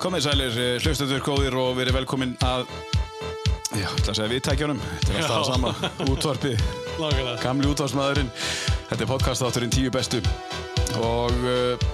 [0.00, 2.62] Komið sælir, hlustendur góðir og verið velkomin að,
[3.76, 4.78] já, ætla að segja viðtækjunum.
[5.02, 5.72] Þetta er alltaf það sama,
[6.08, 6.52] útvarpi,
[7.42, 8.30] gamli útvarsmaðurinn.
[8.88, 10.22] Þetta er podcastátturinn tíu bestu.
[11.04, 11.84] Og uh,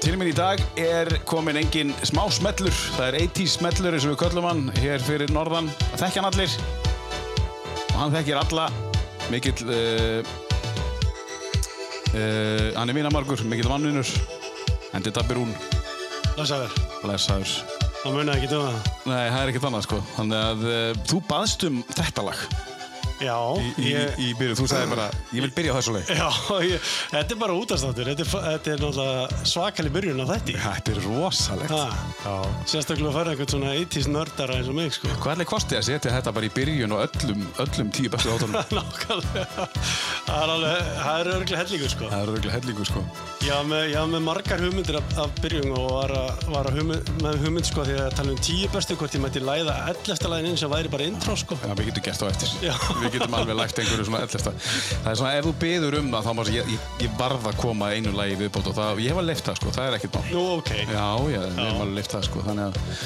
[0.00, 2.72] til minn í dag er komin engin smá smellur.
[2.96, 5.68] Það er 80s smellur eins og við köllum hann hér fyrir norðan.
[5.90, 6.54] Það þekkja hann allir.
[7.82, 8.70] Og hann þekkir alla.
[9.28, 10.24] Mikill, uh,
[12.14, 14.14] uh, hann er vinamargur, mikill mannvinur.
[14.96, 15.52] Endi Dabbi Rún,
[16.40, 16.89] Læsaður.
[17.04, 17.54] Blessaður.
[18.00, 18.90] Það munaði ekki um það.
[19.10, 20.02] Nei, það er ekkert annað sko.
[20.16, 22.69] Þannig að uh, þú baðst um þetta lag
[23.20, 24.14] Já, í, í, ég...
[24.16, 24.56] í byrju.
[24.60, 25.06] Þú sagði bara,
[25.36, 26.10] ég vil byrja á þessu lag.
[26.20, 26.28] Já,
[26.64, 28.08] ég, þetta er bara útastáttur.
[28.10, 30.56] Þetta er, þetta er náttúrulega svakalig byrjun á þætti.
[30.64, 31.74] Þetta er rosalegt.
[32.70, 35.10] Sérstaklega að fara einhvern svona 80s nördara eins og mig, sko.
[35.20, 38.32] Hvað er leik kostið að setja þetta bara í byrjun og öllum, öllum tíu bestu
[38.32, 38.56] átunum?
[38.78, 39.68] Nákvæmlega.
[40.30, 40.64] Það er
[41.00, 42.08] það örgulega hellingur, sko.
[42.10, 43.04] það er örgulega hellingu sko.
[43.44, 47.12] Já, með, já, með margar hugmyndir af, af byrjun og var, að, var að hugmynd,
[47.24, 50.28] með hugmynd, sko, því að tala um tíu bestu, hvort ég mætti læða 11.
[50.30, 51.58] lagin inn sem væri bara intro, sko.
[51.64, 52.52] Já, við getum gert á eftir.
[53.10, 54.52] Við getum alveg lægt einhverju svona ellesta.
[54.54, 57.56] Það er svona, ef þú byður um það, þá má ég, ég, ég varð að
[57.58, 60.18] koma einu lagi viðbót og það, ég hef að leift það sko, það er ekkert
[60.18, 60.28] mál.
[60.30, 60.70] Nú, ok.
[60.78, 63.00] Já, já, við hefum alveg leift það sko, þannig að,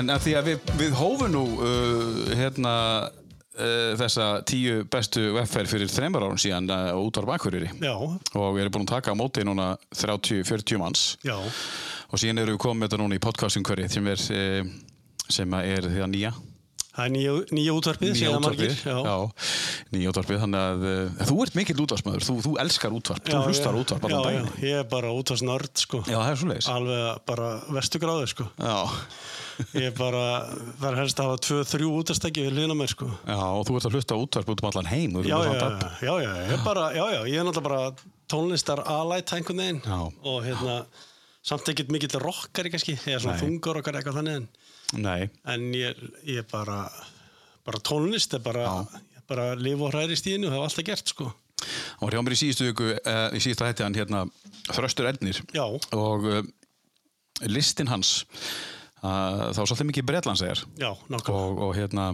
[0.00, 2.74] en að því að við, við hófum nú, uh, hérna,
[3.06, 8.50] uh, þessa tíu bestu veffer fyrir þreymar árum síðan uh, út á Bakurýri Já, og
[8.56, 12.64] við erum búin að taka á móti núna 30-40 manns já, og síðan erum við
[12.66, 16.34] komið þetta núna í podcastingkverið sem er, uh, sem er því að nýja
[16.96, 18.74] það er nýja, nýja útvarpið, segja margir.
[18.80, 19.16] já,
[19.94, 23.78] nýja útvarpið, þannig að uh, þú ert mikill útvarsmaður, þú, þú elskar útvarp, þú hlustar
[23.80, 24.66] útvarp já, allan já, daginn.
[24.66, 26.02] ég er bara útvarsnörd, sko.
[26.08, 26.70] Já, það er svo leiðis.
[26.74, 28.48] Alveg bara vestu gráðu, sko.
[28.56, 28.78] Já.
[29.72, 30.24] Ég er bara,
[30.84, 33.06] er helst að hafa tvö, þrjú útastæki við hlýna mér, sko.
[33.24, 35.16] Já, og þú ert að hlusta útvarp út um allan heim.
[35.24, 35.70] Já, já, já,
[36.04, 39.82] já, já, ég er bara, já, já, ég er náttúrulega bara tónlistar alætt einhvern veginn
[39.84, 39.98] Já.
[40.26, 40.80] og hérna,
[41.46, 43.42] samt ekkert mikill rockari kannski, eða svona Nei.
[43.44, 44.48] þungar okkar eitthvað þannig en,
[44.94, 45.98] Nei, en ég,
[46.28, 46.84] ég er bara,
[47.66, 48.68] bara tónlist er bara,
[49.16, 51.32] er bara lif og hræri stíðinu og hef alltaf gert, sko.
[52.04, 54.26] var hjá mér í síðustu viku, uh, í síðustu hætti hann hérna
[54.70, 55.64] Þröstur Ernir Já,
[55.96, 56.42] og uh,
[57.50, 58.20] listin hans,
[59.02, 60.08] uh, þá var svolítið mikið
[61.10, 61.34] nákvæmlega.
[61.34, 62.10] og, og hérna,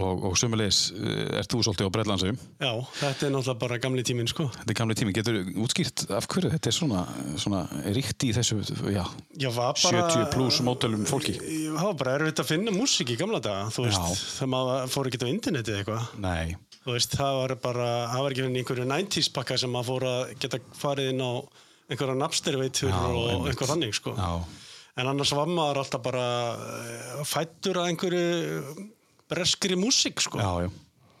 [0.00, 2.40] og, og sömulegis, uh, ert þú svolítið á bretlandsæjum?
[2.58, 4.48] Já, þetta er náttúrulega bara gamli tíminn, sko.
[4.56, 7.04] Þetta er gamli tími, getur útskýrt af hverju þetta er svona,
[7.40, 7.62] svona
[7.94, 8.60] ríkt í þessu,
[8.94, 9.04] já,
[9.54, 10.04] var bara...
[10.10, 11.36] 70 pluss mótelum fólki?
[11.74, 14.22] Var bara erfitt að finna músík í gamla daga, þú veist, Já.
[14.40, 16.14] þegar maður fór ekki á internetið eitthvað.
[16.24, 19.86] Nei, Þú veist, það var bara, það var ekki fyrir einhverju 90s pakka sem maður
[19.88, 21.32] fór að geta farið inn á
[21.88, 24.12] einhverja napsterveitur Já, og einhver þannig, sko.
[24.18, 24.44] já,
[25.00, 28.26] En annars var maður alltaf bara eh, fættur að einhverju
[29.30, 30.40] breskri músík, sko.
[30.40, 30.70] já, já.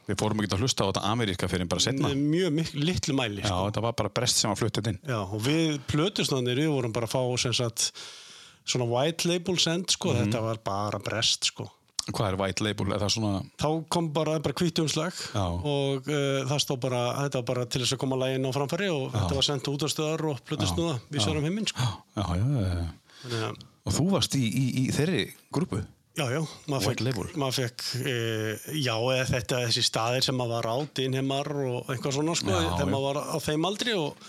[0.04, 2.10] Við fórum ekki að hlusta á þetta Ameríska fyrir bara setna.
[2.12, 3.62] Mjög litlu mæli, Já, sko.
[3.70, 4.98] þetta var bara brest sem var fluttið inn.
[5.08, 7.86] Já, og við plötusnarnir, við vorum bara að fá sem sagt
[8.68, 10.12] svona white label send, sko.
[10.12, 10.26] Mhm.
[10.26, 11.70] Þetta var bara brest, sko.
[12.04, 12.92] Hvað er white label?
[12.92, 15.40] Er svona, þá kom bara, bara kvíttumslag Já.
[15.64, 18.90] og uh, það stóð bara, þetta var bara til þess að koma lægin á framfæri
[18.92, 21.80] og þetta var sendt út á stöðar og plötusnúða við sérum heiminn sko.
[21.80, 22.74] já, já, já,
[23.40, 23.48] já.
[23.88, 25.80] Og þú varst í, í, í þeirri grúpu?
[26.14, 30.70] Já, já, maður fekk, maður fekk uh, já, eða þetta, þessi staðir sem maður var
[30.70, 32.92] á, dinheimar og eitthvað svona sko, Já, þegar já.
[32.94, 34.26] maður var á þeim aldri og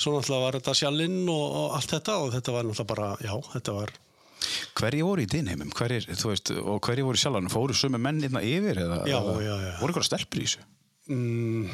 [0.00, 3.34] svo náttúrulega var þetta sjálinn og, og allt þetta og þetta var náttúrulega bara, já,
[3.56, 3.96] þetta var
[4.80, 5.68] Hverji voru í dinheimum?
[5.76, 7.50] Hverjir, þú veist, og hverji voru í sjálfanum?
[7.52, 8.78] Fóru sömu menn hérna yfir?
[8.86, 9.72] Eða, Já, eða, já, já.
[9.82, 10.62] Voru ykkur stelpur í þessu?
[11.10, 11.66] mm,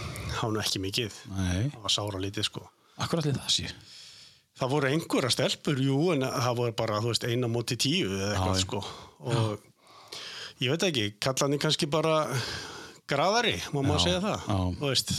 [0.53, 1.69] nú ekki mikið Nei.
[1.75, 2.65] það var sára lítið sko
[3.05, 3.71] Akkur allir það sé?
[4.56, 8.31] Það voru einhverja stelpur, jú, en það voru bara, þú veist, eina móti tíu eða
[8.33, 8.78] eitthvað, Já, sko.
[9.28, 12.15] Og ég veit ekki, kallan ég kannski bara
[13.11, 14.62] graðari, má maður Já, segja það, já.
[14.79, 15.12] þú veist,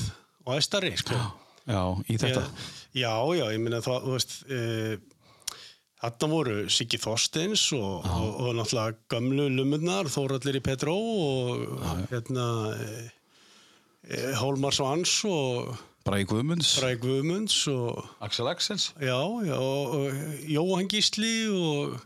[0.47, 1.19] og æstari, sko.
[1.67, 2.41] Já, í þetta?
[2.47, 4.61] Ég, já, já, ég minna það, þú veist, e,
[6.01, 12.47] þarna voru Siggi Þorsteins og, og, og náttúrulega gömlu lumurnar, Þórallir í Petró og hérna,
[12.73, 13.05] e,
[14.09, 15.75] e, Hólmar Svans og
[16.15, 16.69] Í Guðmunds?
[16.79, 18.85] Bræði Guðmunds og Axel Axels?
[19.03, 21.97] Já, já, og, og Jóhann Gísli og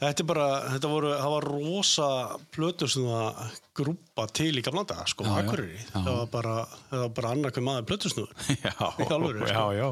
[0.00, 2.08] þetta er bara, þetta voru, það var rosa
[2.54, 3.48] plötur svona
[3.78, 5.78] grúpa til í gamla daga, sko, Já, já, Akureyri.
[5.84, 5.94] já.
[5.94, 6.54] Það var bara,
[6.90, 8.34] það var bara annarkvæm maður plötusnúður.
[8.66, 8.74] Já,
[9.06, 9.66] alvöru, já, sko.
[9.78, 9.88] já.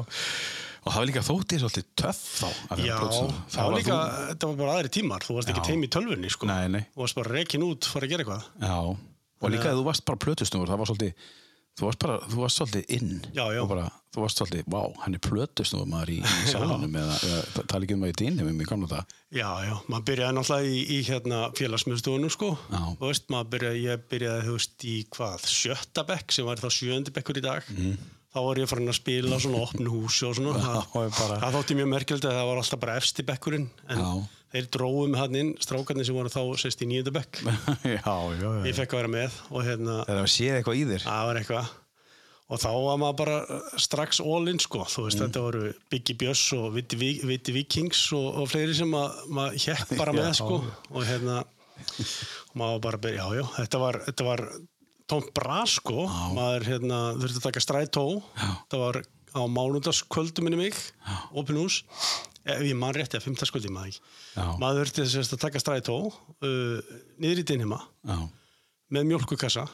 [0.79, 2.47] Og það var líka þóttið svolítið töff þá.
[2.83, 3.39] Já, plötusnúður.
[3.55, 5.67] það var líka, þú- þetta var bara aðri tímar, þú varst ekki Já.
[5.71, 6.47] teim í tölvunni, sko.
[6.51, 6.83] Nei, nei.
[6.95, 8.47] Þú varst bara rekin út, fara að gera eitthvað.
[8.63, 8.77] Já,
[9.39, 11.27] og líka að þú varst bara plötusnúður, það var svolítið,
[11.79, 13.15] þú varst bara, þú varst svolítið inn.
[13.31, 13.61] Já, já.
[13.63, 17.65] Og bara, þú varst svolítið, vá, hann er plötusnúður maður í, í sálanum eða, eða
[17.71, 19.17] tala ekki um að í dýnum í gamla það.
[19.39, 22.53] Já, já, maður byrjaði náttúrulega í, í hérna félagsmyndstöðunum, sko.
[23.01, 27.39] Veist, byrjaði, ég byrjaði, þú veist, í hvað, sjötta bekk, sem var þá sjöndi bekkur
[27.39, 27.69] í dag.
[28.29, 30.51] Þá var ég farin að spila svona opnu húsi og svona.
[30.61, 33.65] Já, það, og það þótti mjög merkjöld að það var alltaf bara efsti bekkurinn.
[33.89, 34.11] En Já.
[34.53, 37.41] Þeir dróum hann inn, strákarnir sem voru þá sérst í nýjönda bekk.
[37.83, 38.49] já, já, já.
[38.69, 41.05] Ég fekk að vera með og hérna, Það var séð eitthvað í þér.
[41.05, 41.69] það var eitthvað.
[42.49, 43.35] Og þá var maður bara
[43.77, 45.05] strax all in sko, þú Mm.
[45.05, 49.19] veist, þetta voru Biggie Björns og Viti, Vi- Viti Vikings og, og fleiri sem að-
[49.29, 50.33] maður hjekk bara með Já.
[50.39, 50.57] sko
[50.89, 51.43] og hérna,
[52.57, 54.43] maður var bara að byrja, já, já, þetta var, þetta var
[55.09, 58.03] tómt bra sko, maður hérna þurfti að taka strætó,
[58.69, 58.99] það var
[59.29, 60.77] á mánudagskvöldu minni mig,
[61.37, 61.83] opin hús,
[62.55, 64.01] ef ég man rétti að fimmtagskvöldi maður ekki,
[64.61, 68.17] maður þurfti þess að taka strætó uh, niður í dinhima Já.
[68.95, 69.67] með mjólkukassa,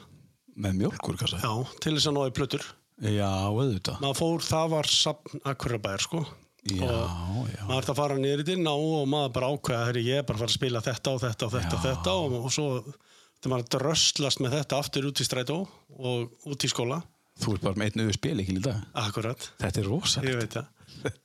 [0.56, 1.42] Með mjölkur, kannski.
[1.44, 1.52] já,
[1.84, 2.64] til þess að náði plötur
[3.12, 3.98] Já, auðvitað.
[4.00, 6.22] maður fór, það var sapn Akurabæjar sko
[6.66, 7.60] Já, og já.
[7.68, 10.40] maður ert að fara niður í dinn og maður bara ákveða, herri, ég er bara
[10.40, 13.52] að fara að spila þetta og þetta og þetta og þetta og, og svo þetta
[13.52, 15.58] maður að dröslast með þetta aftur út í strætó
[16.00, 17.02] og út í skóla
[17.36, 18.84] Þú ert bara með auður spil, ekki dag.
[18.96, 20.54] akkurat, Þetta er rosalegt.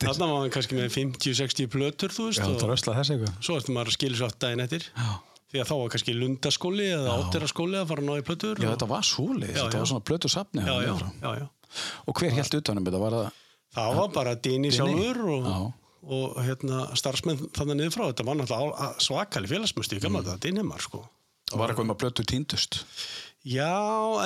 [0.00, 3.34] Þarna var maður kannski með 50-60 plötur þú veist Já, það rösla þess eitthvað.
[3.46, 5.08] svo ertu maður að skilja svo aftur daginn eftir Já.
[5.50, 8.66] því að þá var kannski lundaskóli eða áteraskóli að fara að ná í plötur Já,
[8.68, 9.04] og, þetta var.
[9.50, 9.82] Já, Þetta já.
[9.84, 10.64] var svona blötu safni.
[10.66, 11.46] já, já, þarna já, já.
[12.10, 13.00] Og hver held utanum þetta?
[13.04, 13.30] Var það...
[13.78, 15.58] það var bara Dini sjálfur og, Já.
[16.18, 20.06] og hérna, starfsmenn þannig niður frá þetta var náttúrulega svakali félagsmyndstu í Mm.
[20.08, 21.04] gamla þetta Dinimar sko
[21.50, 22.80] Var eitthvað um að blötu týndust?
[23.40, 23.72] Já,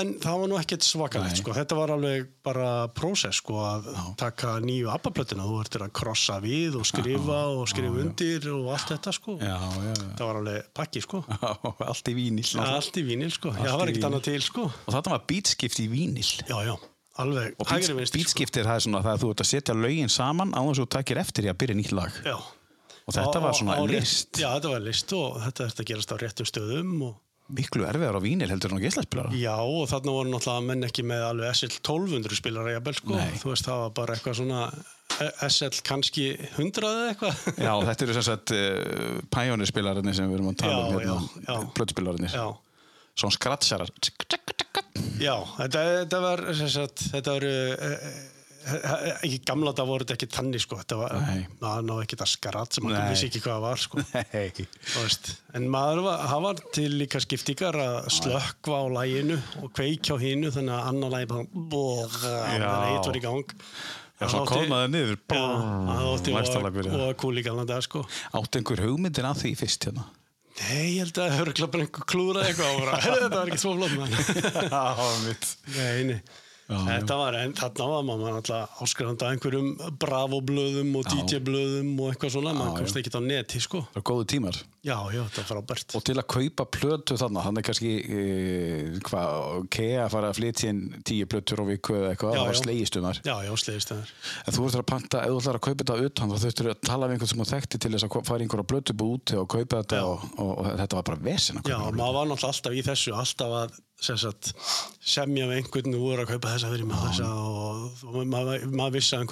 [0.00, 1.52] en það var nú ekkert svakalegt sko.
[1.54, 3.84] Þetta var alveg bara prósess sko að
[4.18, 5.44] taka nýju abbaplötuna.
[5.46, 9.36] Þú ertur að krossa við og skrifa og skrifa undir og allt þetta sko.
[9.38, 10.08] Já, já, já.
[10.18, 11.20] Það var alveg pakki sko.
[11.92, 12.48] Allt í vínil.
[12.64, 13.54] Allt í vínil sko.
[13.54, 14.66] Já, það var ekkert annað til sko.
[14.82, 16.26] Og þetta var beatskipt í vínil.
[16.50, 16.74] Já, já,
[17.22, 20.60] alveg Og beatskiptir það er svona það að þú ert að setja lögin saman á
[20.66, 22.18] þess að þú takir eftir í að byrja nýtt lag.
[22.26, 22.34] Já.
[23.04, 24.38] Og þetta Á- var svona á rétt- list.
[24.40, 27.14] Já, þetta var list og þetta er að gerast á réttum stöðum og
[27.52, 29.30] Miklu erfiðar á vínil heldur en á geislaspilara.
[29.36, 33.18] Já, og þarna voru náttúrulega menn ekki með alveg SL 1200 spilara jafnvel sko.
[33.18, 33.34] Nei.
[33.42, 34.60] Þú veist, það var bara eitthvað svona
[35.20, 36.24] eh, SL kannski
[36.54, 37.42] 100 eða eitthvað.
[37.66, 41.44] Já, þetta eru sem sagt uh, pæjónirspilararnir sem við erum að tala um Já, hérna,
[41.44, 41.58] já.
[41.76, 42.38] plötuspilararnir.
[42.40, 42.46] Já.
[43.14, 43.92] Svona skratsarar.
[45.20, 48.08] Já, þetta, þetta var sem sagt, þetta var uh,
[48.64, 51.14] ekki gamla þetta voru þetta ekki tanni sko, þetta var,
[51.60, 54.66] maður náði ekki það skarat sem maður vissi ekki hvað það var sko Nei.
[55.58, 60.22] En maður var, það var til líka skiptingar að slökkva á læginu og kveikja á
[60.24, 61.44] hinu þannig að annar lægi bara
[62.08, 63.54] það var í gang
[64.14, 65.16] Já, svo Það átti- kólnaði niður.
[65.26, 66.98] Já, það og, byrjaði.
[67.08, 68.04] og kúl í gamla dag sko
[68.38, 70.04] Átt einhver hugmyndir að því fyrst hérna?
[70.54, 72.68] Nei, ég held að það hefur bara einhver klúðrað eitthvað
[73.02, 75.48] "Heyrðu, þetta var ekki svo flott.
[75.74, 76.20] Nei, nei.
[76.64, 79.66] Já, Þetta var, en þarna var maður alltaf áskrifandi að einhverjum
[80.00, 83.82] Bravo-blöðum og DJ-blöðum og eitthvað svona, maður komst ekki á neti, sko.
[83.92, 84.60] Það er góðu tímar.
[84.84, 85.94] Já, já, þetta var frábært.
[85.96, 88.24] Og til að kaupa plötu þannig er kannski e,
[89.06, 92.52] hvað, Kea fara að flytja inn tíu plötur á viku eða eitthvað, Já, það var
[92.52, 92.60] já.
[92.60, 93.20] slegistundar.
[93.24, 94.12] Já, já, slegist það.
[94.44, 96.82] En þú ert að panta, ef þú ætlar að kaupa þetta utan, þá þurftur að
[96.90, 99.80] tala við einhvern sem þú þekkti til þess að fara einhverja plötubú úti og kaupa
[99.80, 100.04] þetta Já.
[100.04, 102.84] og, og, og, þetta var bara vesen að Já, kaupa maður var náttúrulega alltaf í
[102.90, 104.52] þessu, alltaf að sagt,
[105.00, 109.16] semja með einhvern og voru að kaupa þessa fyrir þessa og, og maður, maður vissi
[109.16, 109.24] að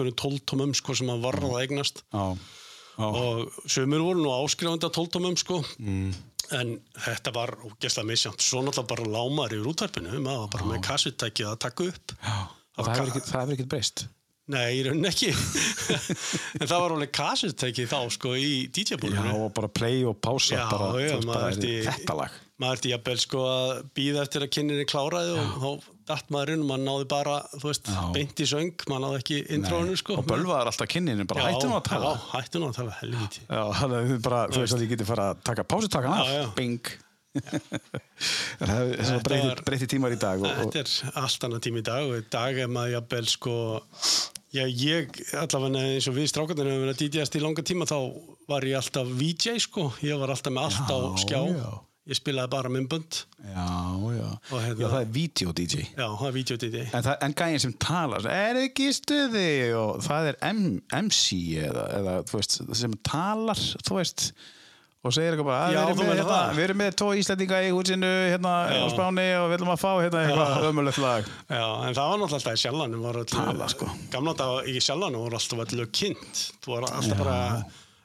[2.93, 5.63] Já, já, og sömur voru nú áskrifandi að tóltómum sko.
[5.81, 6.13] Mm.
[6.53, 10.19] en þetta var ógeðslega misjánt svo náttúrulega bara lámar yfir útvarpinu.
[10.21, 12.13] Maður bara með kassutæki að taka upp.
[12.21, 12.35] Já.
[12.77, 13.31] Og það hefur ekkert-
[13.73, 14.05] breyst.
[14.53, 15.31] Nei, í rauninni ekki.
[16.61, 20.57] En það var alveg kassutæki þá sko í Já, DJ-búlinu og bara play og pása
[20.59, 22.35] Já, bara, já, maður lag.
[22.61, 26.65] maður erti jafnvel sko að býða eftir að kynninni kláraði og þá datt maður inn
[26.65, 30.19] og maður náði bara, þú veist, beint í söng maður náði ekki intrónu sko.
[30.23, 32.13] Og bölvaðar alltaf kynninu, bara Já, hættum að tala.
[32.17, 36.93] Já, hættum að tala, helviti þú veist að þið getur fara að taka pásutakana bing.
[38.61, 40.43] Það hefur Þetta breyti, var- breyti tímar í dag.
[40.45, 43.55] Og, Þetta er allt annað tími í dag og í dag er maður jafnvel sko
[44.53, 47.97] Já, ég, allavega eins og við strákarnir hefur verið að DJast í langa tíma þá
[48.53, 49.87] var ég alltaf VJ sko.
[50.05, 51.41] Ég var alltaf með allt á Já, skjá.
[51.57, 51.71] já.
[52.11, 53.67] Ég spilaði bara myndbönd já,
[54.17, 54.31] já.
[54.51, 55.83] Hérna- já, það er video-DJ.
[55.95, 59.45] já, það er video DJ En, en gæðin sem talar, er ekki stuði
[59.79, 60.65] og það er M,
[61.05, 64.25] MC eða, eða þú veist, sem talar, þú veist,
[65.03, 66.51] og segir eitthvað bara, að Já, við, erum með, hérna, það.
[66.59, 69.91] við erum með tvo Íslandinga í húsinu hérna á Spáni og við ætlum að fá
[69.99, 71.31] hérna eitthvað ömulegt lag.
[71.51, 73.89] Já, en það var náttúrulega alltaf í öllu, Tala, sko.
[74.15, 77.39] Gamla dag í sjallanum voru alltaf öllu kynnt Þú var alltaf bara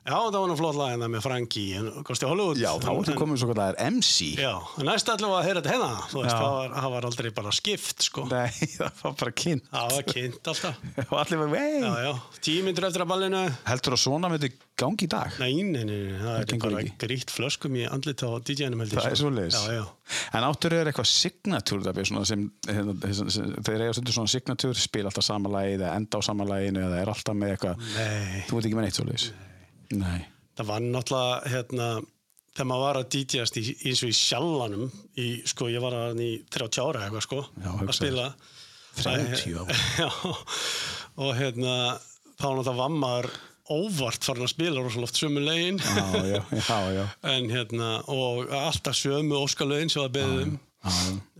[0.07, 1.61] Já, það var nú flott lag en það með Franki
[2.07, 2.59] kosti Hollywood?
[2.61, 4.27] Já, þá ertu en, komið svo er MC.
[4.39, 4.53] Já,
[4.87, 6.05] næst við að heyra þetta hérna.
[6.07, 8.23] Þú það var, það var aldrei bara skipt sko.
[8.31, 9.65] Nei, það var bara kynnt.
[9.73, 10.79] Það var kynnt alltaf.
[11.09, 11.67] Og allir var, vei.
[12.63, 13.41] Myndur eftir að ballinu.
[13.67, 15.35] Heldur að svona myndi gangi í dag?
[15.41, 19.01] Nei, nei, nei, nei, það er bara grýtt flöskum í andlit á DJ-num held ég
[19.01, 19.23] Það er sko.
[19.25, 19.83] svo Já, já.
[20.37, 21.09] En áttur er eitthvað
[22.29, 26.47] sem, hérna, þeir eiga stundur svona signature, spil alltaf sama lagið eða enda á sama
[26.47, 27.75] laginu eða er alltaf með eitthvað
[29.95, 30.21] Nei,
[30.57, 31.87] það var náttúrulega hérna,
[32.53, 36.31] þegar maður var að DJ-ast eins og í sjallanum í, sko, ég var að í
[36.53, 38.29] 30 ára eitthvað sko, Já, að spila.
[38.97, 39.81] 30 ára.
[41.23, 41.75] Og hérna
[42.37, 43.29] þá náttúrulega var maður
[43.67, 45.79] óvart farin að spila rosalega oft sömu legin.
[46.69, 47.03] Já, já,
[47.33, 50.53] en hérna og alltaf sömu óskalögin sem það beðum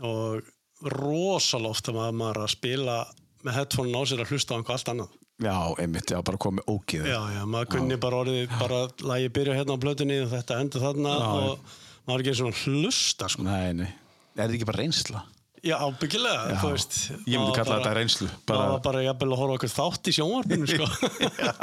[0.04, 2.98] og rosalega oft að maður að spila
[3.46, 6.66] með headphone á sér að hlusta á einhvað allt annað Já, einmitt, já, bara komið
[6.74, 7.06] ógið.
[7.12, 8.80] Já, já, maður kunni bara orðið bara
[9.12, 11.50] lægi byrja hérna á blötunni og þetta endur þarna Já, já.
[11.52, 13.46] og maður er ekki og hlusta sko.
[13.46, 13.90] Nei, nei.
[14.38, 15.22] Er þetta ekki bara reynsla?
[15.66, 16.58] Já, ábyggilega, Já.
[16.62, 16.96] þú veist
[17.28, 18.28] Ég myndi kalla bara- þetta reynslu.
[18.48, 20.86] Bara, var bara jafnvel að horfa okkur þátt í sjónvarpinu sko.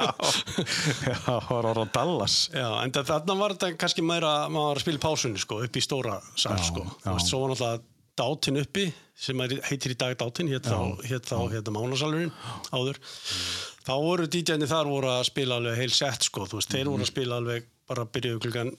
[1.06, 2.34] já, það var orða Dallas.
[2.54, 5.78] Já, en þarna var þetta kannski meira maður var að spila í pásunni sko, upp
[5.78, 6.84] í stóra sal Já, sko.
[6.86, 7.06] já.
[7.06, 7.82] Þú veist, svo var náttúrulega
[8.18, 12.32] dátin uppi sem heitir í dag dátin hétt þá, hérna mánasalurinn
[12.74, 12.98] áður.
[13.84, 17.04] Þá voru DJ-ni þar voru að spila alveg heil sett sko, þú veist, þeir voru
[17.04, 18.72] að spila alveg bara byrjuðu klukkan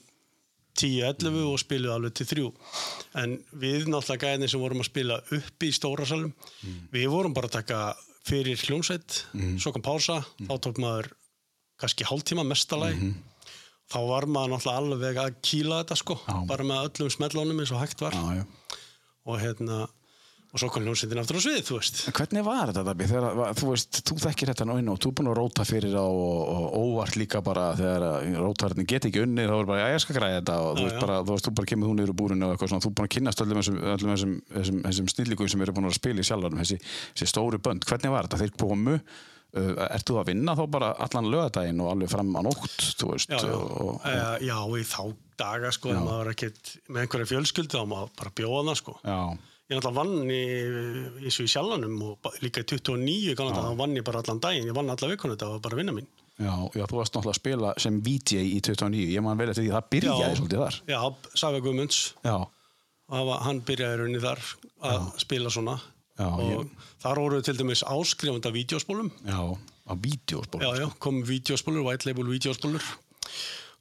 [0.76, 2.48] 10-11 og spiluðu alveg til 3
[3.22, 6.34] en við náttúrulega gæðinni sem vorum að spila uppi í stóra salum
[6.92, 7.78] við vorum bara að taka
[8.26, 9.22] fyrir hljómsveit
[9.62, 11.08] svo kom pása, þá tók maður
[11.80, 13.14] kannski hálftíma mestalagi
[13.92, 16.36] þá var maður náttúrulega alveg að kýla þetta sko, Já.
[16.50, 18.16] bara með öllum smellónum eins og hægt var.
[18.16, 18.82] Já, já.
[19.26, 19.86] Og hérna
[20.56, 23.06] og svo kom hljómsveitin aftur á svið, þú veist Hvernig var þetta, Dabbi?
[23.58, 26.06] Þú veist, þú þekkir þetta nú inn og þú er búin að róta fyrir á
[26.06, 28.06] og, og óvart líka bara þegar
[28.40, 30.86] rótarinn get ekki unnið, þá er bara, já, ég skal græða þetta og þú Já,
[30.86, 31.02] veist já.
[31.04, 32.96] bara, þú veist, þú bara kemur þú niður úr búrinu og eitthvað svona, þú er
[32.96, 36.24] búin að kynnast öllum þessum, öllum þessum, þessum, þessum snillíkum sem eru búin að spila
[36.24, 36.78] í sjálfanum, þessi,
[37.18, 37.84] þessi stóru bönd.
[37.90, 38.40] Hvernig var þetta?
[38.46, 38.96] Þeir komu,
[39.54, 42.76] uh, ert þú að vinna þá bara allan lögadaginn og alveg fram á nótt,
[43.06, 45.02] veist, já, já, og, og, uh, já í þá
[45.36, 45.98] daga sko, Já.
[45.98, 48.94] ef maður var ekkert með einhverja fjölskyldu þá maður bara bjóða það sko.
[49.04, 49.18] Já,
[49.66, 50.42] ég náttúrulega vann í,
[51.26, 54.70] eins og í sjálfanum og líka í 29 kannan þá vann ég bara allan daginn,
[54.70, 56.08] ég vann alla vikuna þetta var bara vinna mín.
[56.36, 59.64] Já, já, þú varst náttúrulega að spila sem VJ í 29, ég man vel eftir
[59.66, 60.78] því, það byrjaði svolítið þar.
[60.92, 61.00] já,
[61.42, 62.00] Saga Guðmunds.
[62.26, 62.36] Já,
[63.46, 64.42] hann byrjaði rauninni þar
[64.86, 65.78] að spila svona
[66.16, 69.40] Já, og ég- þar voru til dæmis áskrifandi af vídeospólum já,
[69.86, 70.62] á vídeospól.
[70.64, 72.82] já, já, kom vídeospólur, white label vídeospólur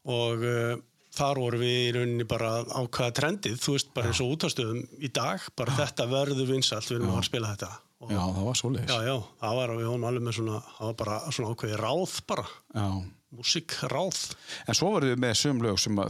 [0.06, 0.76] og uh,
[1.16, 4.82] þar voru við í rauninni bara að ákvaða trendið, þú veist, bara eins og útastöðum
[5.00, 7.70] í dag, bara þetta verður vinsalt við erum að fara að spila þetta.
[8.04, 8.90] Og, Já, það var svoleiðis.
[8.92, 12.16] já, já, það var, við vorum alveg með svona það var bara svona ákveði ráð
[12.28, 12.44] bara.
[12.76, 12.88] Já.
[13.36, 14.20] Músikráð.
[14.66, 16.02] En svo voruð þið með söm lög sem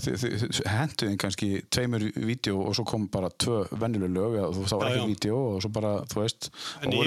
[0.70, 4.88] henduðin kannski tveimur vídeo og svo kom bara tvö vennileg lög eða þú þá var
[4.91, 6.50] ekki vídeo og svo bara, þú veist
[6.82, 7.05] en og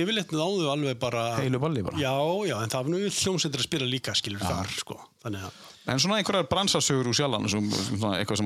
[0.00, 2.00] yfirleitt, náðu alveg bara heilu balli bara.
[2.00, 2.14] já,
[2.48, 5.96] já, en það var nú hljómsveitir að spila líka skilur þar, sko, þannig að En
[5.96, 7.16] svona einhverjar bransasögur úr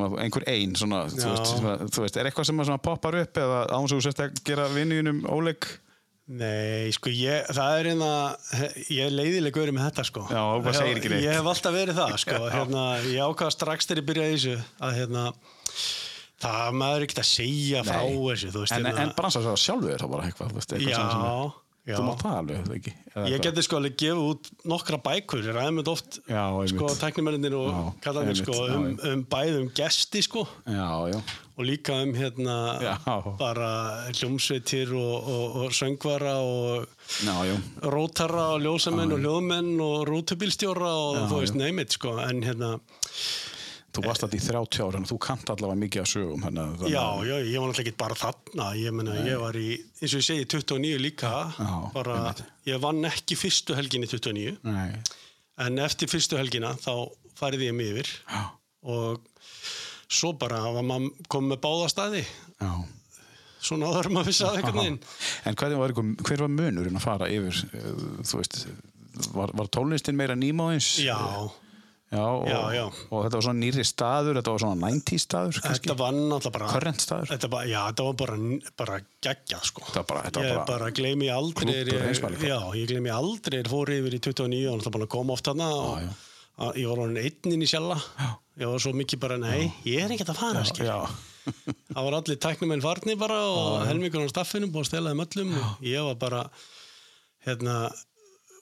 [0.07, 1.33] að, einhver ein svona, þú
[1.91, 5.25] þú veist, er eitthvað sem poppar upp eða án sem þú sérst að gera vinniðinum
[5.27, 5.67] óleik
[6.31, 8.11] Nei, sko, ég, það er einna,
[8.87, 10.23] ég er leiðileg verið með þetta, sko.
[10.31, 11.25] Já, hvað segir ekki neitt?
[11.25, 12.39] Ég hef alltaf verið það, sko.
[12.55, 14.55] hérna, ég ákvaða strax þegar ég byrjaði þessu
[14.87, 15.25] að, hérna,
[16.45, 18.15] það maður er ekkert að segja frá Nei.
[18.23, 18.77] þessu, þú veist.
[18.77, 21.62] En, hérna, en bransasögur sjálfu er það bara eitthvað, þú veist, eitthvað sem, sem já.
[21.83, 22.93] Þú mátt það alveg, það ekki?
[23.13, 26.91] Eða Ég geti sko alveg gefið út nokkra bækur, ég ræði með oft, Já, sko,
[27.01, 29.11] teknimenninir og Já, kallanir, sko, já, um, já.
[29.13, 31.19] um bæðum gesti, sko, Já, já,
[31.59, 32.95] og líka um, hérna, Já.
[33.41, 33.71] bara
[34.15, 36.87] hljómsveitir og, og, og söngvara og
[37.27, 37.57] já, já.
[37.83, 41.63] rótara og ljósamenn og hljóðmenn og rútubílstjóra og Já, þú veist já.
[41.67, 42.15] neymit sko.
[42.23, 42.77] En hérna,
[43.93, 47.03] Þú varst alltaf í 30 ára en þú kant allavega mikið af sögum þannig já,
[47.03, 49.67] að- já, ég var náttúrulega ekki bara þarna ég meina, ég var í,
[50.01, 52.35] eins og ég segi 29 líka, Já, bara
[52.67, 54.95] ég vann ekki fyrstu helginni 29 Nei,
[55.67, 56.95] en eftir fyrstu helgina þá
[57.37, 58.43] færði ég mig yfir já,
[58.89, 59.21] og
[60.13, 62.25] svo bara var maður komið með báða staði.
[62.61, 62.73] Já.
[63.63, 64.99] Svona áður en maður að einhvern veginn.
[65.47, 67.93] En hvernig var, ykkur- hver var munurinn að fara yfir, eh,
[68.27, 68.59] þú veist,
[69.33, 70.89] var, var tónlistin meira nýmáðins?
[71.05, 71.51] já, Já,
[72.13, 72.83] og, Já, já.
[73.09, 75.89] og þetta var svona nýri staður, þetta var svona 90 staður kannski?
[75.89, 77.31] þetta var náttúrulega bara Current staður?
[77.33, 78.37] Þetta bara, já, þetta var bara,
[78.83, 79.85] bara geggjað sko.
[79.87, 82.53] Þetta var bara- þetta var ég bara bara gleymi aldrei klúbbur ég, heimsmælikvarða.
[82.53, 85.71] Já, ég gleymi aldrei fór yfir í 29 og náttúrulega búin að koma oft hana
[85.73, 86.13] og já.
[86.83, 87.97] ég var orðin einn inn í sjalla
[88.61, 90.85] ég var svo mikið bara, nei, ég er ekkert að fara skil.
[90.85, 91.01] Já,
[91.97, 95.55] það var allir tæknumenn farnir bara og helmingur á staffinu búin að stela þeim öllum
[95.57, 96.43] og ég var bara
[97.47, 97.89] hérna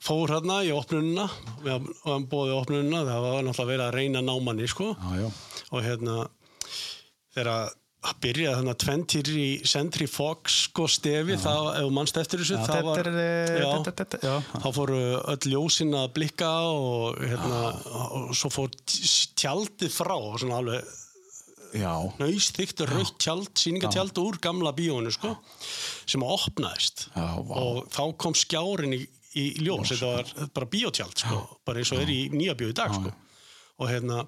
[0.00, 4.70] fór hérna í opnununa og hann bóði opnununa það var náttúrulega verið að reyna námanni
[4.70, 4.94] sko.
[4.96, 5.28] Já, já,
[5.70, 6.16] og hérna
[7.34, 7.52] þegar
[8.00, 12.56] að byrja þannig að 20 í Sentry Fox sko stefi, það, ef mannst eftir þessu
[12.56, 13.66] Já, það var, já,
[14.24, 14.32] já.
[14.62, 15.00] þá fóru
[15.34, 17.60] öll ljósin að blikka og hérna
[18.16, 18.72] og svo fór
[19.36, 20.96] tjaldið frá svona alveg
[21.76, 25.36] já, nöysþygt rautt tjald, síningatjald úr gamla bíónu sko,
[26.08, 27.08] sem að opnaðist.
[27.12, 29.04] Já, og þá kom skjárin í,
[29.38, 32.76] í ljós, þetta var bara bíótjald sko, bara eins og er í nýja bíó í
[32.76, 33.12] dag sko.
[33.80, 34.24] og hérna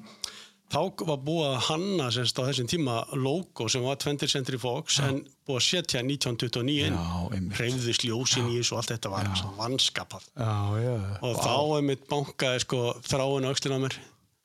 [0.72, 5.00] þá var búið að hanna semst á þessum tíma logo sem var 20th Century Fox
[5.04, 6.96] en búið að setja 1929 inn.
[6.96, 7.58] Já, einmitt.
[7.58, 10.28] hreyfðist ljósin í þessu og allt þetta var vanskapað.
[10.32, 10.94] Já, já.
[11.20, 13.98] og þá er mitt bankaði sko þráin öxlin á mér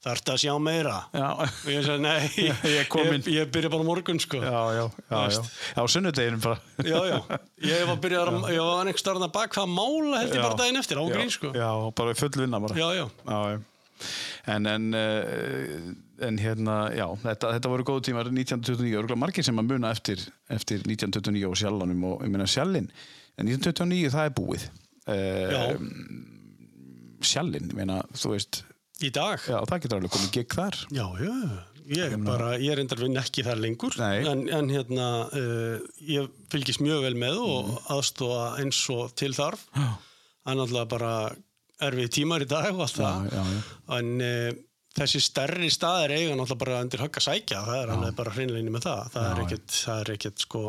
[0.05, 0.97] þarftu að sjá meira?
[1.15, 2.27] Já, og ég sagði nei,
[2.77, 4.41] Ég ég, ég byrja bara á morgun sko.
[4.43, 5.39] Já, já, já.
[5.77, 6.59] Já, sunnudeginum bara.
[6.85, 7.17] já, já,
[7.71, 10.81] ég var byrjað að, ég var einhver starfna bak hvað mála held ég bara daginn
[10.81, 11.53] eftir, á Já, grín sko.
[11.57, 13.57] Já, bara full vinna bara.
[14.47, 19.57] En, en, uh, en hérna, já, þetta, þetta voru góðu tímar 1929, og margir sem
[19.57, 20.21] að muna eftir,
[20.53, 22.91] eftir 1929 og sjallanum og ég meina sjallin,
[23.41, 24.67] en 1929 það er búið.
[25.07, 25.73] Uh,
[27.25, 28.61] sjallin, ég meina, þú veist,
[29.03, 30.77] í dag já, það getur alveg komið gig þar.
[30.95, 31.33] Já, já,
[31.93, 36.29] ég er bara, ég er endar vinn ekki þar lengur, en, en hérna, uh, ég
[36.51, 39.67] fylgist mjög vel með og aðstóða eins og til þarf.
[39.75, 39.87] Mm.
[39.87, 39.95] Já.
[40.47, 41.13] Er náttúrulega bara
[41.83, 43.63] erfið tímar í dag og allt það, já, já.
[43.97, 44.61] en uh,
[44.97, 48.73] þessi stærri staðir eiga náttúrulega bara undir högg að sækja, það er alveg bara hreinleginni
[48.73, 49.11] með það.
[49.13, 50.63] Það er ekkert, það er ekkert sko,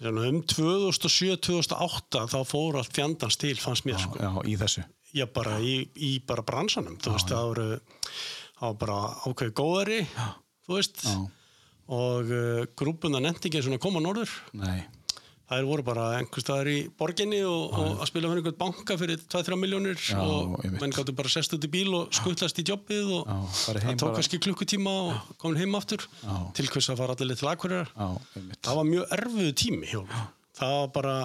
[0.00, 4.16] svona um 2007-2008 þá fór allt fjandans til, fannst mér sko.
[4.22, 4.86] Já, í þessu.
[5.16, 7.66] Já, bara í, í bara bransanum, þú veist, það voru
[8.60, 10.00] það var bara ákveði góðari,
[10.66, 11.18] þú veist, Já,
[11.90, 14.30] og uh, grúpuna nefndi ekki að koma norður.
[14.54, 14.84] nei,
[15.50, 19.22] Það voru bara einhvers staðar í borginni og, og að spila fyrir einhvern banka fyrir
[19.32, 23.10] 2-3 miljónir Já, og menn gáttu bara sest út í bíl og skuttlast í jobbið
[23.16, 23.38] og Já,
[23.80, 26.36] það tók kannski klukkutíma og komin heim aftur Já.
[26.54, 28.06] til hvers að fara allir til já,
[28.38, 28.60] einmitt.
[28.62, 30.04] Það var mjög erfiðu tími hjá.
[30.60, 31.16] Það var bara,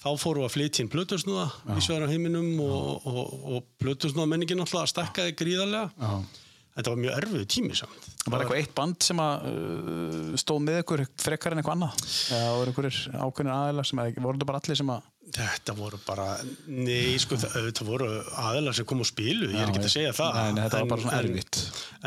[0.00, 4.30] þá fórum við að flytja inn plötusnúða í svegar á heiminum og, og, og plötusnúða
[4.32, 5.90] menningin alltaf stakkaði gríðarlega.
[6.00, 6.46] Já.
[6.70, 8.04] Þetta var mjög erfiðu tími samt.
[8.30, 12.04] Var eitthvað eitt band sem að uh, stóð með ykkur frekar en eitthvað annað?
[12.36, 15.98] Eða voru einhverjir ákveðnir aðeinar sem að, voru þetta bara allir sem að Þetta voru
[16.02, 16.24] bara,
[16.66, 18.06] nei, sko, það, þetta voru
[18.48, 20.38] aðelar sem kom og spilu, ég er ekki að segja það.
[20.40, 21.58] Nei, nei, þetta var En- bara svona en- erfitt.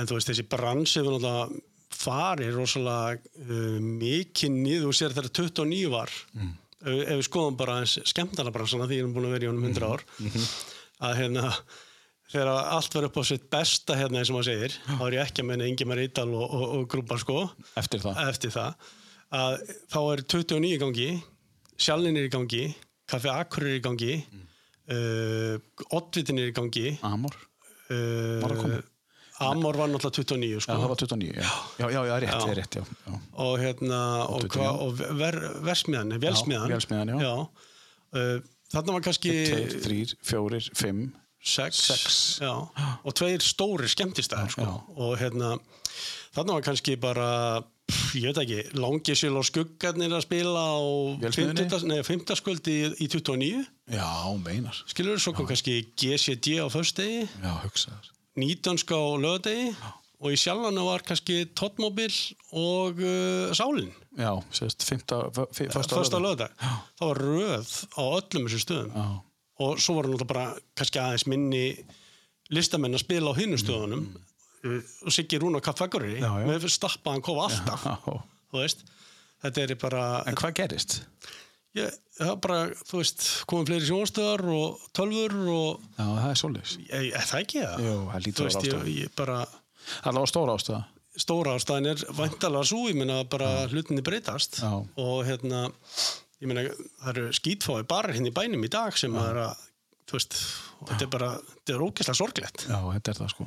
[0.02, 1.62] En þú veist, þessi bransi hefur náttúrulega
[2.04, 6.12] farið rosalega uh, mikið niður sér þegar 29 var.
[6.36, 6.52] Mm.
[6.84, 9.68] Ef, ef við skoðum bara skemmtana bransana, því ég er búin að vera í honum
[9.70, 10.48] 100 ár, Mhm.
[11.08, 11.54] að hérna,
[12.34, 15.24] þegar allt var upp á sitt besta hérna eins og maður segir, þá er ég
[15.28, 17.38] ekki að menna Ingemar Eidal og, og, og grúpa sko,
[17.80, 18.22] eftir það?
[18.30, 18.76] eftir það,
[19.34, 19.58] að
[19.94, 21.10] þá er 29 í gangi,
[21.78, 22.64] sjallin er í gangi,
[23.08, 24.48] kaffi akkur er í gangi, mm.
[24.94, 27.36] uh, oddvitin er í gangi, Amor?
[27.90, 28.42] uh?
[29.42, 30.76] Amor var náttúrulega 29 Já, sko.
[30.78, 31.52] það var 29, já.
[31.80, 32.48] Já, já, já, rétt, Já.
[32.48, 32.54] já.
[32.54, 32.84] rétt, já.
[33.08, 33.20] já.
[33.34, 34.72] og hérna og, hva, já.
[34.86, 37.34] og ver, versmiðan, velsmiðan vélsmiðjan, já.
[38.14, 38.38] Uh,
[38.74, 41.08] þarna var kannski Tveir, þrýr, fjórir, fimm.
[41.44, 42.18] sex, sex.
[42.46, 42.54] Já,
[43.04, 44.62] og tveir stóri skemmtistæðar sko.
[44.70, 44.74] Já.
[44.96, 45.56] og hérna
[46.36, 47.28] þarna var kannski bara
[47.90, 50.78] pff, ég veit ekki, langisjöl og skuggarnir að spila á
[51.26, 51.66] Vélsmiðjunni?
[51.68, 51.90] 50.
[51.90, 52.38] Nei, 50.
[52.40, 53.66] skvöldi í, í 29
[53.98, 54.08] Já,
[54.46, 54.78] meinar.
[54.88, 58.14] skilur, svo kom kannski GCD á föstudegi Já, hugsaður.
[58.40, 59.74] Nýtönsk á lögadegi
[60.24, 62.14] og í sjálfana var kannski Tottmobil
[62.56, 63.92] og uh, Sálin.
[64.18, 68.94] Já, sérst, fyrsta lögadag það var röð á öllum þessum stöðum.
[68.94, 69.08] Já,
[69.66, 70.46] og svo var náttúrulega bara
[70.78, 71.66] kannski aðeins minni
[72.54, 74.06] listamenn að spila á hinnum stöðunum.
[74.64, 77.88] Uh, og Siggi Rún og Kaffagurri með stappaðan kofa alltaf
[78.54, 78.86] þú veist.
[79.44, 81.02] Þetta er bara En hvað gerist?
[81.80, 86.40] Ég, það er bara, þú veist, komum fleiri sjónstöðar og tölfur og Já, það er
[86.44, 86.74] svolítið.
[87.00, 87.86] er það ekki það?
[87.88, 89.40] Jú, það Þú að veist, ég, ég bara
[89.84, 90.82] Það var stóra ástæða.
[91.20, 94.72] stóra ástæðan er væntalega svo, ég meina bara hlutinni breytast Já.
[94.80, 95.66] og hérna
[96.42, 99.60] ég meina það eru skítfái bara hérna í bænum í dag sem er að
[100.08, 100.38] þú veist,
[100.88, 103.46] þetta er bara þetta er ógeðslega sorglegt Já, þetta er það sko.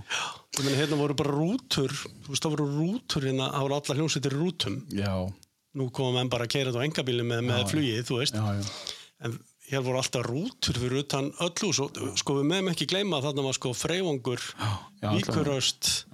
[0.58, 4.00] ég meina hérna voru bara rútur þú veist það voru rútur hérna það voru allar
[4.02, 5.12] hljómsveitir rútum Já,
[5.76, 8.38] nú komum menn bara að keira þetta á engabíli með, með flugið, þú veist.
[8.38, 8.96] Já, já.
[9.26, 9.36] en
[9.66, 11.88] hér voru alltaf rútur fyrir utan öllu svo,
[12.20, 14.70] sko við meðum ekki gleyma að þarna var sko freyvangur já,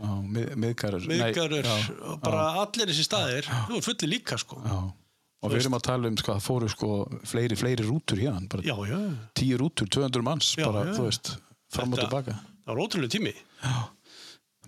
[0.01, 1.07] Já, mið, miðgarur.
[1.09, 3.49] Nei, miðgarur, já, og bara allir þessi staðir.
[3.69, 4.61] Þú voru fulli líka sko.
[4.65, 4.79] Já,
[5.43, 6.91] og við erum að tala um sko, það fóru sko
[7.29, 8.99] fleiri, fleiri rútur já, já,
[9.39, 10.97] tíu rútur, 200 manns, Já, bara, já.
[10.99, 11.33] þú veist,
[11.73, 12.37] fram og tilbaka.
[12.63, 13.35] það var ótrúlega tími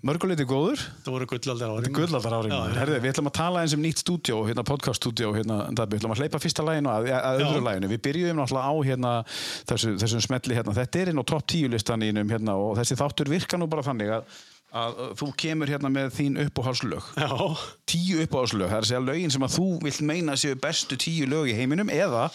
[0.05, 2.51] Mörguleiti góður, það voru gullaldar árin gullaldar árin.
[2.53, 2.73] Já.
[2.77, 6.13] Herði, við ætlum að tala eins um nýtt stúdjó, hérna podcaststúdjó, hérna, það, við ætlum
[6.13, 7.89] að hleypa fyrsta læginu að, að öðru læginu.
[7.89, 9.13] Við byrjuðum náttúrulega á hérna,
[9.71, 13.33] þessu, þessum smelli hérna, þetta er inn á topp tíu listanínum hérna og þessi þáttur
[13.33, 14.37] virka nú bara þannig að,
[14.75, 17.05] að þú kemur hérna með þín uppáhaldslög.
[17.15, 17.29] já,
[17.87, 21.29] tíu uppáhaldslög, það er að segja lögin sem að þú vilt meina séu bestu tíu
[21.31, 22.25] lög í heiminum eða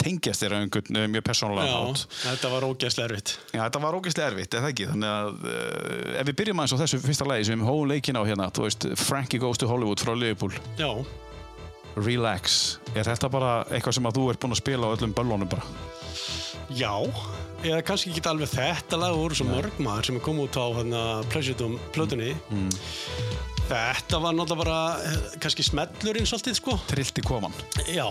[0.00, 2.06] tengjast þér einhvern eh, mjög persónulega nátt.
[2.24, 4.88] þetta var ógeðslega erfitt Já, þetta var ógeðslega erfitt, eða ekki?
[4.94, 8.20] Þannig að uh, ef við byrjum aðeins á þessu fyrsta lagi sem við hóum leikin
[8.20, 10.88] á hérna, þú veist, Frankie Goes to Hollywood frá Liverpool, já,
[12.00, 15.50] Relax, er þetta bara eitthvað sem að þú ert búinn að spila á öllum böllunum
[15.50, 15.66] bara?
[16.70, 16.92] Já,
[17.66, 20.66] eða kannski ekki alveg þetta lag voru svo mörg maður sem er komið út á
[20.78, 21.00] hérna,
[21.32, 22.30] Pleasure Dome plötunni.
[22.54, 22.68] Mm.
[23.70, 26.76] Þetta var náttúrulega bara eh, kannski smellurinn svolítið sko.
[26.90, 27.54] Trilti koman.
[27.90, 28.06] Já,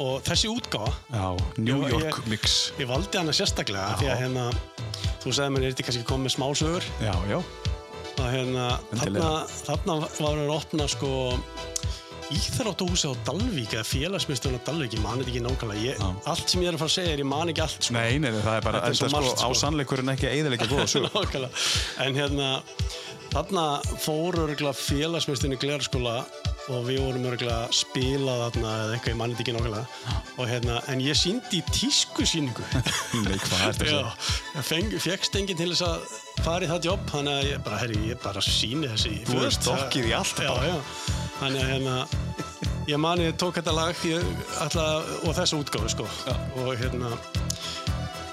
[0.00, 1.26] og þessi útgáfa, Já,
[1.60, 2.72] New Já, York mix.
[2.80, 4.46] ég valdi hana sérstaklega því að hérna,
[5.24, 6.88] þú sagði mér, er þetta kannski komið smásögur?
[7.04, 7.38] Já, já.
[8.22, 9.28] að hérna, þarna,
[9.64, 11.12] þarna var að opna sko
[12.32, 16.70] íþróttahúsi á Dalvík eða félagsmyndstöðun á Dalvík, ég mani þetta ekki nákvæmlega allt sem ég
[16.70, 17.96] er að fara að segja er ég mani ekki allt sko.
[17.96, 19.48] Nei, nei, það er bara, er svo enda sko, sko.
[19.48, 21.08] á sannleikurinn ekki að eiðilegja góða sög.
[21.16, 21.64] Nákvæmlega.
[22.06, 22.50] en hérna
[23.32, 23.66] þarna
[24.02, 24.46] fóru
[24.82, 26.16] félagsmyndstöðun í Glerskóla
[26.70, 30.18] og við vorum örgulega að spila þarna eða eitthvað, ég mani þetta ekki nákvæmlega.
[30.36, 32.66] Og hérna, en ég síndi í tísku síningu
[33.26, 33.88] Nei, hvað er þetta?
[33.90, 36.06] Já, ég feng, fegst enginn til þess að
[36.46, 39.56] fara í það jobb, þannig að ég bara, herri, ég bara síni þessi Þú hefur
[39.58, 40.76] stokkið í allt Já, já,
[41.40, 41.96] þannig að hérna,
[42.92, 44.06] ég mani, ég tók þetta lag
[44.62, 44.86] ætla,
[45.26, 46.08] og þessu útgáfu, sko,
[46.62, 47.12] og hérna,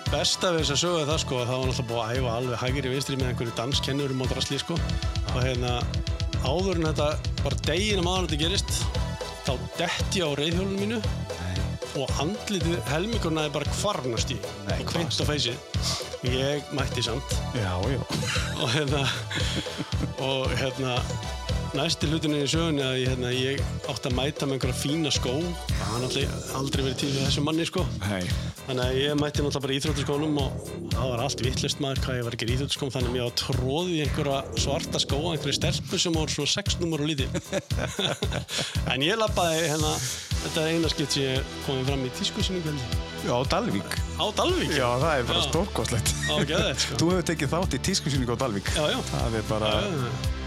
[0.09, 2.63] besta við þess að sögja það, sko, að það var náttúrulega búið að æfa alveg
[2.63, 4.79] hægri vinstri með einhverju danskennurum og drasli, sko,
[5.35, 5.75] og hérna,
[6.45, 7.09] áður en þetta,
[7.43, 8.75] bara deginum áður en þetta gerist,
[9.47, 11.01] þá detti ég á reyðhjólunum mínu
[11.97, 15.57] og andlitið helmingurna er bara kvarnast í Nei, og kveikt á feysið.
[16.29, 17.33] Ég mætti samt.
[17.57, 17.99] Já, já.
[18.61, 19.03] og hérna
[20.19, 20.97] og hérna
[21.77, 23.59] næsti hlutin er í sögunni að ég, hérna, ég
[23.91, 27.43] átti að mæta með einhverja fína skó það var náttúrulega aldrei verið til við þessu
[27.45, 28.23] manni sko Nei.
[28.67, 32.19] þannig að ég mætti náttúrulega bara í íþróttaskónum og það var allt vittlist maður hvað
[32.19, 35.19] ég var að gera í íþróttaskóm þannig að ég var tróðið í einhverja svarta skó
[35.33, 37.29] einhverju stelpu sem voru svona sex numur og lítið
[38.95, 39.93] en ég lappaði hérna
[40.39, 42.75] þetta er eina skipt sem ég komið fram í tískusynningu
[43.19, 43.99] Já, Dalvík.
[44.15, 46.13] á Dalvík Já, það er bara stórkostlegt.
[46.31, 46.35] á
[46.79, 46.95] sko.
[47.03, 48.75] Þú hefur tekið þátt í tískusýningu á Dalvík.
[48.79, 50.38] Já, já.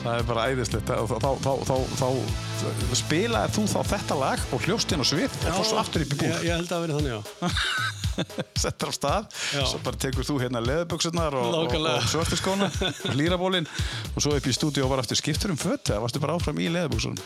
[0.00, 0.88] Það er bara, æðislegt.
[0.88, 5.58] Þá, þá, þá, þá, þá spilaði þú þá þetta lag og hljóst á svið og
[5.58, 6.26] fórst aftur í búr.
[6.26, 7.98] Ég, ég held að það verið þannig, já.
[8.60, 9.62] Settur á stað, Já.
[9.70, 14.48] svo bara tekur þú hérna leðuböksurnar og, og, og svörtiskóna og hlýrabólinn og svo upp
[14.50, 17.16] í stúdíu og var aftur skiptur um föt eða varstu bara áfram í leðuböksunum?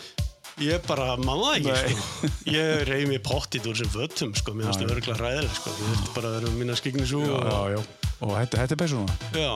[0.62, 2.28] Ég bara, mamma ekki, sko.
[2.54, 4.52] Ég reyði mig pottit úr þessum fötum, sko.
[4.54, 5.72] Mér finnst það örgulega ræðileg, sko.
[5.80, 7.22] Ég vildi bara vera með mína skigni svo.
[7.26, 7.80] og- já.
[8.24, 9.14] Og þetta, þetta er beisuna.
[9.34, 9.48] Já.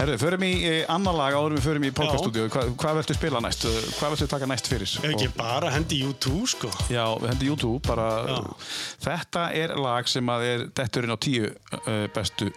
[0.00, 2.48] Herðu, förum í eh, annar lag áður við förum í podcaststúdíu.
[2.50, 3.62] Hva, hvað viltu spila næst?
[4.00, 4.96] Hvað viltu taka næst fyrir?
[5.12, 6.72] Ekki bara hendi U2, sko.
[6.90, 8.40] Já, hendum YouTube bara Já.
[9.06, 12.50] Þetta er lag sem að er detturinn á tíu uh, bestu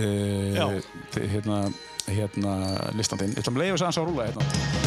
[0.00, 0.64] Já.
[0.64, 0.80] uh,
[1.20, 1.60] hérna,
[2.08, 2.56] hérna
[2.96, 3.36] listandinn.
[3.36, 4.81] Ég ætla að leiða þess aðeins að rúla hérna.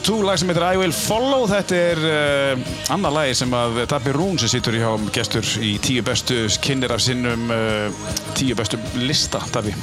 [0.00, 1.42] U2 lag sem heitir I Will Follow.
[1.50, 6.00] Þetta er uh, annar lagi sem að Dabbi Rún sem situr hjá gestur í tíu
[6.06, 8.06] bestu kynir af sinnum uh,
[8.38, 9.74] tíu bestu lista, Dabbi.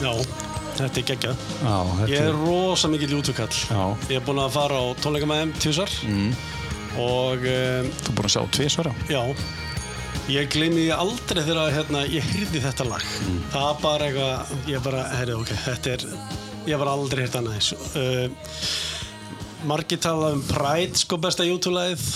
[0.00, 0.14] Já,
[0.78, 1.44] þetta er geggjað.
[1.60, 3.52] Þetta Ég er rosa mikill YouTube-kall.
[3.68, 3.82] Já.
[4.14, 5.94] Ég er búinn að fara á tónleika með þeim tvisar.
[6.08, 6.32] Mm.
[7.04, 8.96] Og, um, Þú er búin að sjá tvisvara.
[9.12, 9.22] já,
[10.32, 13.04] ég gleymi aldrei þegar hérna, ég hyrði þetta lag.
[13.28, 13.38] Mm.
[13.52, 16.08] Það var bara eitthvað, ég bara, herri, ok, þetta er,
[16.72, 17.74] ég var aldrei hýrt annað eins.
[17.92, 18.94] Uh,
[19.68, 22.06] margir tala um Pride, sko, besta YouTube-lagið.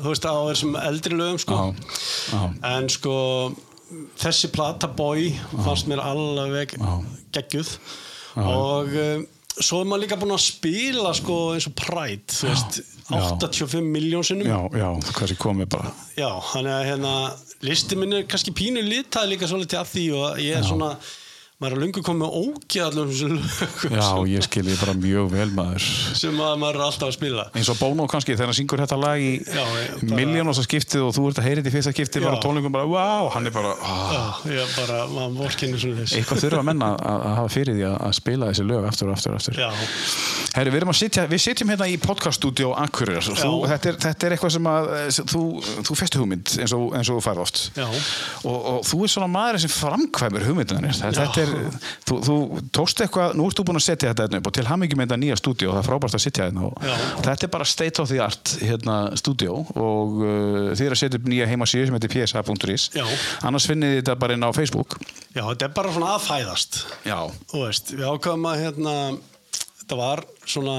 [0.00, 1.60] Þú veist, á þessum eldri lögum, sko.
[1.60, 1.94] Já,
[2.32, 2.42] já.
[2.72, 3.14] En sko,
[4.20, 5.30] þessi plata Boy
[5.62, 6.74] fannst mér alveg
[7.36, 7.70] geggjuð
[8.36, 9.22] og um,
[9.56, 13.20] svo er maður líka búinn að spila sko eins og Pride, þú veist, Já.
[13.38, 14.48] 85 miljón sinnum.
[14.50, 14.88] Já, já,
[15.30, 15.92] sem komið bara.
[16.18, 17.12] Já, þannig að hérna,
[17.62, 20.88] listi minn er kannski pínu litað líka svolítið að því og ég er svona,
[21.56, 22.34] maður er lungu komið
[23.08, 25.86] þessum lögum Já, ég skilji bara mjög vel maður.
[26.20, 27.46] sem að maður er alltaf að spila.
[27.56, 29.30] eins og Bono kannski þegar hann syngur þetta lag í
[30.10, 33.30] miljónasa skiptið og þú ert að heyra þetta í fyrsta skiptið bara tónlingum bara wow,
[33.32, 36.18] hann er bara ah, Já, bara, maður vorkinni svona þess.
[36.20, 39.16] eitthvað þurfa að menna að, að hafa fyrir því að, spila þessi lög aftur og
[39.16, 39.62] aftur aftur
[40.56, 41.96] Herri, við, erum að sitja, við sitjum hérna í
[43.36, 43.72] þú, Já.
[43.74, 45.42] þetta, þetta er eitthvað sem að eh, þú,
[45.88, 47.84] þú festu hugmynd eins og, eins og þú færð oft Já.
[48.48, 49.00] og, og þú
[51.46, 54.40] er þetta, þetta, þú, þú tókst eitthvað, nú ert þú búin að setja þetta hérna
[54.40, 56.86] upp og til hamingi með þetta nýja stúdíó, það er frábært að setja hérna og
[56.86, 56.94] Já.
[57.28, 61.20] þetta er bara state of the art hérna stúdíó og uh, þið er að setja
[61.20, 63.04] upp nýja heimasíðu sem heitir psa.is Já.
[63.46, 64.98] annars finnið þið þetta bara inn á Facebook.
[65.36, 66.82] Já, þetta er bara svona aðfæðast.
[67.06, 67.18] Já,
[67.52, 68.98] þú veist, við ákvæðum að hérna,
[69.82, 70.76] þetta var svona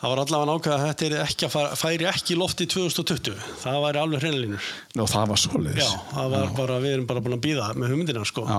[0.00, 3.82] það var allavega ákvæða að þetta ekki að fara, færi ekki í lofti 2020 það
[3.84, 5.82] væri alveg hreinlínur Nú, það var svoleiðis.
[5.82, 8.46] Já, það var bara, við erum bara búin að býða með hugmyndina sko.
[8.48, 8.58] Já,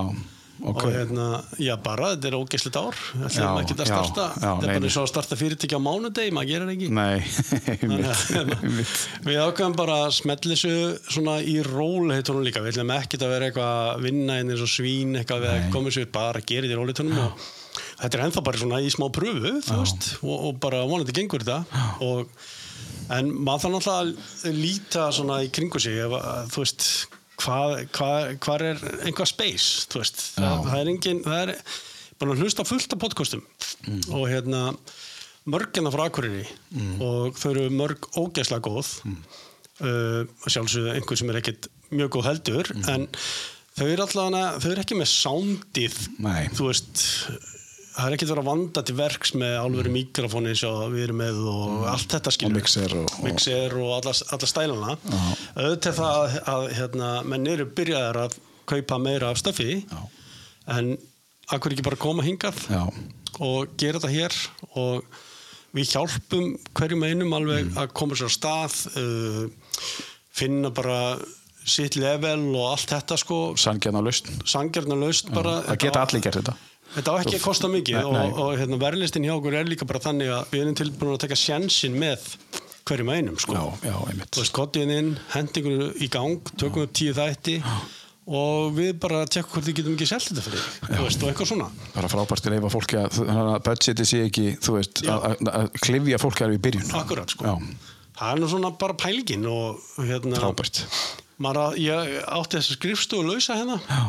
[0.62, 0.82] ok.
[0.86, 1.26] Og hérna,
[1.58, 2.98] já bara, þetta er ógeðslit ár.
[3.18, 5.38] Já, ætlum ekki að já, starta, já, þetta nei, er bara eins og að starta
[5.40, 6.90] fyrirtæki á mánudegi, maður gerir ekki.
[8.32, 8.60] Hérna,
[9.26, 10.74] við ákveðum bara að smetla þessu
[11.08, 12.62] svona í róleitunum líka.
[12.62, 15.68] Við ætlum ekkert að vera eitthvað að vinna inn eins og svín eitthvað við að
[15.74, 17.46] koma þessu bara að gera þetta í róleitunum og
[18.02, 21.82] þetta er ennþá bara svona í smá pröfu veist, og, og bara vonandi gengur þetta.
[22.06, 22.30] Og,
[23.12, 26.14] en maður þarf náttúrulega að líta svona í kringu sig ef,
[26.54, 26.86] þú veist
[27.42, 30.12] hvað, hvað, hvað er einhvað space það,
[30.68, 31.54] það er engin það er
[32.22, 33.42] bara að hlusta fullt af podcastum.
[34.14, 34.68] Og hérna
[35.50, 36.44] mörgina frá Akureyri.
[37.02, 38.92] Og þau eru mörg ógeðslega góð.
[39.82, 43.08] Uh, sjálfsögðu einhver sem er ekkit mjög góð heldur en
[43.76, 46.44] þau eru allavega þau eru ekki með soundið Nei.
[46.54, 47.02] þú veist
[47.92, 51.18] það er ekkert verið að vanda til verks með alvöru mikrofóni eins og við erum
[51.22, 54.96] með og allt þetta skilur Og mixer og- mixer og alla, alla stælana.
[55.56, 58.38] Auðvitað það að, hérna, menn eru byrjaðar að
[58.72, 59.82] kaupa meira af stöfi
[60.72, 60.96] en
[61.52, 62.82] akkur ekki bara koma hingað Já.
[63.40, 64.38] og gera þetta hér?
[64.76, 65.04] Og
[65.74, 67.76] við hjálpum hverjum einum alveg Mm.
[67.82, 69.48] að koma sér á stað uh,
[70.32, 71.18] finna bara
[71.64, 73.54] sitt level og allt þetta sko.
[73.56, 74.02] Sangjarnar
[74.98, 75.62] laust bara.
[75.68, 76.56] Það geta allir gert þetta
[76.92, 78.26] Þetta á ekki að kosta mikið Nei, nei.
[78.32, 81.22] og, og hérna, verðlistin hjá okkur er líka bara þannig að við erum tilbúin að
[81.24, 82.26] taka sjensin með
[82.88, 83.54] hverjum einum sko.
[83.56, 87.56] Já, já, einmitt Þú veist, kottiðin inn, hendi ykkur í gang, tökum upp tíu þætti
[88.32, 91.30] og við bara tjekkum hvort við getum ekki selt þetta fyrir þig, þú veist, og
[91.32, 91.64] eitthvað svona.
[91.96, 95.14] bara frábært að leifa fólki að, að budgeti sé ekki, þú veist, Já.
[95.16, 96.92] að, að, að klifja fólki alveg í byrjun.
[97.00, 97.48] Akkurat, sko.
[97.50, 100.82] Já, Það er nú svona bara pælingin og hérna, frábært.
[101.48, 104.02] að, ég átti þessa skrifstofu lausa hérna Já,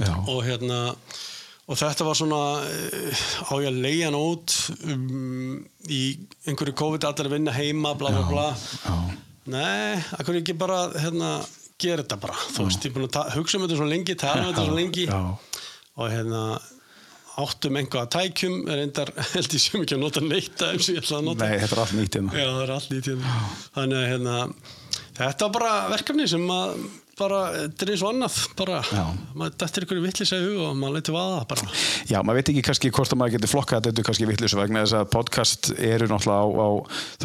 [0.00, 0.78] já, og hérna
[1.70, 4.56] og þetta var svona eh, á ég að leiða hann út
[4.90, 6.02] um, í
[6.50, 8.48] einhverju COVID allir að vinna heima bla bla bla.
[8.56, 8.96] já,
[9.54, 11.36] nei, akkur ekki bara hérna,
[11.80, 14.42] gera þetta bara, þú veist, ég er búin að hugsa um þetta svo lengi, tala
[14.42, 15.06] um þetta svo lengi.
[15.06, 15.20] já,
[16.00, 16.42] og hérna
[17.40, 20.82] áttum einhvað að tækjum er endar held ég sem ekki að nota neitt af þeim
[20.84, 22.34] sem ég ætla að nota nei, þetta er allt nýtt hérna.
[22.34, 23.36] Já, það er allt nýtt hérna.
[23.78, 24.34] Þannig að hérna,
[25.20, 26.74] þetta var bara verkefni sem að
[27.20, 29.04] bara, er eins og annað bara, Já.
[29.36, 31.68] maður dættir ykkur vittlis að huga og maður leiti vaða bara
[32.10, 34.98] Já, maður veit ekki kannski hvort að maður getur flokkað þetta kannski vittlis vegna þess
[35.00, 36.68] að podcast eru náttúrulega á, á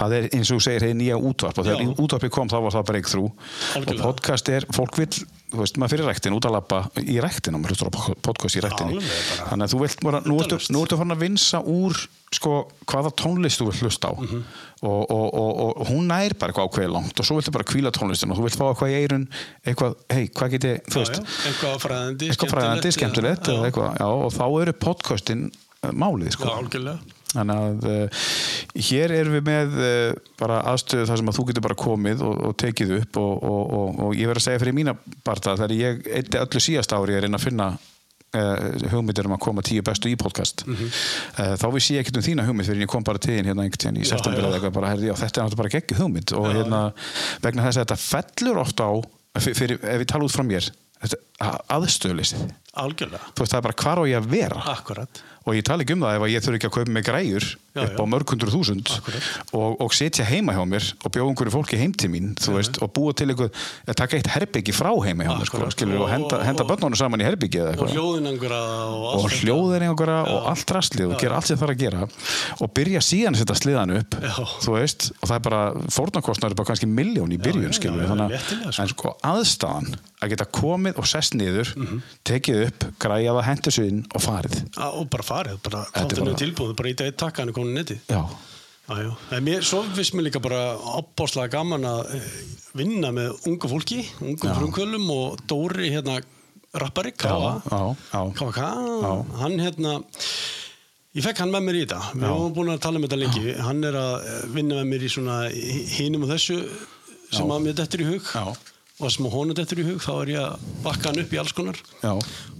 [0.01, 2.87] það er eins og segir, hefur nýja útvarp og þegar útvarpi kom þá var það
[2.91, 4.05] breakthrough og Algjörlega.
[4.11, 5.13] podcast er, fólk vill
[5.55, 7.93] þú veist, maður fyrir rektin, út að lappa í rektin og maður hlustur á
[8.27, 8.99] podcast í bara.
[9.49, 11.97] þannig að þú vilt, bara, nú, ertu, nú ertu farin að vinsa úr
[12.35, 12.53] sko,
[12.91, 14.43] hvaða tónlist þú vilt hlusta á Mhm.
[14.85, 17.91] og, og, og, og hún nær bara eitthvað ákveði langt og svo viltu bara kvíla
[17.95, 19.27] tónlistin og þú vilt fá eitthvað í eirun
[19.65, 23.55] eitthvað, hei, hvað get ég, þú Já, veist já, eitthvað fræðandi, skemmtilegt já,
[23.99, 25.45] já, og þá eru podcastin
[25.83, 26.51] uh, málið, Já, sko.
[26.59, 26.99] algjörlega
[27.35, 28.21] Þannig að uh,
[28.89, 32.37] hér erum við með uh, bara aðstöðu þar sem að þú getur bara komið og,
[32.49, 34.95] og tekið upp og, og, og, og ég verð að segja fyrir mína
[35.27, 39.43] barta þegar ég eitti öllu síðast ári að reyna að finna uh, hugmyndir um að
[39.47, 40.87] koma tíu bestu í podcast Mhm.
[41.39, 43.51] uh, þá vissi ég ekkert um þína hugmynd fyrir en ég kom bara til þín
[43.51, 44.47] hérna einhvern tíðan í Já, september já.
[44.47, 46.33] eða eitthvað bara, herði, já, þetta er náttúrulega bara geggi hugmynd.
[46.39, 46.81] Og hérna,
[47.45, 48.93] vegna þess að þetta fellur ofta á
[49.43, 50.71] fyrir, ef ég tala út frá mér
[51.75, 54.61] aðstöðuleysið Algjörlega, þú veist það er bara hvar á ég að vera.
[54.73, 57.45] Akkurat og ég tala ekki um það ef ég þurfi ekki að kaupa mig græjur
[57.75, 58.87] Já, upp á mörg hundru þúsund
[59.53, 62.89] og, og setja heima hjá mér og bjóða einhverju fólki heim til mín veist, og
[62.95, 63.51] búa til eitthvað,
[63.85, 66.95] að taka eitt herbyggi frá heima hjá mér sko, skilur, og henda, Og- henda börnunum
[66.97, 67.91] saman í herbyggi og eitthvað.
[67.93, 68.61] hljóðinangra
[68.95, 72.07] og, hljóðin einhverja og allt rastlið og gera allt sem það er að gera
[72.63, 74.17] og byrja síðan að setja sliðan upp
[74.79, 75.61] veist, og það er bara
[75.99, 78.87] fórnarkostnar er bara kannski miljón í byrjun að sko.
[78.95, 82.01] sko aðstæðan að geta komið og sest niður Mhm.
[82.25, 83.47] tekið upp, græjað að
[84.15, 86.39] og farið bara er þáttinu bara-
[86.91, 87.77] í dag takka hann er komin
[89.41, 90.59] mér, svo finnst mér líka bara
[90.99, 92.25] opbáslega gaman að eh,
[92.77, 96.19] vinna með ungu fólki, ungum frumkvölum og Dóri hérna
[96.75, 99.13] rappari, Já.
[99.41, 99.95] hann hérna,
[101.15, 103.55] ég fekk hann með mér í þetta, við höfum búin að tala um þetta lengi,
[103.65, 105.39] hann er að eh, vinna með mér í svona
[105.97, 106.59] hinum og þessu
[107.31, 107.55] sem Já.
[107.55, 108.31] að mér dettur í hug.
[108.35, 108.45] Já.
[108.99, 111.41] Og sem að honum dettur í hug, þá er ég að bakka hann upp í
[111.41, 111.81] alls konar.
[112.03, 112.13] Já,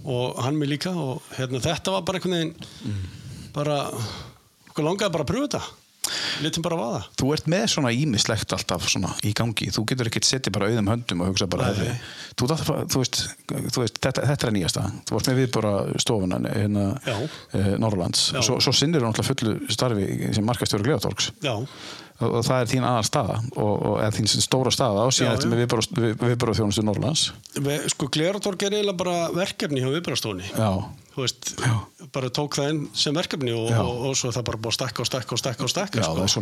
[0.04, 3.02] og hann mér líka og hérna, þetta var bara einhvern veginn
[3.56, 3.80] bara,
[4.70, 5.64] okkur langaði bara að pröfa þetta.
[6.38, 10.28] Litum bara vaða Þú ert með svona ímislegt alltaf svona í gangi, þú getur ekkert
[10.28, 11.96] setið bara auðum höndum og hugsa bara, Nei.
[12.38, 13.18] þú, þú, þú, veist,
[13.48, 15.72] þú veist, þetta, þetta er nýjasta, þú varst með viðbora
[16.04, 17.16] stofuna hérna Já.
[17.58, 18.38] eh, Norrlands, Já.
[18.46, 20.06] svo, svo sinnir þú náttúrulega fullu starfi
[20.38, 21.32] sem markastjóri Gleðatorgs.
[21.42, 21.56] Já,
[22.20, 25.48] og, það er þín aðal staða og, og eða þín stóra staða og síðan já.
[25.50, 27.24] með viðbora, við, þjónustu Norrlands
[27.56, 29.90] Við- sko Gleratorg er eiginlega bara verkefni hjá
[31.16, 31.50] veist,
[32.12, 34.76] bara tók það inn sem verkefni og, og, og svo er það bara búið að
[34.76, 36.14] stakka og stakka og stakka og stakka sko.
[36.26, 36.32] er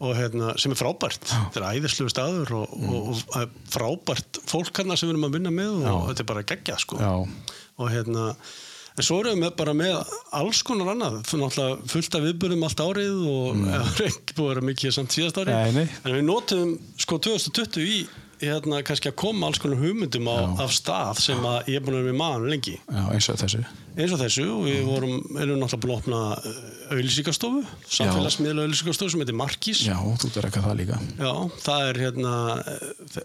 [0.00, 1.28] og hérna, sem er frábært.
[1.28, 5.86] Þetta er æðislu staður og, og frábært fólk hann sem við erum að vinna með
[5.92, 7.00] og þetta er bara geggjað sko.
[7.82, 8.30] Og hérna
[8.92, 13.60] en svo erum við bara með alls konar annað fullt af viðbörðum allt árið og
[13.60, 13.70] mm.
[14.08, 15.86] ekki búið að vera mikið samt síðast árið Nei, nei.
[16.02, 18.02] en við notum sko 2020 í
[18.42, 22.02] hérna kannski að koma alls konar hugmyndum á, af stað sem ég er búin að
[22.02, 22.74] vera með mann lengi.
[22.82, 23.62] Já, eins og þessu.
[23.92, 26.20] Eins og þessu og við vorum, erum náttúrulega búin að opna
[26.92, 27.62] auðlýsingastofu,
[27.98, 29.82] samfélagsmiðla auðlýsingastofu sem heitir Markís.
[29.86, 30.98] Já, þú ert ekki það líka.
[31.20, 31.32] Já,
[31.66, 32.34] það er hérna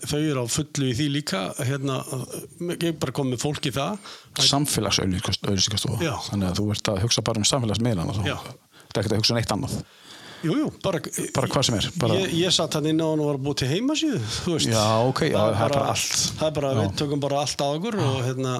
[0.03, 1.99] þau eru á fullu í því líka hérna,
[2.77, 4.11] ég bara kom með fólk í það.
[4.47, 6.13] Samfélagsauðlýsingastofa Já.
[6.29, 8.25] þannig að þú ert að hugsa bara um samfélagsmiðlana þá.
[8.27, 8.37] Já.
[8.87, 9.79] þetta er ekkert að hugsa um neitt annað
[10.45, 10.99] Jú, jú, bara,
[11.33, 13.55] bara hvað sem er bara, Ég, ég satt hann inn á hann og var búið
[13.63, 14.19] til heimasíðu.
[14.69, 16.17] Já, ok, já, það er bara allt.
[16.37, 16.79] Það er bara, Já.
[16.83, 18.53] við tökum bara allt á okkur og, hérna,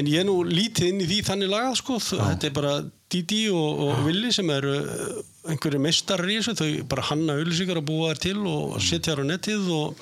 [0.00, 2.74] en ég er nú lítið inn í því þannig lagað sko, þetta er bara
[3.12, 5.18] Didi og, og Willi sem eru eh,
[5.52, 9.20] einhverju meistarar í þessu, þau bara hanna auðlýsingar að búa þær til og setja þær
[9.22, 10.00] á netið og,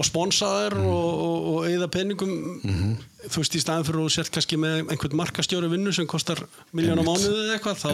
[0.00, 0.86] og sponsa þær Mhm.
[0.88, 2.32] og, og, og eigða peningum.
[3.26, 6.40] Þú veist í staðin fyrir að sért kannski með einhvern markastjóri vinnu sem kostar
[6.72, 7.90] miljón á mánuðið eða eitthvað þá,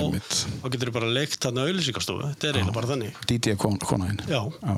[0.63, 3.21] þá getur þau bara leikt þarna auðlýsingarstofu, þetta er eiginlega bara þannig.
[3.31, 4.43] Díti er kon, konaðinn Já.
[4.45, 4.77] Já.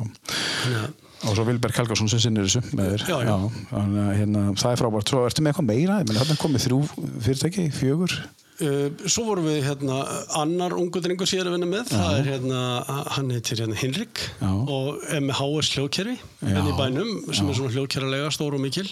[0.63, 2.61] Þannig að- og svo Vilberg Helgason sem sinnir þessu
[3.09, 3.37] Já, já.
[3.73, 5.09] þannig að hérna, það er frábært.
[5.13, 6.81] Svo ertu með eitthvað meira, meni þarna er komið þrjú
[7.29, 8.17] fyrirtæki, fjögur
[9.11, 9.97] svo vorum við hérna
[10.38, 11.88] annar ungu drengur sér að vinna með.
[11.90, 12.59] Það er hérna,
[13.17, 14.51] hann heitir hérna Hinrik Já.
[14.51, 15.85] og er með HS Já.
[15.85, 16.53] Mhm.
[16.55, 18.87] enn í bænum sem er svona hljóðkerralega stór og mikil.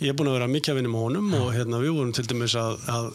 [0.00, 2.26] Ég er búin að vera mikið að vinna með honum og hérna við vorum til
[2.30, 3.10] dæmis að, að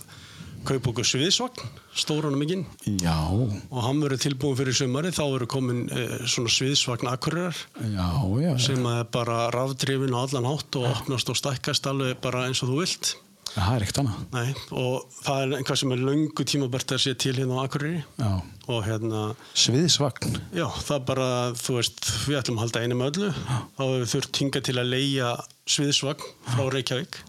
[0.68, 2.66] kaupa okkur sviðsvagn stóran og mikinn.
[3.00, 8.10] Já, og hann verður tilbúin fyrir sumari þá verður komin uh, svona sviðsvagn akkurirar já,
[8.44, 8.52] já.
[8.60, 12.74] sem er bara rafdrifin á allan hátt og opnast og stækkast alveg bara eins og
[12.74, 13.16] þú vilt
[13.56, 14.20] það er ekkert annað?
[14.36, 18.04] Nei, og það er einhvað sem er löngu tímabært að sé til hérna á Akureyri.
[18.20, 18.32] Já.
[18.70, 19.24] og hérna,
[19.58, 23.82] sviðsvagn já, það er bara, þú veist, við ætlum að halda einu með öllu, þá
[23.82, 25.32] hefur við þurft hinga til að leia
[25.74, 27.20] sviðsvagn frá Reykjavík.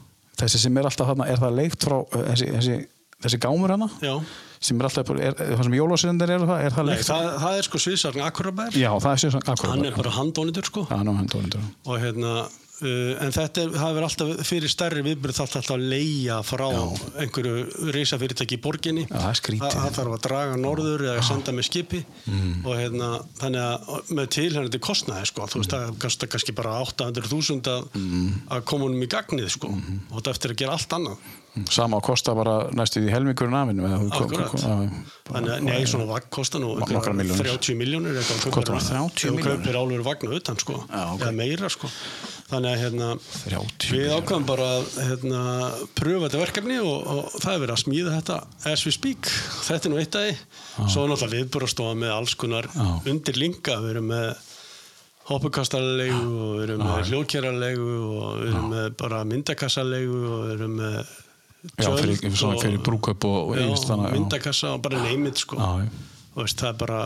[0.42, 2.76] þessi sem er alltaf þarna, er það leikt frá uh, þessi, þessi,
[3.24, 3.88] þessi gámur hana?
[4.04, 4.14] Já,
[4.60, 7.28] sem er alltaf, er, er, það sem jólasyndir eru það, er það Nei, leikt það,
[7.46, 10.84] það er sko sviðsvagn Akurabær, já, það er sviðsvagn akkurat hann er bara handónitur sko
[12.80, 16.38] já, uh, en þetta er, það er alltaf fyrir stærri viðbyrð það alltaf að leia
[16.46, 16.66] frá
[17.24, 19.04] einhverju reisafyrirtæki í borginni.
[19.10, 22.64] Já, það er þarf að draga norður eða senda með skipi Mm.
[22.66, 23.06] og hérna,
[23.40, 28.32] þannig að með tilhengandi kostnaði sko, þú veist, það kostar kannski bara 800.000 að, Mm.
[28.50, 31.16] að koma honum í gagnið sko og þetta eftir að gera allt annað.
[31.70, 34.52] Sama að kosta bara næstu í helmingurinn afinu Akkurat.
[35.30, 37.48] Þannig að, nei, svona vagn kostar nú Nokkrar einhverjar milljónir.
[37.50, 39.48] 30 miljónir Kostar kaupir- það 30 ef þú milljónir?
[39.64, 40.76] kaupir álveru vagn utan, sko.
[40.90, 41.20] Já, ok.
[41.26, 41.90] Eða meira, sko.
[42.50, 43.08] Þannig að, hérna,
[43.46, 45.40] 30 við ákvæðum bara að hérna,
[46.00, 48.38] pröfa þetta verkefni og, og það er verið að smíða þetta
[48.72, 49.30] as we speak.
[49.68, 50.38] Þetta er nú eitt af því.
[50.90, 52.88] Svo er náttúrulega viðbúrastofa með alls konar Já.
[53.12, 53.78] undir linka.
[53.84, 54.30] Við erum með
[55.30, 60.74] hoppukastarlegu og við erum með hljóðkjæralegu og við erum með bara myndakassalegu og við erum
[60.80, 61.12] með
[61.60, 65.58] Já, fyrir, svona, fyrir brúköp og, og Já, þannig, myndakassa og bara neymit sko.
[66.40, 67.00] Það er bara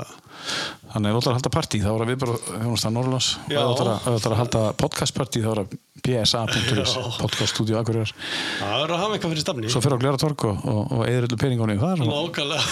[0.93, 3.57] Þannig er alltaf að halda partí, þá er við bara hjónast að Norrlands, Já.
[3.65, 5.73] ef það er að halda podcastpartí, þá er að
[6.05, 8.13] bsa.is podcaststudio Akureyrar.
[8.61, 9.71] Það er að hafa eitthvað fyrir stafni.
[9.73, 12.65] Svo fyrir á Glera Torg og, og, og eður öllu peningunni og, Nákvæmlega.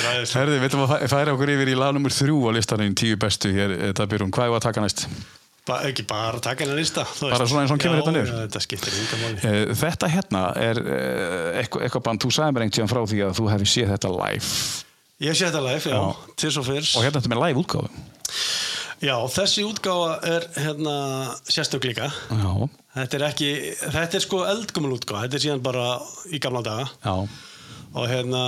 [0.10, 2.96] aðeins Herði, við ætlum að fæ- færa okkur yfir í lag nummer þrjú á listanum
[2.98, 5.06] tíu bestu hér, þetta byrjum, hvað er að taka næst?
[5.68, 8.32] Ba Ekki bara taka hennar lista Bara svona eins og hann kemur hérna niður?
[8.48, 9.42] Þetta skiptir yngan máli.
[9.46, 13.36] Eh, Þetta hérna er eh, eitthvað, band, þú sagði mér einhvern tíðan frá því að
[13.40, 14.50] þú hefði séð þetta live.
[15.22, 16.34] Ég sé þetta live, já, Já.
[16.42, 17.90] til svo fyrrs og hérna þetta með live útgáfu.
[19.02, 20.96] Já, þessi útgáfa er hérna
[21.50, 22.10] sérstök líka.
[22.92, 23.50] Þetta er ekki,
[23.94, 25.86] þetta er sko eldgumul útgáfa Þetta er síðan bara
[26.34, 26.90] í gamla daga.
[27.06, 27.14] Já,
[27.94, 28.42] og hérna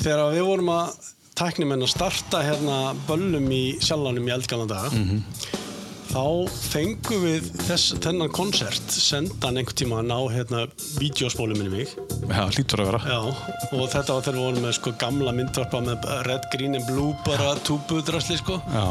[0.00, 2.76] þegar við vorum að tæknimenn að starta hérna
[3.08, 5.22] böllum í sjálfanum í eldgamla daga Mhm.
[6.12, 6.22] Þá
[6.70, 10.62] fengum við þess, þennan konsert sendan einhvern tíma að ná hérna
[11.00, 11.92] vídeospólu minni mig
[12.30, 13.20] já, hlýtur að vera Já,
[13.76, 17.12] og þetta var þegar við vorum með sko gamla myndvarpa með red, green and blue
[17.26, 18.86] bara túbudrasli sko Já,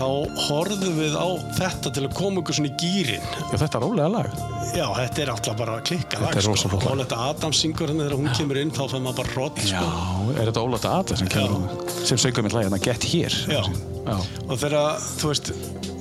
[0.00, 0.08] þá
[0.48, 1.26] horfðum við á
[1.60, 4.32] þetta til að koma okkur svona í gýrin Já, þetta er rólega lag.
[4.72, 7.02] Já, þetta er alltaf bara klikka Þetta lag er rosa flott lag.
[7.04, 10.34] Þetta Adams syngur henni þegar hún kemur inn þá fann maður bara rótt Já, sko.
[10.34, 11.94] er þetta Ólata Adla sem kemur hún?
[12.02, 13.42] Sem sögum við lagið, Get Here.
[13.52, 13.62] Já.
[14.02, 14.16] Já.
[14.48, 15.52] og þegar, þú veist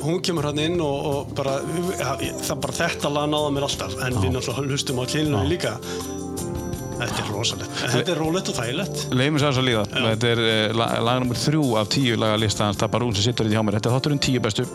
[0.05, 1.59] hún kemur hann inn og, og bara
[1.99, 5.77] ja, það bara þetta lag náða mér alltaf en við náttúrulega hlustum á kynlunum líka
[7.01, 9.85] Þetta er rosalegt Þetta er rólegt og þægilegt Leifum sér þess að líða.
[9.95, 13.49] Þetta er uh, lag, lag nummer þrjú af tíu laga lista hans Tabarún sem sittur
[13.49, 13.79] í hjá mér.
[13.79, 14.67] Þetta er þátturinn tíu bestu.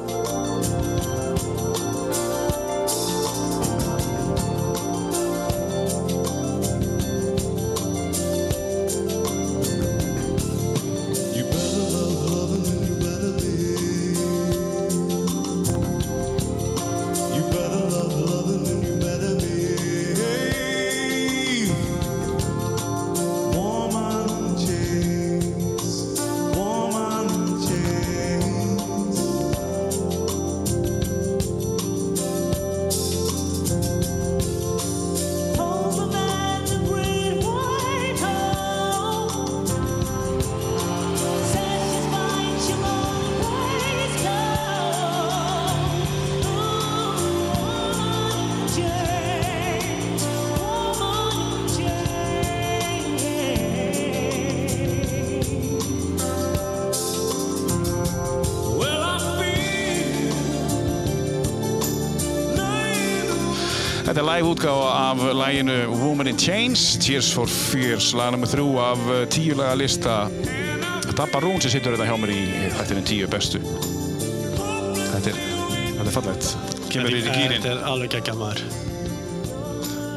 [66.47, 70.13] Chains, Tears for Fears, lag nummer þrjú af uh, tíu laga lista
[71.19, 73.59] Tabarún sem sittur þetta hjá mér í þættinni tíu bestu.
[75.11, 76.47] Þetta er, þetta er fallegt.
[76.93, 77.57] Kemur í gýrin.
[77.57, 78.63] Þetta er alveg ekki maður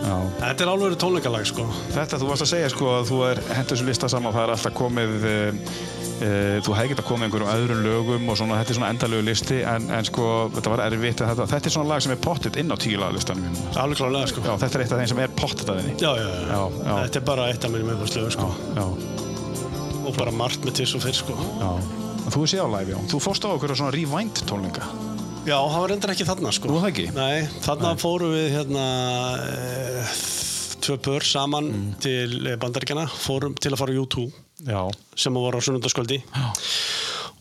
[0.06, 0.14] Já.
[0.44, 1.66] Þetta er alveg tónleikalag sko
[1.96, 4.54] Þetta, þú varst að segja sko að þú er hendur þessu lista saman, það er
[4.54, 5.80] alltaf komið uh,
[6.20, 9.86] þú hefði getað komið einhverjum öðrum lögum og svona, þetta er svona endalögu listi en,
[9.96, 12.74] en sko, þetta var erfitt að þetta, þetta er svona lag sem er pottet inn
[12.74, 13.70] á tíulaga listanum mínum.
[13.80, 15.96] Alveg klálega sko Já, þetta er eitt af þeim sem er pottet að þinni.
[16.04, 16.62] Já, já.
[16.90, 18.52] Þetta er bara eitt af mínum uppáðslögu sko
[20.10, 21.38] og bara margt með tiss og fyrr sko
[22.30, 23.00] Þú er séð á live, já.
[23.10, 24.86] Þú fórst á okkur á svona rewind tónleika.
[25.48, 27.06] Já, það var reyndar ekki þarna sko Nú, það ekki?
[27.16, 28.84] Nei, þarna fórum við hérna
[29.40, 30.04] e,
[30.86, 31.94] tvö pör saman Mm.
[32.00, 34.32] til bandaríkjana fórum til að fara á U2
[34.68, 34.82] Já.
[35.16, 36.22] sem voru á sunnundaskvöldi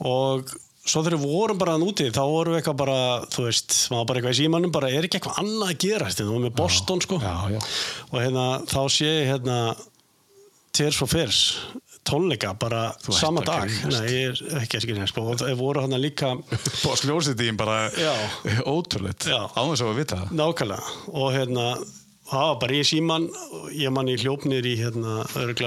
[0.06, 0.50] og
[0.88, 3.98] svo þegar við vorum bara hann úti þá vorum við eitthvað bara, þú veist maður
[3.98, 6.56] var bara eitthvað í símanum, bara er ekki eitthvað annað að gera þú vorum með
[6.62, 7.60] Boston sko Já, já.
[8.12, 9.58] og hérna þá sé ég hérna
[10.78, 11.42] Tears for Fears
[12.08, 13.68] tónleika bara sama dag.
[13.68, 15.24] Nei, ég er ekki að skilja sko.
[15.28, 16.30] og það voru hann líka
[16.84, 17.90] Bós ljósitíðin bara
[18.64, 19.26] ótrúleitt.
[19.28, 19.44] Já.
[19.52, 21.66] Á þess að vita nákvæmlega og hérna
[22.28, 23.26] það var bara í síman
[23.76, 25.24] ég manni hljópnir í hérna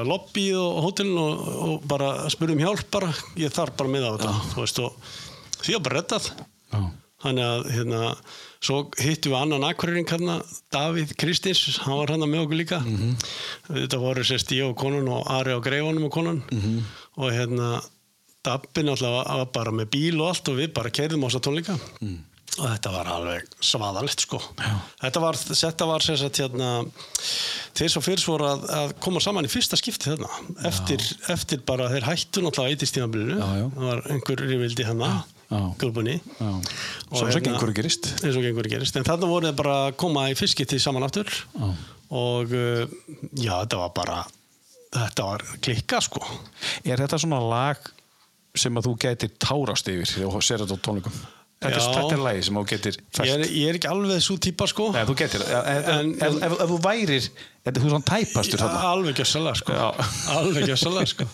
[0.08, 3.12] lobby og hótelin og, og bara spurði um hjálp bara.
[3.40, 5.12] Ég þarf bara með á þetta veist og
[5.62, 6.32] því var bara reddað.
[6.72, 6.82] Já.
[7.22, 7.98] þannig að hérna
[8.64, 10.38] svo hittum við annan akkurýring hérna
[10.74, 12.80] Davíð Kristins, hann var hann með okkur líka.
[13.68, 16.42] Þetta voru sérst ég og konan og Ari á greifanum og konan.
[17.20, 17.82] Og hérna
[18.42, 21.76] Dabbi náttúrulega var bara með bíl og allt og við bara keirðum á þessa tónleika
[22.60, 24.40] og þetta var alveg svaðalegt sko
[25.00, 26.72] þetta var, þetta var sagt hérna
[27.78, 30.28] þeir svo fyrst voru að, að koma saman í fyrsta skipti þarna
[30.68, 33.68] eftir, eftir bara þeir hættu náttúrulega í tímabilinu Já, já.
[33.78, 35.12] það var einhver rivildi hana
[35.52, 35.62] Já.
[35.80, 36.50] grúpunni Já.
[36.52, 38.12] Og Svo sem hérna- rist.
[38.20, 41.08] eins og gengur gerist en þarna voru þeir bara að koma í fyrst skipti saman
[41.08, 41.72] aftur Já.
[42.12, 42.86] og uh,
[43.40, 44.22] já þetta var bara
[44.92, 46.20] þetta var klikka sko
[46.84, 47.92] Er þetta svona lag
[48.60, 51.22] sem að þú getur tárast yfir þú sér þetta á tónleikum?
[51.62, 54.36] Þetta, er, þetta er lagi sem þú getur ég er, ég er ekki alveg svo
[54.42, 55.44] típa sko Nei, þú getur.
[55.46, 57.28] En- ef, ef, ef þú værir,
[57.62, 58.80] þetta er þú svona tæpastur þarna.
[58.96, 59.90] alveg gjössalega sko Já.
[60.40, 61.28] alveg gjössalega sko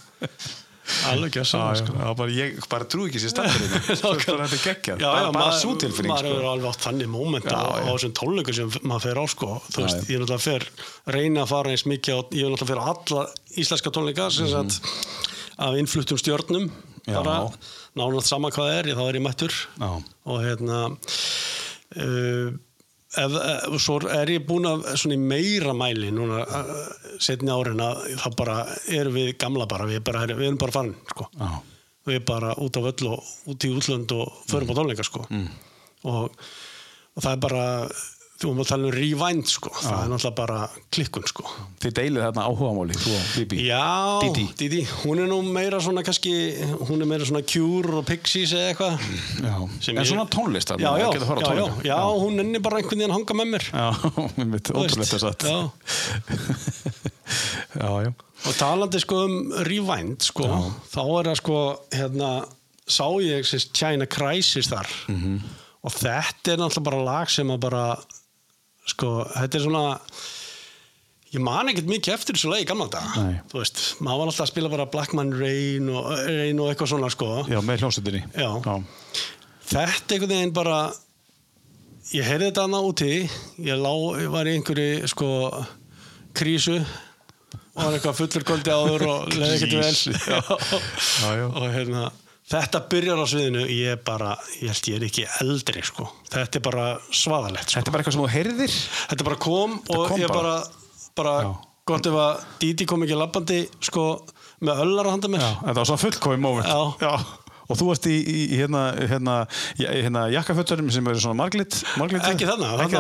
[1.12, 5.06] alveg gjössalega sko Já, bara, ég bara trú ekki sér standur þetta er geggjað,
[5.36, 6.36] bara, svo tilfinning maður sko.
[6.36, 10.04] hefur alveg átt þannig móment á, þessum tónleikur sem maður fer á sko þú veist,
[10.08, 10.68] ég er náttúrulega fer
[11.16, 13.26] reyna að fara eins mikið ég er náttúrulega fer á alla
[13.64, 13.96] íslenska
[14.32, 14.80] sem sagt
[15.58, 16.72] af innfluttum stjörnum Mhm.
[16.72, 16.97] Já.
[17.08, 17.36] Bara
[17.97, 19.58] nánast sama hvað það er, þá er ég mættur.
[19.80, 19.89] Já.
[20.28, 22.49] og hérna uh,
[23.18, 26.74] ef, ef, svo er ég búin að svona í meira mæli núna uh,
[27.24, 28.60] setni árin að það bara
[28.99, 31.30] erum við gamla bara, við, bara, við erum bara farin sko.
[32.08, 35.26] Við bara út á völl og út í útlönd og förum á tónleika sko.
[35.28, 35.49] Mm.
[36.08, 36.32] og,
[37.18, 37.66] og það er bara
[38.38, 39.72] þú að tala um rewind sko.
[39.82, 40.58] Það er náttúrulega bara
[40.94, 41.44] klikkun sko.
[41.82, 42.98] Þið deilið þarna áhugamáli.
[43.66, 43.88] Já,
[44.22, 44.44] Didi.
[44.60, 46.34] Didi, hún er nú meira svona kannski,
[46.90, 49.08] hún er meira svona Cure og Pixies eða eitthvað.
[49.90, 53.40] En ég- svona tónlist já, já, já, já, hún ennir bara einhvern veginn að hanga
[53.42, 53.66] með mér.
[53.74, 53.88] Já,
[54.54, 55.48] mér ótrúlegt að satt.
[55.50, 55.58] já.
[57.82, 58.12] já, já.
[58.48, 60.46] Og talandi sko um rewind sko,
[60.94, 61.58] þá er það sko
[61.96, 62.30] hérna,
[62.88, 64.88] sá ég sérst China Crisis þar.
[65.10, 65.40] Mhm.
[65.88, 67.84] og þetta er náttúrulega bara lag sem að bara
[68.94, 69.86] sko, þetta er svona
[71.34, 73.18] ég man ekkert mikið eftir þessu lagi í gamla dag
[73.52, 77.10] þú veist, maður var alltaf að spila bara Blackman Rain og, Rain og eitthvað svona
[77.12, 77.32] sko.
[77.52, 78.24] Já, með hljómsveitinni.
[79.68, 80.78] Þetta einhvern veginn bara
[82.16, 83.12] ég heyrði þetta annað úti
[83.68, 85.32] ég, lá, ég var í einhverju sko
[86.38, 90.16] krísu og var eitthvað fullur kvöldi áður og leði ekkert vel.
[90.32, 91.44] Já.
[91.50, 92.08] og hérna
[92.48, 96.66] þetta byrjar á sviðinu ég bara, ég held ég er ekki eldri sko, þetta er
[96.68, 97.80] bara svaðalegt sko.
[97.80, 98.78] Þetta er bara eitthvað sem þú heyrðir?
[99.12, 100.54] þetta bara kom og kom ég bara,
[101.18, 101.50] bara Já.
[101.91, 104.06] gott ef að Díti kom ekki lappandi sko
[104.64, 106.72] með öllar að handa mér Já, þetta var svo fullkói moment.
[107.04, 107.14] Já.
[107.68, 109.36] Og þú varst í, í hérna, hérna,
[109.82, 112.93] hérna jakkaföturum sem eru svona marglit, marglit ekki þannig,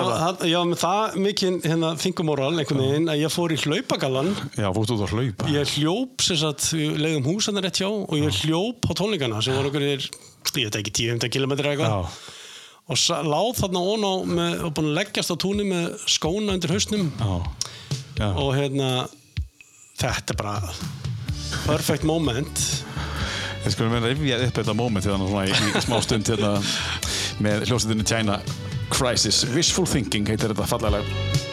[0.51, 5.05] já, það mikið hérna, þingumóral einhvern veginn að ég fór í hlaupagallan Já, fórst út
[5.07, 5.51] að hlaupa.
[5.55, 9.71] ég hljóp sem sagt, leiðum húsana rétt hjá og ég hljóp á tónleikana sem voru
[9.71, 10.09] okkur ég
[10.57, 12.19] veit ekki 10-15 km eitthvað.
[12.87, 16.71] Og láð þarna ón á með, og búin að leggjast á túnni með skóna undir
[16.71, 17.09] hausnum.
[17.19, 17.33] Já.
[18.17, 18.31] Já.
[18.33, 19.05] og hérna
[19.99, 20.73] þetta er bara
[21.67, 22.63] perfect moment
[23.67, 26.53] Ég skulum vera að rifja upp þetta moment hérna í, í smá stund hérna
[27.43, 28.37] með hljómsveitinu China
[28.95, 29.41] Crisis.
[29.51, 31.03] Wishful Thinking heitir þetta fallega.
[31.03, 31.46] It's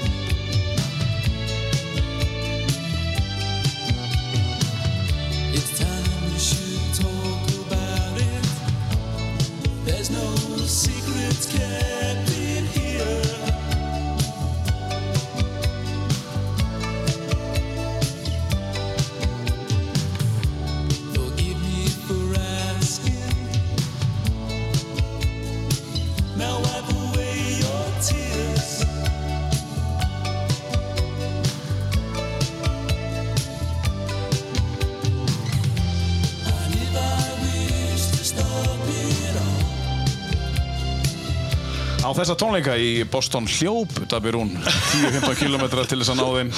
[42.64, 46.50] tónleika í Boston hljóp Dabir hún 10-15 km til þess að ná þeim.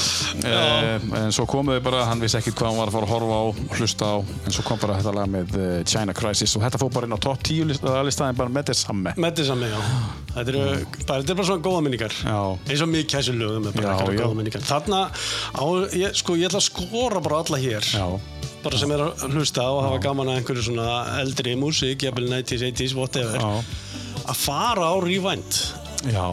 [0.47, 3.37] Eh, en svo komuðu bara, hann vissi ekkit hvað hann var að fara að horfa
[3.37, 3.45] á
[3.79, 6.93] hlusta á, en svo kom bara þetta lag með eh, China Crisis og þetta fór
[6.95, 7.73] bara inn á topp 10
[8.07, 9.81] listaðin bara með þess samme með þess mig, já.
[10.37, 12.17] Þetta eru bara, þetta er bara svona góða minningar.
[12.27, 14.67] Eins og mikið þessu lögum er bara Já, góða minningar.
[14.67, 17.89] Þarna, á, ég, sko ég ætla að skora bara alla hér.
[17.97, 18.07] Já,
[18.67, 22.67] bara sem er að hlusta og hafa gaman að einhverju svona eldri músík, jafnvel 90s,
[22.69, 23.41] 80s, whatever.
[23.41, 23.97] Já,
[24.27, 26.27] að fara á Rewind já,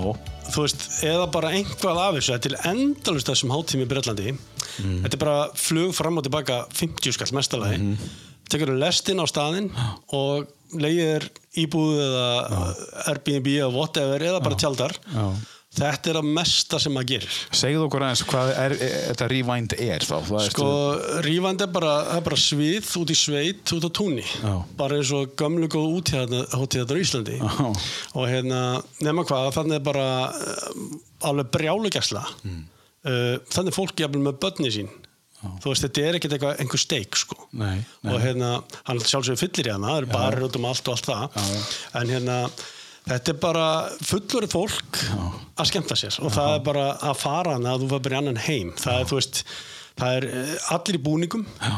[0.54, 4.36] þú veist, eða bara einhvað af þessu til endalust þessum hátími í Bretlandi.
[4.74, 5.00] Mm.
[5.06, 8.14] þetta er bara flug fram og tilbaka 50 skall mestalagi mm
[8.52, 9.72] tekur lestin á staðinn
[10.14, 11.26] og leiðir
[11.60, 12.28] íbúð eða
[13.12, 14.96] Airbnb eða whatever eða bara tjaldar.
[15.14, 15.26] Já.
[15.74, 17.38] Þetta er að mesta sem maður gerir.
[17.56, 20.68] Segðu okkur aðeins hvað er, er, þetta rewind er þá það er sko,
[21.26, 24.54] Rewind er bara, er bara svið út í sveit, út á túnni Já.
[24.80, 27.40] bara eins og gömlu góð útíðatar í Íslandi.
[27.42, 27.72] Já.
[28.20, 28.60] og hérna,
[29.06, 30.84] nema hvað, þannig er bara uh,
[31.30, 32.62] alveg brjálugjæsla mm.
[33.10, 34.94] uh, þannig er fólk jafnvel með börni sín.
[35.44, 37.36] Þú veist, þetta er ekkert eitthvað einhver steik sko.
[37.60, 38.14] Nei, nei.
[38.14, 38.52] og hérna,
[38.88, 41.58] hann sjálfsögur fyllir í hana það eru bara út um allt og allt það.
[42.00, 42.38] En hérna,
[43.10, 43.68] þetta er bara
[44.06, 45.02] fullori fólk
[45.60, 48.22] að skemmta sér og það er bara að fara hana að þú var bara í
[48.22, 48.72] annan heim.
[48.80, 49.44] Það er, þú veist,
[50.00, 51.76] það er eh, allir í búningum Já.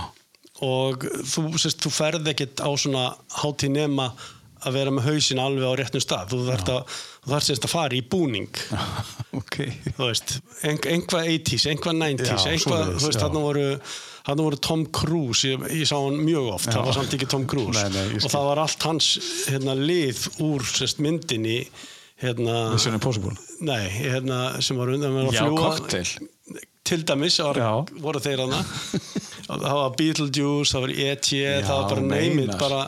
[0.69, 3.05] og þú, sérst, þú ferð ekkert á svona
[3.41, 4.09] hátíð nema
[4.65, 6.31] að vera með hausin alveg á réttum stað.
[6.31, 8.49] Þú þarft að, að fara í búning.
[9.35, 9.59] Ok.
[9.97, 13.23] Þú veist, ein, einhvað 80s, einhvað 90s Já, einhvað, þú veist, já.
[13.25, 13.65] þarna voru
[14.25, 17.43] þarna voru Tom Cruise, ég, ég sá hann mjög oft það var samt ekki Tom
[17.49, 19.09] Cruise Nei, nei, og það var allt hans
[19.49, 21.59] hérna, lið úr sérst, myndinni
[22.23, 23.35] hérna, Mission Impossible
[23.67, 26.29] nei, hérna, sem var undan með að Já, cocktail.
[26.85, 27.71] til dæmis var, Já.
[28.01, 28.61] voru þeir hana
[29.47, 31.43] það var Beetlejuice, það var E.T.
[31.67, 32.81] það var bara neymið bara,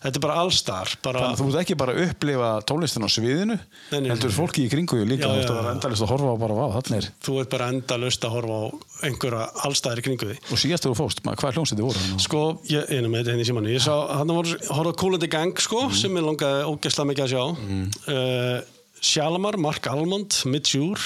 [0.00, 3.08] þetta er bara allstar bara, Þannig að þú ert ekki bara að upplifa tónlistin á
[3.12, 3.58] sviðinu
[3.92, 5.74] heldur fólki í kringu líka Já, þú ert já, að vera já.
[5.76, 8.58] endalist að horfa á bara vá, þannig er þú ert bara enda löst að horfa
[8.60, 8.64] á
[9.10, 12.20] einhverja allstæðir kringu því og síðast þú fóst, hvað hljómsið þið voru?
[12.24, 12.42] Sko,
[12.72, 15.86] ég einu með þetta henni í símanni Ég sá, hann voru, in the Gang sko,
[15.92, 17.44] sem ég langaði ógeðslega mikið að sjá.
[17.60, 18.68] Mm.
[19.00, 21.00] Shalamar, Mark Almond Mitch Ure,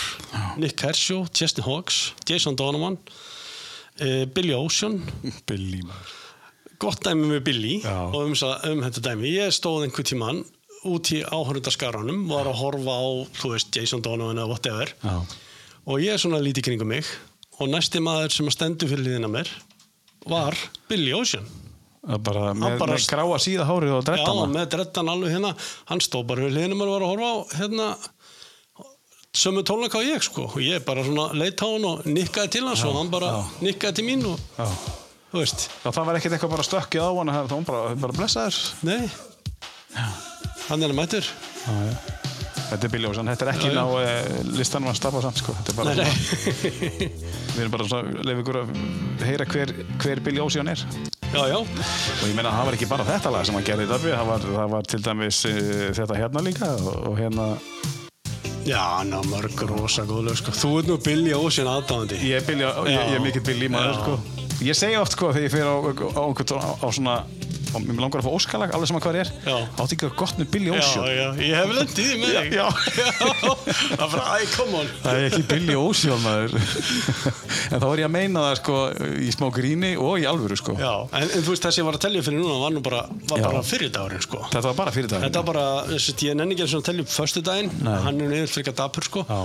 [0.59, 2.99] Nick Kershaw Chesney Hawks, Jason Donovan
[4.01, 5.03] uh, Billy Ocean.
[5.49, 6.24] Billy maður
[6.85, 7.95] gott dæmi með Billy Já.
[8.07, 9.32] og um, um þetta dæmi.
[9.35, 10.43] Ég stóð einhver tíman
[10.85, 13.05] út í áhörundaskaranum var að horfa á,
[13.41, 14.93] þú veist, Jason Donovan eða whatever.
[15.05, 15.16] Já.
[15.85, 17.09] og ég er svona lítið kringum mig
[17.61, 19.51] og næsti maður sem að stendur fyrir liðina mér
[20.28, 20.57] var
[20.89, 21.45] Billy Ocean.
[22.05, 25.55] Bara með, bara- með gráa síða hárið og Já, drettana með drettan alveg hérna.
[25.89, 27.87] Hann stóð bara við hliðinum og var að horfa á hérna
[29.35, 30.45] sömu tónleika á ég sko.
[30.53, 33.30] Og ég bara svona leitt á hann og nikkaði til hans og hann bara
[33.64, 34.68] nikkaði til mín og Já.
[35.35, 38.18] Þú veist, Já, það var ekkert eitthvað bara stökkið á hann það var bara, bara
[38.18, 39.03] blessaður nei
[40.68, 41.32] hann er að mættur
[41.64, 42.20] Já, já.
[42.64, 44.07] Þetta er Ocean, þetta er ekki ná uh,
[44.57, 45.53] listanum að staffa samt sko.
[45.59, 46.07] Þetta er bara
[47.55, 48.72] við erum bara svona, leif ykkur að
[49.22, 49.72] heyra hver,
[50.03, 50.80] hver Billy Ocean er
[51.35, 54.16] já, já, og ég meina það var ekki bara þetta lag sem hann gerði þetta
[54.18, 55.59] það var, það var til dæmis uh,
[55.99, 57.49] þetta hérna líka og, og hérna
[58.66, 60.55] já, hann á mörg rosa góð lög sko.
[60.57, 60.99] þú ert nú
[61.43, 62.64] Ocean aðdáðandi ég er,
[63.18, 63.45] er mikill
[63.93, 64.01] Já.
[64.01, 64.34] sko.
[64.62, 67.16] Ég segi oft sko þegar ég fyrir á, á, á, á, á svona
[67.74, 69.55] og mér langar að fá óskalag, alveg sem að hvað er Já.
[69.82, 72.66] átti ekki að gott með Billy já, Ocean já, ég hef lendið í Já.
[73.98, 76.55] það er bara, æ, come on Það er ekki Billy Ocean maður
[77.74, 78.78] En þá er ég að meina það sko
[79.26, 81.98] í smá gríni og í alvöru sko já, en, en þú veist, þessi ég var
[81.98, 83.46] að tellja fyrir núna var nú bara, var Já.
[83.48, 84.42] bara fyrir dagurinn sko.
[84.52, 85.66] Þetta var bara fyrir dag Þetta var bara,
[85.98, 87.72] ég nenni ekki að tellja upp förstu daginn,
[88.07, 89.24] hann er frekar dapur sko.
[89.26, 89.42] Já.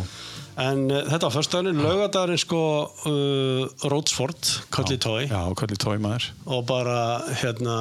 [0.60, 2.60] En uh, þetta var förstu daginn, laugadagurinn sko
[3.08, 6.26] uh, Ródsford, Colli Tói Já, hvernig tói maður.
[6.52, 6.98] Og bara,
[7.40, 7.78] hérna,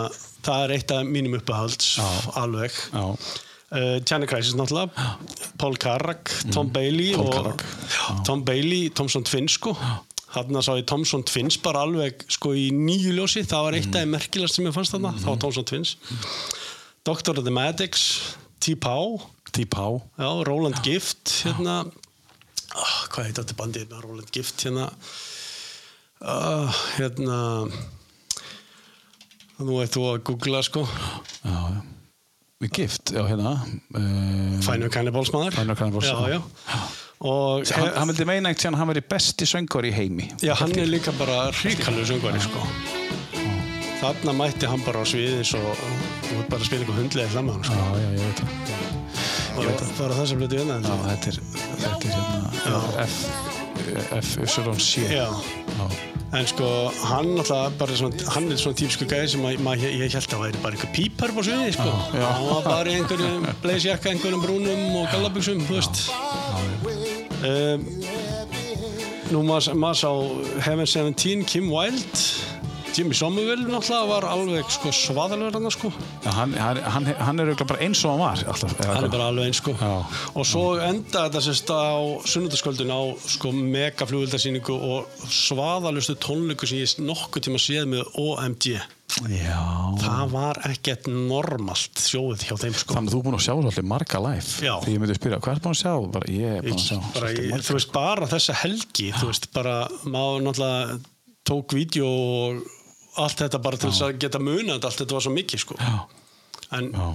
[0.47, 1.97] það er eitt af mínum uppahalds,
[2.39, 2.73] alveg.
[2.95, 3.05] Já,
[3.69, 4.89] Uh, Tjani Crisis náttúrulega,
[5.61, 7.19] Paul Carrack, Tom Bailey Mm.
[7.19, 9.75] Paul og Carrack, já, Tom Bailey, Thomson Twins sko.
[10.33, 13.83] Þarna sá ég Thomson Twins bara alveg sko í nýju ljósi, það var Mm.
[13.83, 15.93] eitt af þeim merkilegast sem ég fannst þarna, það var Thomson Twins.
[17.05, 18.07] Doctor of the Maddox,
[18.61, 19.21] T-Pow,
[19.53, 21.85] Deep How já, Roland Gift, hérna,
[22.79, 24.89] oh, hvað heit þetta bandið með Roland Gift, hérna,
[26.23, 27.39] uh, hérna,
[29.59, 30.87] nú ert þú að googla sko,
[31.43, 33.53] Já, já gift, já hérna
[33.95, 35.55] uh, Final Cannibals maður.
[35.61, 36.41] Final Cannibals, já, já.
[36.43, 36.81] já.
[37.19, 40.75] Og hann, hann vildi meina ekkert að hann veri besti söngur í heimi Já, hann
[40.79, 42.63] er líka bara ríkalur söngvari, sko.
[43.99, 47.51] Þarna mætti hann bara á sviði eins og veit bara að spila eitthvað hundlega fram
[47.51, 47.99] með hann, Já, sko.
[47.99, 48.88] já, ég veit það
[49.59, 50.79] Bara, það sem blötu hérna.
[50.83, 51.41] Þetta er,
[51.83, 53.19] þetta er hérna F,
[54.21, 55.27] F, Y, C Já.
[55.79, 55.89] Já.
[56.29, 56.67] En sko,
[57.09, 60.35] hann alltaf bara svona, hann er svona típsku gæði sem að, maður, ég, ég held
[60.37, 61.93] að væri bara einhver pípar á sviði, sko.
[62.13, 66.03] Hann var bara í einhverjum bleisjakka, einhverjum brúnum og gallabuxum, þú veist.
[67.49, 67.87] Um,
[69.33, 70.11] nú maður, maður sá
[70.67, 72.21] Heaven 17, Kim Wilde,
[72.99, 75.91] Jimmy Somerville náttúrulega var alveg sko svaðalögur hann, sko.
[76.25, 79.29] Já, hann, hann, hann, hann er bara eins og hann var alltaf, hann er bara
[79.31, 79.75] alveg eins sko.
[80.35, 81.95] Og svo enda þetta sérst á
[82.27, 88.81] sunnudasköldun á sko megaflugvildasýningu og svaðalustu tónleiku sem ég nokkuð tíma séð með OMG
[89.31, 89.59] Já.
[90.03, 92.97] Það var ekkert normalt sjóið hjá þeim sko.
[92.97, 94.49] Þannig að þú er búin að sjá svolítið marga live.
[94.61, 94.73] Já.
[94.83, 95.93] Þegar ég myndi spyrja, hvað er búin að sjá?
[96.17, 99.49] Bara, ég er búin að sjá bara, ég, þú veist bara þessa helgi þú veist
[99.55, 100.99] bara maður náttúrulega
[101.49, 102.78] tók vídeo og
[103.25, 105.79] allt þetta bara til þess að geta munað allt þetta var svo mikið sko.
[105.81, 105.99] Já,
[106.79, 107.07] en já,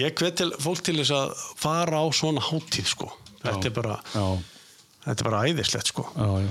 [0.00, 3.10] ég hvet til fólk til þess að fara á svona hátíð sko.
[3.42, 4.24] Þetta er bara já,
[5.06, 6.06] þetta er bara æðislegt sko.
[6.14, 6.50] Þannig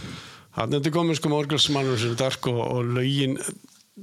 [0.60, 3.38] að þetta komið sko morgulsmannur sem er dark og, og lögin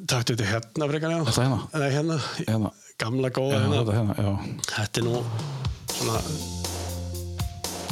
[0.08, 1.20] taktu þetta hérna frekar já.
[1.26, 1.58] Hérna?
[1.74, 2.70] Eða hérna, Hérna.
[3.02, 3.82] gamla góða hérna.
[3.82, 4.36] þetta hérna,
[4.70, 5.24] þetta er nú
[5.96, 6.20] svona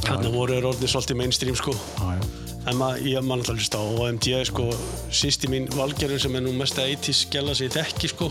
[0.05, 1.75] hérna voru orðin svolítið mainstream sko.
[1.99, 2.44] Já, já.
[2.65, 4.71] En maður, ég man alltaf hlusta á OMG sko,
[5.13, 8.31] sýsti mín Valgerður sem er nú mest að 80s skella sig í þekki sko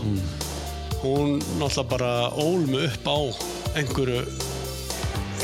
[1.04, 3.18] hún náttúrulega bara ól mig upp á
[3.76, 4.24] einhverju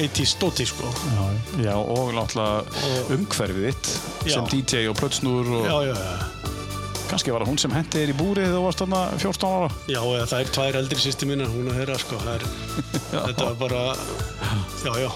[0.00, 0.88] 80s stóti sko.
[0.88, 1.24] Já,
[1.66, 2.64] já, og náttúrulega
[3.12, 3.90] umhverfið þitt
[4.32, 6.14] sem DJ og plötsnúr og já, já, já,
[7.10, 9.70] kannski var það hún sem hendi þér í búrið þegar þú varst þarna 14 ára.
[9.90, 12.20] já, það er tvær eldri sýsti mín hún að höra sko.
[12.32, 12.46] Er,
[13.28, 13.82] þetta var bara
[14.86, 15.10] já, já,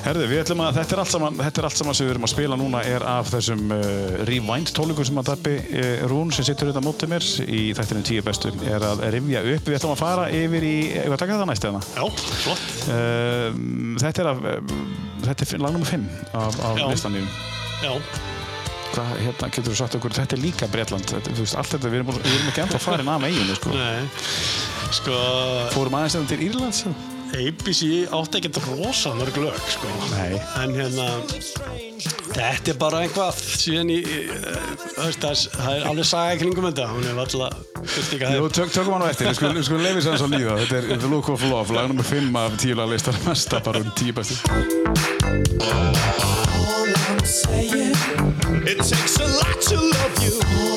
[0.00, 2.24] Herði, við ætlum að þetta er allt saman, þetta er allt saman sem við erum
[2.24, 3.82] að spila núna er af þessum uh,
[4.28, 8.24] Rewind tólugur sem að Dabbi uh, Rún sem situr þetta mótið mér í þættinu tíu
[8.24, 9.68] bestu er að rifja upp.
[9.68, 10.74] Við ætlum að fara yfir í,
[11.04, 11.84] að taka þetta næst eða?
[11.96, 12.04] já,
[12.46, 13.52] flott Uh,
[14.00, 14.78] þetta er af, uh,
[15.26, 16.06] þetta er lag nummer 5
[16.40, 17.28] af, af listanlífum.
[17.84, 17.92] já,
[18.90, 21.92] Hvað, hérna, getur þú sagt okkur, þetta er líka Bretland, þetta, þú veist, allt þetta,
[21.92, 23.76] við erum, við erum ekki ennþá farin af eiginu, sko.
[23.76, 24.08] nei
[24.96, 25.20] sko
[25.76, 26.80] Fórum aðeins hérna til Írlands?
[27.34, 29.90] ABC átti ekkert rosa mörg lög sko.
[30.14, 30.40] Nei.
[30.62, 31.06] en hérna
[32.34, 34.00] þetta er bara einhvað síðan í
[34.96, 35.34] það,
[35.70, 37.70] er, alveg saga í kringum þetta hún er alltaf
[38.74, 40.56] tökum hann á eftir, við skulum, leifis hans að líða.
[40.64, 43.92] Þetta er The Look of Love, lag nummer 5 af tíu laglistar, mesta bara um
[43.98, 44.34] tíu bestu.
[45.60, 47.96] All I'm saying,
[48.66, 50.69] it takes a lot to love you.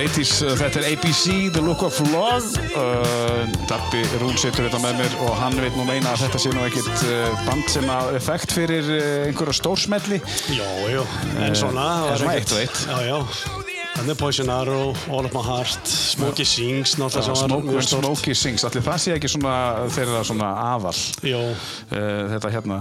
[0.00, 1.24] Er 80s, uh, þetta er ABC,
[1.54, 2.50] The Look of Love.
[2.72, 6.52] Uh, Dabbi Rún situr þetta með mér og hann veit nú meina að þetta sé
[6.54, 10.20] nú ekkit uh, band sem að er þekkt fyrir uh, einhverja stórsmelli.
[10.56, 11.02] Já, já,
[11.44, 12.86] en svona það er var svona ekkert- eitt og eitt.
[12.86, 13.58] Já, já.
[14.00, 18.06] Þannig Poison Arrow, All of My Heart Smokey Sings, náttúrulega sem var Smoke, mjög stórt.
[18.06, 19.54] Smokey Sings, allir það sé ekki svona
[19.92, 20.96] þeirra svona aðal.
[21.26, 22.00] Jó, uh,
[22.32, 22.78] þetta hérna.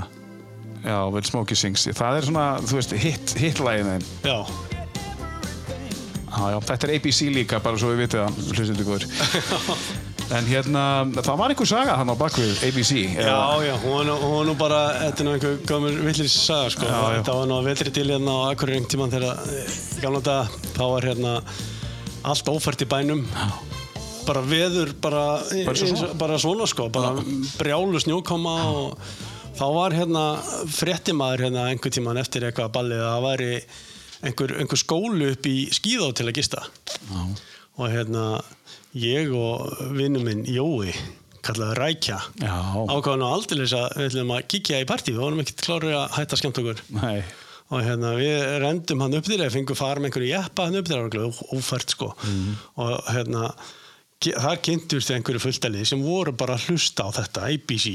[0.86, 4.06] Já, vel Smokey Sings, það er svona, þú veist, hit, hitlægin þeim.
[4.30, 4.38] Já,
[6.30, 9.10] Já, já, þetta er ABC líka, bara svo við vitið það, hlustundu góður.
[10.30, 10.82] En hérna,
[11.26, 12.92] það var einhver saga hann á bakvið ABC.
[13.18, 16.86] já, já, hún var nú, bara, þetta er nú einhver gömur villis saga, sko.
[16.86, 17.16] Já, já.
[17.16, 19.72] Þetta var nú að vetri til hérna á akkur reyng tíman þegar, eh,
[20.04, 21.34] gamla dag, þá var hérna
[22.30, 23.26] allt ófært í bænum.
[24.30, 25.26] Bara veður, bara,
[25.66, 27.16] Bara svo bara svona, sko, bara
[27.58, 29.00] brjálu snjókoma og
[29.58, 30.26] þá var hérna
[30.70, 33.50] fréttimaður hérna einhver tíman eftir eitthvað ballið að það væri
[34.24, 36.64] einhver, einhver skólu upp í skíðá til að gista.
[37.10, 37.22] Já.
[37.80, 38.24] og hérna
[39.00, 40.92] ég og vinnu minn Jói
[41.46, 45.64] kallaði Rækja ákvæðan á aldeilis að við ætlum að kíkja í partí við vorum ekkert
[45.64, 47.22] klárið að hætta skemmt okkur Nei.
[47.72, 50.90] og hérna við rendum hann upp til það fengum fara með einhverju jeppa hann upp
[50.90, 52.58] til það ófært sko Mhm.
[52.84, 53.54] og hérna
[54.20, 57.88] þar kynntust einhverju fulltælið sem voru bara að hlusta á þetta ABC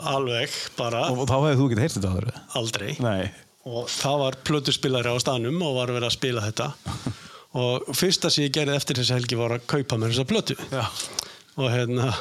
[0.00, 0.48] alveg
[0.78, 2.30] bara Og þá hefði þú ekki heyrt þetta áður?
[2.62, 3.30] aldrei Nei.
[3.68, 6.70] Og það var plötuspilari á staðnum og var verið að spila þetta
[7.62, 10.84] og fyrsta sem ég gerði eftir þessi helgi var að kaupa mér þessa plötu Já.
[11.58, 12.12] og hérna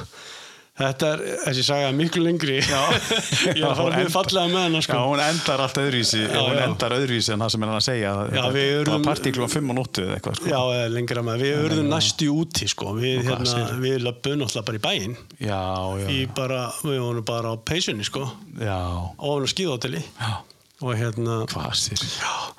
[0.78, 2.82] þetta er, þessi saga er miklu lengri Já.
[3.58, 4.98] ég að fara mjög fallega með Já, sko.
[5.10, 6.64] hún endar allt öðruvísi, Já, hún já.
[6.68, 8.12] endar öðruvísi en það sem hann að segja.
[8.14, 10.52] Já, við Það urðum- var partíklum 5 og nóttu eða eitthvað, sko.
[10.54, 12.94] já, eða lengra með, við urðum næstu úti sko.
[13.00, 15.62] við, Og hvað hérna, við löpum náttúrulega bara í bæinn Já,
[16.04, 18.28] já, í bara, við vorum bara á peysunni sko,
[18.62, 18.78] já.
[19.18, 20.32] ofan á skíðhóteli Já.
[20.78, 22.04] Og hérna Hvað sér?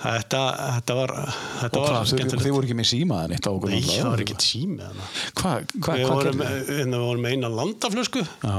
[0.02, 0.40] þetta,
[0.78, 1.14] þetta var
[1.60, 3.74] þetta Og var hvað, þið, voru ekki með símaðan eitt á okkur?
[3.74, 5.06] Nei, það var ekki þarna.
[5.38, 6.74] Hvað, hvað, hvað þið?
[6.80, 8.58] hérna, við vorum með eina landaflösku Já.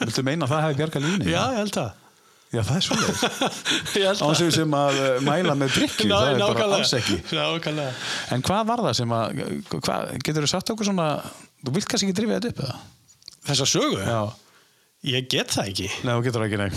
[0.00, 1.30] Viltu meina að það hefði bjarga línu?
[1.34, 1.94] Já, ég held að
[2.54, 3.22] Já, það er svolítið.
[3.98, 7.16] Ég held Á sem sem að uh, mæla með drikki, það er bara alls ekki.
[7.34, 9.40] Nákvæmlega En hvað var það sem að,
[9.74, 11.08] hvað, getur þú sagt okkur svona,
[11.66, 12.76] þú vilt kannski ekki drifja þetta upp eða?
[13.50, 13.98] Þessa sögu?
[13.98, 14.20] Já.
[15.06, 16.70] Ég get það ekki Nei, þú getur það ekki, nei.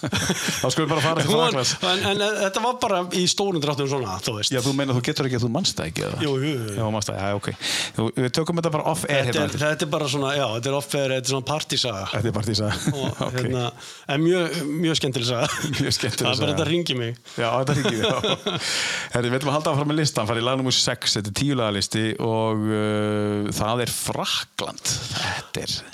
[0.62, 1.72] Þá skulum við bara fara til Fraklands.
[1.84, 5.02] en, en þetta var bara í stórum dráttum svona, þú veist Já, þú meina þú
[5.10, 6.16] getur ekki að þú mannst það ekki eða?
[6.24, 6.72] Jú, jú, jú.
[6.78, 7.48] Já, mannst það, já, ok.
[7.98, 9.44] Þú, við tökum þetta bara off-air þetta, hérna.
[9.44, 12.34] er, þetta er bara svona, já, þetta er offer, þetta er svona partísaga Þetta er
[13.00, 13.34] og ok.
[13.36, 13.64] hérna,
[14.16, 14.44] en mjög,
[14.84, 15.46] mjög skemmtileg saga
[15.76, 16.50] Mjög skemmtileg Það er bara saga.
[16.54, 17.12] þetta ringi mig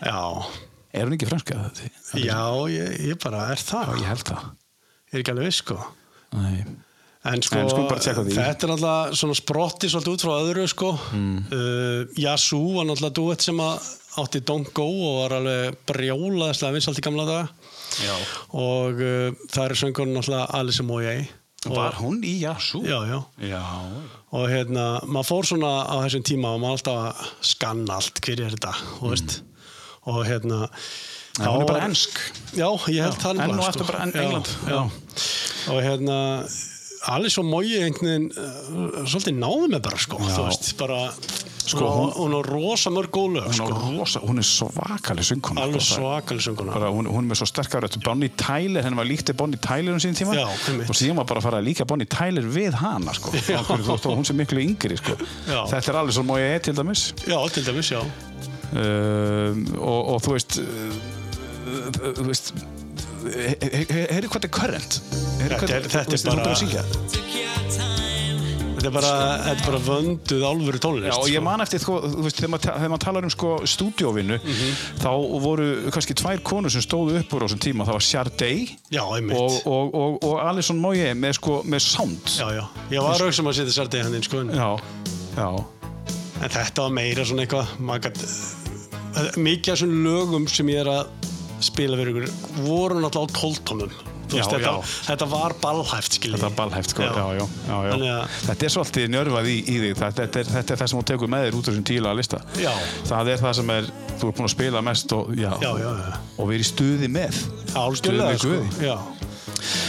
[0.03, 0.22] Já,
[0.93, 1.51] þetta ringið við.
[1.53, 2.53] Herri, við ætlum að halda áfram með listan, fara í lag nummer 6, þetta er
[2.53, 2.70] Já, hún ekki franska?
[2.70, 4.49] Já, ég, ég bara er það Ég held það.
[5.03, 5.78] Ég er ekki alveg viss, sko
[6.32, 6.64] Nei.
[7.22, 8.34] En sko, En því.
[8.34, 10.88] þetta er náttúrulega svona sprotti svolítið út frá öðru sko.
[11.14, 11.36] Mm.
[11.55, 17.05] Uh, Yasu var náttúrulega duett sem átti Don't Go og var alveg brjólaðislega vinsalt í
[17.07, 17.45] gamla daga.
[18.03, 18.16] Já.
[18.59, 21.14] Og uh, það er söngurinn náttúrulega Alice Moye.
[21.62, 22.82] Var hún í Yasu?
[22.82, 23.20] Já, já.
[23.47, 23.62] Já.
[24.34, 28.43] Og hérna, maður fór svona á þessum tíma og maður alltaf að skanna allt, hver
[28.49, 29.38] er þetta, þú veist.
[30.11, 30.66] Og hérna...
[31.40, 32.18] En hún er bara ensk.
[32.53, 34.50] Já, ég held Já, það enn og nefnilega, aftur bara enn Já, England.
[34.68, 34.80] Já.
[35.72, 36.16] Og hérna,
[37.12, 40.18] Alice og Moji einhvern veginn uh, svolítið náði mig bara, sko.
[40.20, 40.34] Já.
[40.36, 40.98] Þú veist, bara...
[41.62, 43.68] Sko, Sko, hún, hún- á rosa mörg góð lög, sko.
[43.70, 45.62] er hún er svakalig söngkona.
[45.62, 46.74] Alveg sko, svakalig sönguna.
[46.74, 49.94] bara, hún, hún er með svo sterkar rödd Bonnie Tyler, henni var líkt Bonnie Tyler
[49.94, 52.74] um sín tíma Já, og síðan var bara að fara að líka Bonnie Tyler við
[52.82, 53.30] hana sko.
[53.46, 53.62] Já.
[53.62, 55.14] Hún sem miklu yngri sko.
[55.46, 55.62] Já.
[55.70, 58.03] þetta er alveg svo móið ég til dæmis Já, til dæmis, já.
[58.72, 60.66] Uh, og, og þú veist uh,
[62.18, 62.52] þú veist
[63.22, 65.00] heyrðu hvað þetta er current
[65.42, 67.52] Þetta er- þetta er bara-
[68.82, 69.10] Þetta er bara,
[69.44, 71.14] þetta er bara vönduð álfuru tónlist.
[71.14, 71.42] Og ég sko.
[71.46, 74.72] man eftir, sko, þú veist, þegar maður, talar um sko stúdíóvinnu, Mhm.
[74.98, 75.10] þá
[75.44, 78.02] voru kannski tvær konur sem stóðu upp úr á þessum tíma, það var
[79.14, 79.38] einmitt.
[79.38, 82.26] og, og, og, og Alison Moye með, sko, með sound.
[82.90, 84.40] Ég var auðvitað sem að setja særti hann inn, sko.
[84.40, 84.50] en-
[86.50, 87.66] þetta var meira svona eitthvað
[88.18, 88.61] eh,
[89.36, 91.28] mikið af þessum lögum sem ég er að
[91.62, 93.92] spila fyrir ykkur voru náttúrulega á tóltónum
[94.32, 94.70] þetta,
[95.10, 99.10] þetta var ballhæft skiljið þetta er ballhæft, sko, já, já, já, að- Þetta er svolítið
[99.12, 101.58] njörfað í, í þig, þetta, þetta, er, þetta er það sem þú tekur með þér
[101.58, 102.40] út úr þessum tíla lista.
[102.62, 102.70] Já.
[103.10, 103.90] Það er það sem er,
[104.22, 107.42] þú er búin að spila mest og, og verið í stuði með.
[107.76, 108.48] Álgjörlega, Stuð sko.
[108.48, 109.21] með Guði.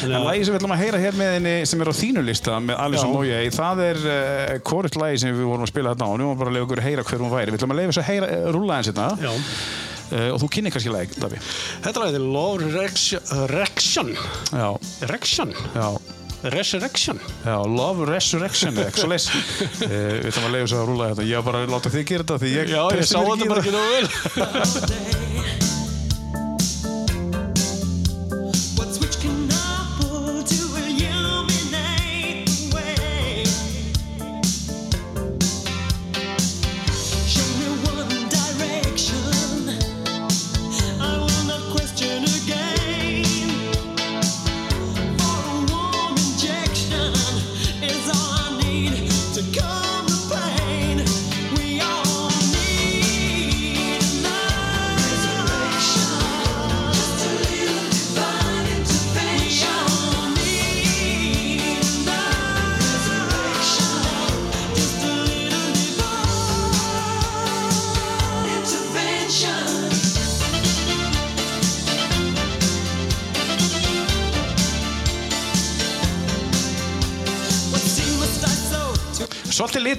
[0.07, 2.57] En lagi sem við ætlum að heyra hér með henni sem er á þínu lista
[2.63, 3.15] með Alison Já.
[3.17, 6.27] Moye, það er uh, hvort lagi sem við vorum að spila þarna á og nú
[6.27, 7.53] erum við bara að leiða okkur að heyra hver hún væri.
[7.53, 9.31] Við ætlum að leiða þess að heyra, uh, rúlla eins hérna Já.
[9.33, 11.43] uh, og þú kynni kannski lagi, Davi.
[11.87, 12.73] Þetta er Love
[13.53, 14.13] Reaction
[14.51, 14.67] Já,
[15.09, 15.87] Reaction já.
[16.43, 19.29] Resurrection Já, Love Resurrection eða eitthvað leys
[19.79, 22.27] Við ætlum að leiða þess að rúla þetta Ég var bara að láta þig gera
[22.27, 25.61] þetta því ég Já, ég sá þetta bara ekki nógu vel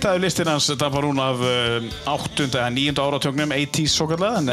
[0.05, 2.45] Litaður listin hans þetta var hún af uh, 8.
[2.51, 2.93] eða 9.
[3.01, 4.51] áratögnum 80s svo kallega en,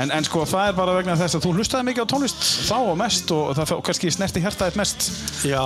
[0.00, 2.76] en, en sko það er bara vegna þess að þú hlustaði mikið á tónlist þá
[2.78, 5.08] og mest og það fá- kannski snerti hjartaðið mest
[5.44, 5.60] Já,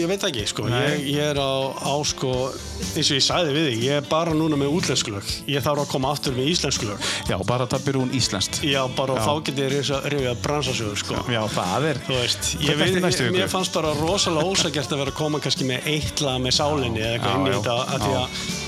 [0.00, 0.64] ég veit ekki, sko.
[0.72, 1.52] Ég, ég er á,
[1.84, 2.32] á, sko,
[2.96, 5.28] eins og ég sagði við þig, ég er bara núna með útlensku lög.
[5.52, 7.06] Ég þarf að koma aftur með íslensku lög.
[7.28, 9.22] Já, bara það byrja hún íslenskt Já, bara Já.
[9.28, 11.20] þá get ég rifið að bransasögur, sko.
[11.30, 15.20] Já, það er veist, ég næstu ég, mér fannst bara rosalega ósækjart að vera að
[15.20, 18.61] koma kannski með eitt lag með sálinni eða eitthvað inn í þetta, að því að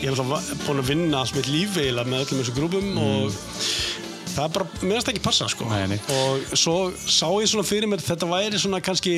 [0.00, 3.36] ég hef alltaf búin að vinna allt mitt líf eiginlega með öllum þessu grúpum og
[4.30, 5.68] það er bara, mér finnst það ekki passa, sko.
[5.68, 6.00] Nei, nei.
[6.16, 9.14] Og svo sá ég svona fyrir mér, þetta væri svona kannski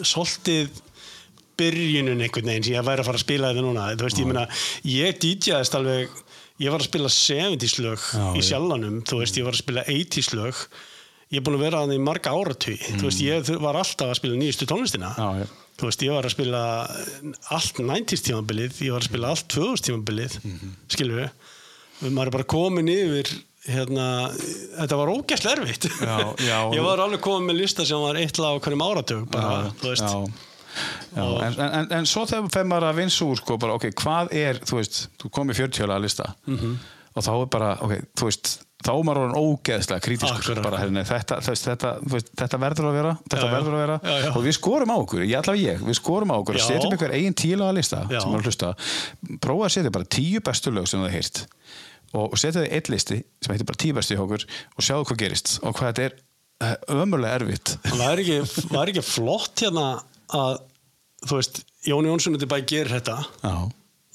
[0.00, 0.80] svolítið
[1.58, 4.30] byrjunum einhvern veginn sem ég væri að fara að spila þetta núna þú veist, ég
[4.30, 4.46] meina,
[4.90, 6.16] ég DJaðist alveg
[6.62, 8.48] ég var að spila 70s lög í já.
[8.50, 10.64] sjálfanum, þú veist, ég var að spila 80s lög
[11.34, 13.78] ég er búin að vera að það í marga áratug þú veist, ég þur- var
[13.82, 15.46] alltaf að spila nýjustu tónlistina Já, já.
[15.80, 16.60] þú veist, ég var að spila
[17.58, 20.76] allt 90s tímabilið, ég var að spila allt 2000 tímabilið, mm Mhm.
[20.94, 21.20] skilur
[22.02, 23.28] við maður er bara komin yfir
[23.64, 24.06] hérna,
[24.76, 26.58] þetta var ógæslega erfitt Já, já.
[26.76, 29.88] ég var alveg komin með lista sem var eitt lag á hverjum áratug bara, þú
[29.92, 30.18] veist Já,
[31.14, 31.22] já.
[31.46, 34.58] En, en, en svo þegar þegar maður að vinsa úr sko, bara, ok, hvað er,
[34.66, 36.72] þú veist, þú komið 40 að lista Mhm.
[37.14, 38.50] og þá er bara, ok, þú veist
[38.84, 41.92] þá er maður orðin ógeðslega kritískur bara, herni, þetta, þetta,
[42.40, 43.96] þetta verður að vera þetta Já, verður að vera.
[44.04, 44.28] Já, já.
[44.30, 47.14] og við skorum á okkur, ég allavega ég við skorum á okkur og setjum ykkur
[47.16, 48.18] eigin tílaga lista Já.
[48.20, 48.72] sem er að hlusta.
[49.44, 51.40] Prófa að setja bara tíu bestu lög sem það heyrt
[52.14, 55.08] og, og setja þið eitt listi sem heitir bara tíu bestu hjá okkur og sjáðu
[55.10, 56.18] hvað gerist og hvað þetta er
[56.68, 57.76] eh, ömurlega erfitt.
[57.88, 59.86] Það er ekki, var ekki flott hérna
[60.34, 60.60] að
[61.24, 63.16] þú veist, Jón Jónsson í bæ gerir þetta?
[63.40, 63.56] Já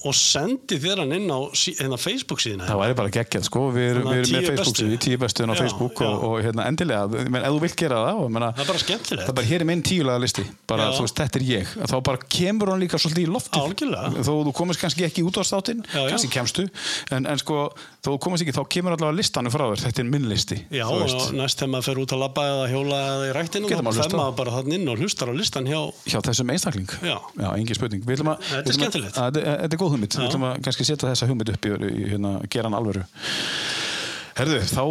[0.07, 3.87] og sendi þér hann inn á hérna Facebook síðan Það væri bara geggjað sko, við
[3.89, 4.85] erum, við erum með Facebook bestu.
[4.85, 6.07] síðu, tíu bestu inn á Já, Facebook já.
[6.07, 8.83] og, og hérna, endilega, menn, ef þú vilt gera það og, menna, Það er bara
[8.85, 9.25] skemmtilegt.
[9.25, 10.95] Það er bara hér er minn tíulega listi bara, Já.
[10.95, 14.23] þú veist, þetta er ég, þá bara kemur hann líka svolítið í Algjörlega.
[14.23, 16.09] þó þú komast kannski ekki út á státtinn, Já, já.
[16.15, 16.69] kannski kemstu
[17.11, 17.67] en, en sko,
[18.05, 21.33] þó komast ekki, þá kemur allavega listanum frá þér, þetta er minn listi Já, og
[21.35, 24.15] næst þegar maður fer út að labba eða hjóla eða í ræktinu Getur þá fer
[24.15, 26.95] maður bara þann inn og hlustar á listan hjá hjá þessum einstakling?
[27.03, 27.17] Já.
[27.51, 28.05] engin spurning.
[28.07, 29.19] Þetta er skemmtilegt.
[29.19, 30.29] Þetta er góð hugmynd, við Já.
[30.29, 33.03] ætlum að kannski setja þessa hugmynd upp í, í hérna, gera hann alvöru
[34.39, 34.83] Herðu, þá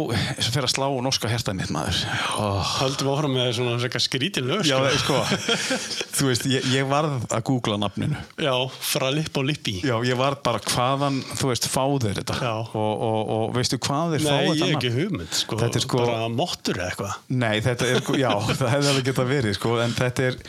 [0.53, 1.99] fer að slá norska hertað mitt maður
[2.37, 2.73] oh.
[2.83, 5.17] höldum áfram með svona skrítin lög Já, sko.
[5.25, 5.69] sko,
[6.19, 8.19] þú veist, ég, ég varð að googla nafninu.
[8.37, 12.37] Já, frá lipp og lippi Já, ég varð bara hvaðan, þú veist, fá þeir þetta.
[12.45, 12.51] Já.
[12.77, 14.77] Og, og, og veistu hvað þeir fá Nei, þetta ég hef nafn?
[14.77, 15.59] ekki hugmynd sko.
[15.63, 18.29] Þetta er sko- bara mottur eða eitthvað Nei, þetta er, já,
[18.59, 20.39] það hefði alveg getað verið, sko, en þetta er,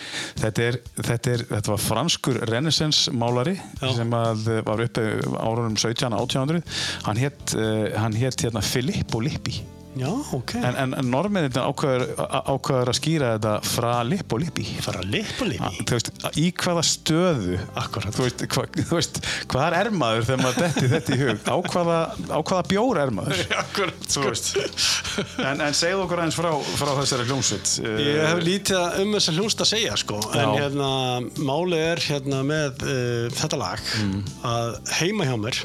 [0.43, 3.89] þetta er, þetta er, þetta var franskur renaissance málari Já.
[3.97, 5.07] sem að var uppi
[5.41, 6.13] árunum 17.
[6.21, 6.63] 1800.
[7.07, 9.61] Hann hétt, uh, hann hétt hérna Filippo Lippi.
[9.99, 12.05] Já, ok En, en, en normiðin ákveður,
[12.47, 14.63] ákveður að skýra þetta frá Lippo Lippi.
[14.85, 18.15] Frá lipp og lippi þú veist, í hvaða stöðu Akkúrat.
[18.15, 19.19] þú veist, hva, þú veist
[19.51, 21.99] hvað er maður þegar maður detti þetta í hug á hvaða,
[22.39, 24.53] hvaða bjór er maður Akkurat, þú veist
[25.51, 26.51] en, en segðu okkur aðeins frá,
[26.85, 27.75] frá þessari hljómsveit
[28.07, 30.23] Ég hef lítið um þessa hljónst að segja sko.
[30.39, 30.55] en Já.
[30.63, 30.93] hérna,
[31.51, 34.21] málið er hérna með uh, þetta lag Mm.
[34.47, 35.65] að heima hjá mér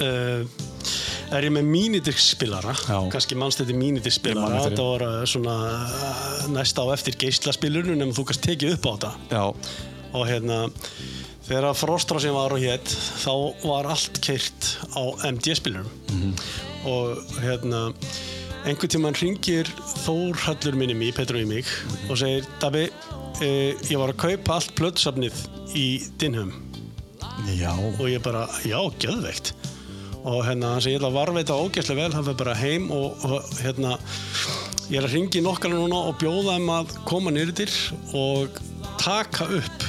[0.00, 0.44] uh,
[1.32, 2.98] er ég með mínidisspilara Já.
[3.12, 4.76] kannski mannst þetta Ég man mínidisspilara eftir því.
[4.76, 8.92] þetta var uh, svona uh, næsta á eftir geislaspilurinn en þú kannst tekið upp á
[8.92, 9.12] þetta.
[9.32, 9.44] Já,
[10.12, 10.58] og hérna
[11.46, 12.92] þegar Frostrásin var og hétt
[13.24, 13.32] þá
[13.66, 16.34] var allt keirt á MD-spilurum Mhm.
[16.86, 17.80] og hérna
[18.66, 19.66] einhvern tímann ringir
[20.04, 21.66] Þórhallur minni mig, Petru í mig
[22.10, 22.84] og segir, Dabi
[23.42, 25.34] eh, ég var að kaupa allt plötsafnið
[25.74, 25.86] í
[26.20, 26.52] Dinhum
[27.56, 27.72] já.
[27.98, 29.52] Og ég bara, já, gjöðveikt
[30.22, 33.24] og hérna, hann segir, ég ætla að varveita ógeðslega vel, hann fyrir bara heim og,
[33.26, 33.96] og hérna,
[34.86, 37.74] ég er að ringi nokkala núna og bjóða þeim að koma nýrðir
[38.18, 38.60] og
[39.02, 39.86] taka upp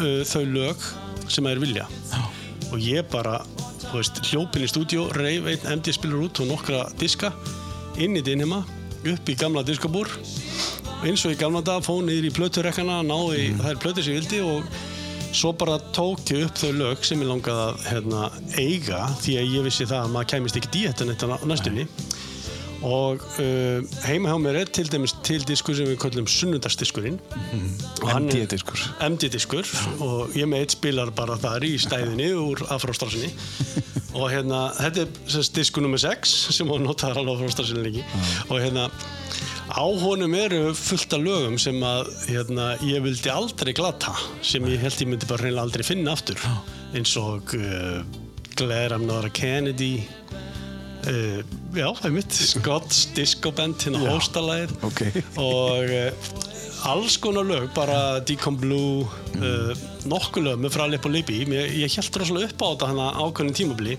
[0.00, 0.88] uh, þau lög
[1.32, 2.22] sem þeir vilja Já.
[2.70, 3.38] og ég bara
[3.86, 7.32] þú veist, hljópin í stúdíu, reif einn MD spilur út og nokkra diska
[8.00, 8.64] inn í dinhima,
[9.04, 10.10] upp í gamla diskabúr
[11.04, 13.64] eins og í gamla dag fóð niður í plöturekkana, náði mm.
[13.64, 14.68] þær plötur sem ég vildi og
[15.34, 18.26] svo bara tók ég upp þau lög sem ég langaði að hérna,
[18.60, 21.86] eiga því að ég vissi það að maður kæmist ekki í þetta á næstunni.
[22.84, 26.26] Og uh, heima hjá mér er til dæmis til diskur sem við kallum
[28.10, 28.82] hann er- MD-diskur.
[29.08, 29.70] MD-diskur
[30.04, 33.30] og ég með eitt spilar bara þar í stæðinni úr afróstrásinni
[34.20, 38.04] og hérna, þetta er diskur nummer 6 sem hún notaður alveg afróstrásinni lengi.
[38.50, 38.90] Og hérna
[39.74, 44.82] á honum eru fullt af lögum sem að hérna, ég vildi aldrei glata sem ég
[44.84, 46.38] held ég myndi bara reynilega aldrei finna aftur.
[46.94, 48.04] Eins og uh,
[48.54, 50.06] Glad I'm not a Kennedy
[51.10, 51.42] uh,
[51.74, 55.02] já, það er mitt Scott's Disco Band, hérna hóstalæðir ok.
[55.42, 56.30] og uh,
[56.92, 59.08] alls konar lög, bara Deacon Blue
[59.40, 59.74] uh,
[60.06, 63.58] nokkuð lög með fralip og lipi ég, ég held rosalega upp á þetta hana ákveðin
[63.58, 63.98] tímabili.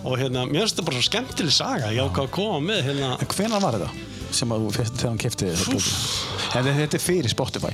[0.00, 3.12] Og hérna, mér finnst þetta bara svo skemmtileg saga, ég ákvað að koma með hérna,
[3.20, 4.09] En hvenær var þetta?
[4.34, 6.60] Sem að þú fyrst þegar hann kefti þetta?
[6.60, 7.72] En þetta er fyrir Spotify.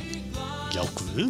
[0.77, 1.21] já, guð,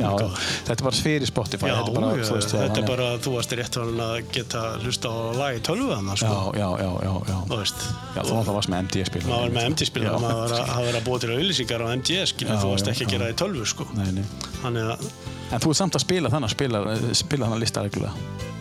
[0.66, 1.68] þetta er bara fyrir Spotify.
[1.70, 4.14] Já, þetta er bara, já, þú veist, þetta er bara, þú varst rétt hann að
[4.34, 7.36] geta hlusta á lagi tölvu þannig, Já, sko, já, já, já, já.
[7.52, 7.84] þú veist
[8.16, 9.22] Já, þú varst með MD-spil.
[9.28, 10.10] maður var með MD-spil Já.
[10.16, 12.90] og maður var að, að að búa til auðlýsingar á MD, skilur, Já, þú varst
[12.90, 14.26] ekki að gera það í tölvu, sko Nei, nei.
[14.64, 15.08] þannig að
[15.46, 16.78] En þú ert samt að spila þannig, spila,
[17.14, 18.14] spila þannig lista reglulega.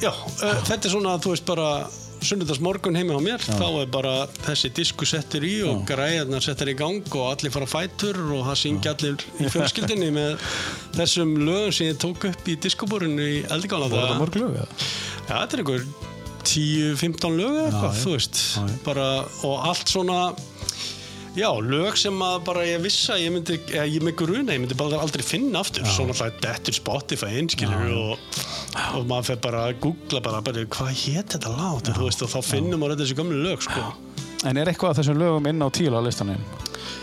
[0.05, 1.69] Já, uh, þetta er svona, þú veist bara
[2.27, 4.13] sunnudags morgun heimi á mér þá er bara
[4.45, 8.59] þessi disku settur í og græðarnar settur í gang og allir fara fætur og það
[8.63, 10.49] syngja allir í fjölskyldinni með
[10.97, 14.67] þessum lögum sem ég tók upp í diskobúrinu í eldigána Voru þetta mörg lög eða?
[15.25, 15.87] Já, þetta er einhver
[16.45, 18.01] 10-15 lög eða eitthvað, já.
[18.03, 18.75] þú veist Já, já.
[18.85, 19.07] bara,
[19.47, 20.19] og allt svona
[21.35, 24.77] já, lög sem að bara ég vissi að ég myndi, ég með gruna ég myndi
[24.79, 28.41] bara aldrei finna aftur, svo náttúrulega dettur Spotify einskilur og,
[28.95, 32.33] og maður fer bara að googla bara, bara hvað hétt þetta lát, þú veist, og
[32.33, 33.85] þá finnum maður þessi gömlu lög, sko.
[34.45, 36.43] En er eitthvað af þessum lögum inn á tíla listaninn?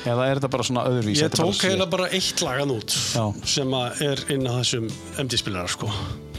[0.02, 1.22] Eða er þetta bara svona öðruvís?
[1.22, 3.24] Ég tók heila bara eitt lagan út Já.
[3.46, 4.90] sem er inn á þessum
[5.22, 5.90] MD-spilara, sko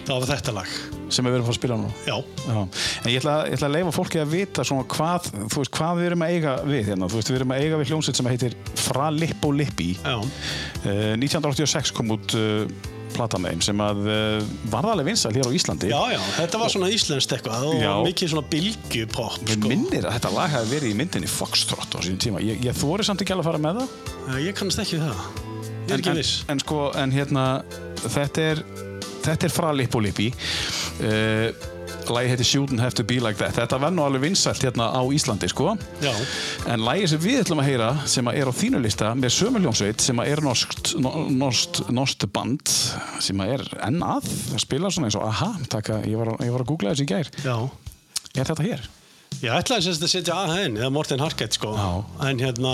[0.08, 0.72] það var þetta lag,
[1.14, 1.92] Sem við erum að spila nú?
[2.08, 6.00] já Já, en ég ætla, ég ætla að leifa fólki að vita hvað, veist, hvað
[6.02, 8.58] við erum að eiga við hérna, veist, við erum að eiga við hljómsveit sem heitir
[8.84, 12.66] Fra Lippo Lippi Já, uh, 1986 kom út uh,
[13.14, 16.74] plata með þeim sem að uh, varðalega vinsal hér á Íslandi já, já, þetta var
[16.74, 17.92] svona íslenskt eitthvað og Já.
[18.08, 22.00] mikið svona bylgjupopp, Mér sko minnir að þetta lag hafi verið í myndinni Foxtrot á
[22.02, 22.42] sínum tíma.
[22.44, 24.40] Ég, ég þóri samt ekki alveg að fara með það.
[24.48, 25.22] Ég kannast ekki það.
[25.84, 26.34] Ég er ekki en, viss.
[26.48, 27.46] En, en sko, en hérna,
[28.08, 28.64] þetta er,
[29.26, 30.30] þetta er fra Lippo Lippi.
[31.02, 31.52] Uh,
[32.12, 33.56] lagi heitir Shouldn't Have To Be Like That.
[33.56, 35.74] Þetta var nú alveg vinsælt hérna á Íslandi, sko.
[36.04, 36.12] Já,
[36.68, 39.62] En lagi sem við ætlum að heyra, sem að er á þínu lista, með sömu
[39.64, 42.68] hljómsveit, sem að er norskt, no- norskt, band,
[43.24, 46.52] sem að er enn að, að spila svona eins og, aha, taka, ég var, ég
[46.56, 47.32] var að googla þessu í gær.
[47.46, 47.56] já.
[48.34, 48.86] Er þetta hér?
[49.44, 51.72] Ég ætlaði að setja AHN eða Morten Harket sko.
[51.78, 51.90] Já.
[52.30, 52.74] En hérna,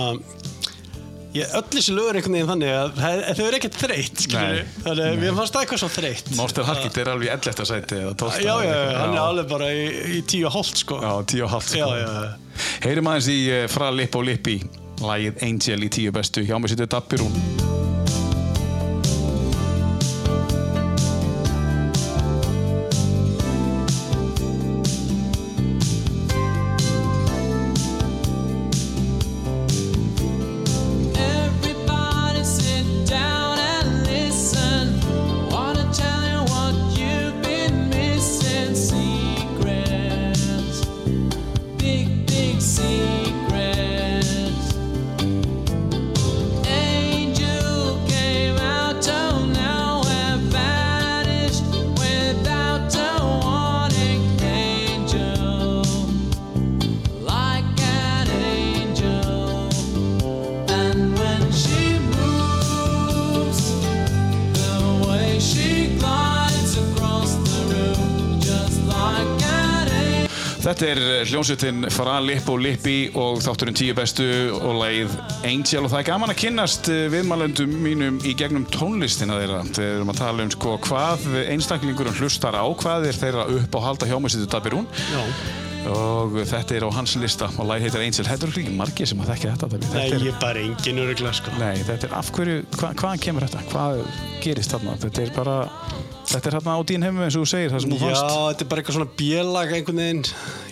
[1.36, 4.26] ég, öll þessi lögur einhvern veginn þannig að þau eru ekkert þreytt.
[4.30, 6.32] Þannig að mér fannst það eitthvað svo þreytt.
[6.40, 7.70] Norster Harkit er alveg 11.
[7.70, 8.44] sæti eða 12.
[8.46, 11.00] Já, já, hann er alveg bara í, í tíu og hálft, sko.
[11.04, 11.90] Já, tíu og hálft sko.
[12.84, 14.60] Heyrim aðeins í uh, Fra Lippo Lippi
[15.00, 17.36] Lagið Angel í tíu bestu Hjá mig sittur Dabbirún
[71.60, 75.16] hljómsveitin Fra Lippo Lippi og þátturinn tíu bestu og lagið
[75.48, 79.90] Angel og það er gaman að kynnast uh, viðmælendum mínum í gegnum tónlistina þeirra þegar
[79.90, 83.80] við erum að tala um sko, hvað einstaklingurum hlustar á hvað er þeirra upp á
[83.90, 84.10] halda
[84.50, 85.22] Dabbirún Já.
[85.92, 89.20] og þetta er á hans lista og lagið heitir Angel Þetta er ekki margir sem
[89.24, 89.70] að þekka þetta.
[89.72, 91.52] Nei, Þetta er- ég er bara engin öruglega, sko.
[91.60, 93.66] Nei, þetta er af hverju, hva, hvaðan kemur þetta?
[93.72, 94.04] Hvað
[94.44, 94.98] gerist þarna?
[95.04, 95.58] Þetta er bara,
[96.30, 98.34] Þetta er hérna á dín heimum eins og þú segir, það sem þú Já, fannst.
[98.50, 100.24] þetta er bara eitthvað svona bjölag einhvern veginn.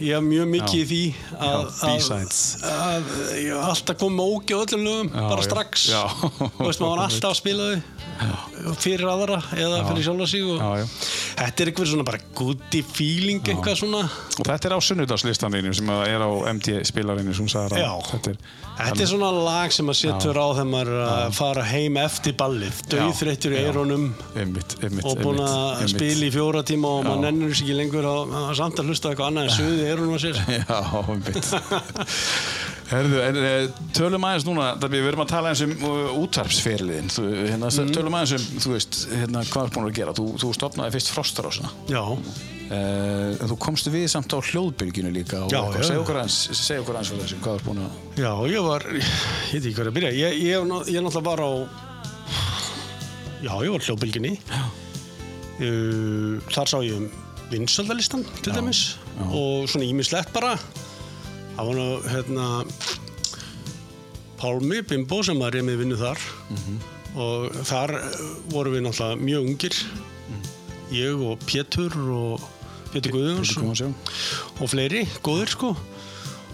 [0.05, 0.83] Ég hef mjög mikið Já.
[0.83, 0.99] í því
[1.47, 5.47] að, Já, að, að ég hef alltaf komið ógi á öllum lögum, Já, bara já.
[5.49, 5.87] strax.
[5.89, 6.03] Já.
[6.37, 10.45] Þú veist, maður var alltaf að spila þau fyrir aðra eða fyrir sjálfa sig.
[10.45, 10.85] Já, já.
[11.37, 14.03] Þetta er eitthvað svona bara goody feeling, eitthvað svona.
[14.37, 17.91] Og þetta er á sunnudagslistaninu sem að er á MD spilarinu sem sagði Já.
[18.13, 18.39] Þetta er,
[18.77, 22.81] Þetta er svona lag sem maður setur á þegar maður að fara heim eftir ballið,
[22.91, 23.71] döðþreyttur í Já.
[24.37, 28.07] einmitt, og búin að einmitt, spila í fjóra tíma og maður nennur sér ekki lengur
[28.09, 30.41] að, að samt að hlusta eitthvað annað en suðið í eironum að sér.
[30.57, 31.51] Já, einmitt.
[32.87, 33.65] Herðu, en eh,
[33.97, 37.89] tölum aðeins núna við erum að tala eins um uh, útvarpsferliðin Þú- hérna, Mhm.
[37.97, 40.13] tölum aðeins um, þú veist, hérna, hvað er búin að gera?
[40.15, 42.03] Þú, þú stopnaði fyrst Frostarásina Já,
[42.67, 45.83] Uh, þú komstu við samt á hljóðbylginu líka og Já, já.
[45.87, 48.83] segja okkur aðeins segja okkur aðeins fyrir þessu, hvað er búin að já, ég var,
[48.91, 51.51] ég veit ekki hvað að byrja, ég, ég náttúrulega var á,
[53.39, 53.87] já, ég var.
[53.87, 54.86] Uh,
[55.57, 57.07] þar sá ég um
[57.51, 58.81] vinsaldalistan til dæmis
[59.31, 60.57] og svona ímislegt bara.
[61.55, 62.47] Það var nú, hérna,
[64.37, 66.21] Pálmi Bimbo sem var ég með vinnu þar
[67.17, 68.19] og þar eh,
[68.51, 69.79] vorum við náttúrulega mjög ungir.
[70.93, 72.43] Ég og Pétur og
[72.93, 73.87] Pétur Guðjóns já.
[74.61, 75.73] og fleiri, góðir sko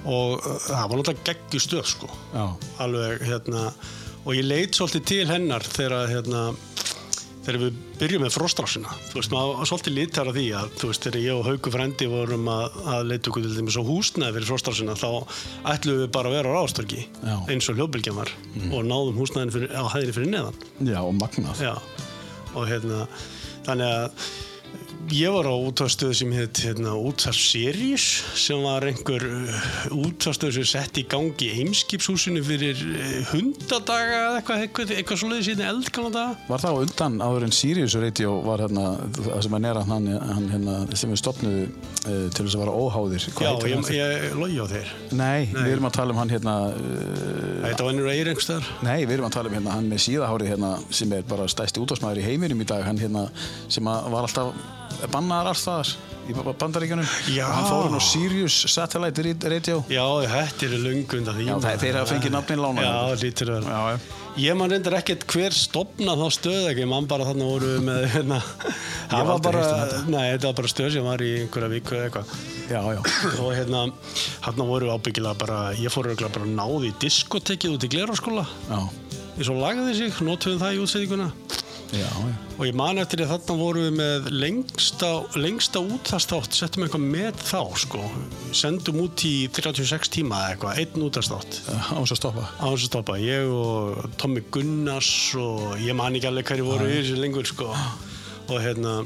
[0.03, 2.45] og uh, það var náttúrulega geggjustöð sko Já.
[2.83, 3.67] alveg hérna
[4.23, 6.41] og ég leit svolítið til hennar þegar hérna
[7.43, 11.07] þegar við byrjum með frostrásina þú veist, maður svolítið litar af því að þú veist,
[11.07, 14.49] þegar ég og Hauku frendi vorum að, að leita okkur til dæmis á húsnæði fyrir
[14.51, 15.09] frostrásina þá
[15.73, 16.63] ætlum við bara að vera á.
[16.63, 17.43] Mm.
[17.51, 18.31] eins og hljóðbylgjan var
[18.71, 21.73] og náðum húsnæðin fyrir, á hæðinni fyrir neðan Já, og magnað Já,
[22.53, 23.03] og hérna
[23.67, 24.27] þannig að
[25.11, 28.05] ég var á útvarstöðu sem heit hérna, útvarsseries
[28.39, 29.57] sem var einhver uh,
[29.91, 35.49] útvarstöðu sem sett í gangi í Eimskipshúsinu fyrir uh, hundadaga eða eitthvað, eitthvað, eitthvað svoleiðis
[35.51, 36.37] í eldgana daga.
[36.47, 38.85] Var það á undan áður en Sirius Radio var hérna,
[39.17, 42.77] það sem að nera hann, hann hérna, sem við stopnuðu uh, til þess að vara
[42.77, 44.93] óháðir Hvað Já, ég, ég logi á þeir.
[45.19, 48.71] Nei, við erum að tala um hann hérna uh, Þetta var ennur eirengstar.
[48.85, 51.83] Nei, við erum að tala um hérna hann með síðahárið hérna sem er bara stæsti
[51.83, 53.27] útvarsmaður í heiminum í dag hann hérna
[53.71, 54.53] sem var alltaf
[55.13, 57.43] bannaðar allstaðar í ba- bandaríkjunum Já.
[57.47, 60.75] og hann fór hann á Sirius Satellite Ra- Radio Já, þetta er
[61.35, 61.47] því.
[61.49, 62.85] Já, þeir- hafa fengið nafnin lánaði.
[62.87, 63.73] Já, lítur að vera.
[63.73, 64.19] Já, já.
[64.35, 68.39] Ég man reyndar ekkert hver stopna þá stöð ekki, mann bara þarna voru með hérna,
[69.11, 69.65] það var bara,
[69.99, 72.33] um nei, þetta var bara stöð sem var í einhverja viku eða eitthvað
[72.71, 73.01] Já, já.
[73.43, 73.83] og hérna,
[74.47, 78.79] hérna voru ábyggilega bara, ég fór örugglega bara náði í diskotekið út í gleraskóla Já,
[79.37, 81.29] eins og lagði sig, notuðum það í útsettinguna
[81.93, 82.33] já, já.
[82.57, 87.43] og ég man eftir að þarna voru við með lengsta, lengsta útastátt settum eitthvað með
[87.45, 88.01] þá sko.
[88.55, 92.47] Sendum út í 36 tíma eða eitthvað, einn útastátt Á þess að stoppa.
[92.57, 96.89] á þess að stoppa, ég og Tommy Gunnars og ég man ekki alveg hverju voru
[96.89, 97.69] yfir sér lengur sko.
[98.49, 98.99] Og hérna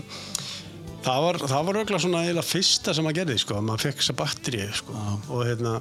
[1.05, 4.01] það var, það var auðvitað svona eiginlega fyrsta sem maður gerði sko, að maður fekk
[4.01, 5.03] þessa batterið sko.
[5.31, 5.75] Og hérna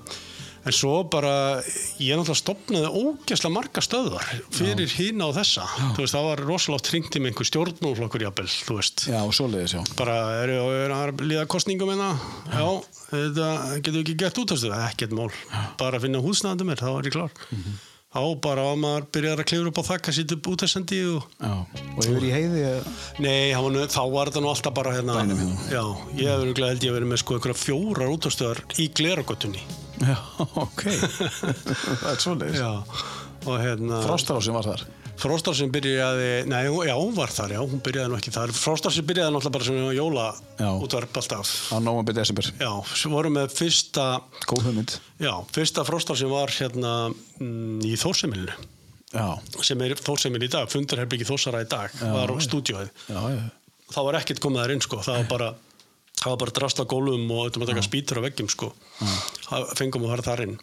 [0.66, 1.62] en svo bara,
[2.02, 6.80] ég náttúrulega stopnaði ógeðslega marga stöðvar fyrir hína og þessa, þú veist, það var rosalega
[6.80, 9.06] oft hringt með einhver stjórnmálflokkur jafnvel, þú veist.
[9.12, 9.82] Já, svoleiðis, já.
[9.98, 12.12] bara eru er að líða kostningum hérna?
[12.50, 12.66] Já,
[13.12, 15.28] þetta getur ekki gert út af þessu ekkert mál,
[15.78, 17.46] bara að finna húsnaðandi mér þá er ég klár
[18.16, 21.00] þá bara að maður byrjar að klifra upp á þakka sitt upp út af sendi
[21.12, 21.52] og Já.
[21.96, 22.62] Og yfir í heiði,
[23.24, 25.68] nei, hann þá var þetta nú alltaf bara hérna, Bænum hérna.
[25.72, 25.82] já,
[26.20, 29.62] ég örugglega held ég að vera með sko einhverja fjórar útastöðar í gleragötunni
[30.00, 30.16] já,
[30.60, 30.82] ok.
[32.02, 32.60] það er svoleiðis.
[32.60, 32.72] já,
[33.46, 34.86] og hérna Frostarásin var þar.
[35.16, 38.52] Fróstarsin byrjaði, nei, já, hún var þar, já, hún byrjaði nú ekki þar.
[38.52, 40.24] Fróstarsin byrjaði náttúrulega bara sem jóla
[40.60, 40.68] Já.
[40.84, 41.52] útvarp alltaf.
[41.72, 42.48] Á nómabir desember.
[42.60, 44.06] Já, svo vorum með fyrsta
[44.44, 44.96] Góð hugmynd.
[45.22, 46.92] Já, fyrsta fróstar sem var hérna
[47.40, 48.56] mm, í Þórsemilinu
[49.16, 49.26] Já.
[49.64, 52.92] sem er Þórsemil í dag, fundarherbyggi Þórsara í dag var á stúdíóið.
[53.08, 53.40] Já, já.
[53.96, 55.00] það var ekkert komið þar inn sko.
[55.06, 55.50] Það var bara,
[56.20, 58.72] það var bara drasla gólum og þetta maður taka spýtur á veggjum sko.
[59.48, 60.58] Það fengum að fara þar inn.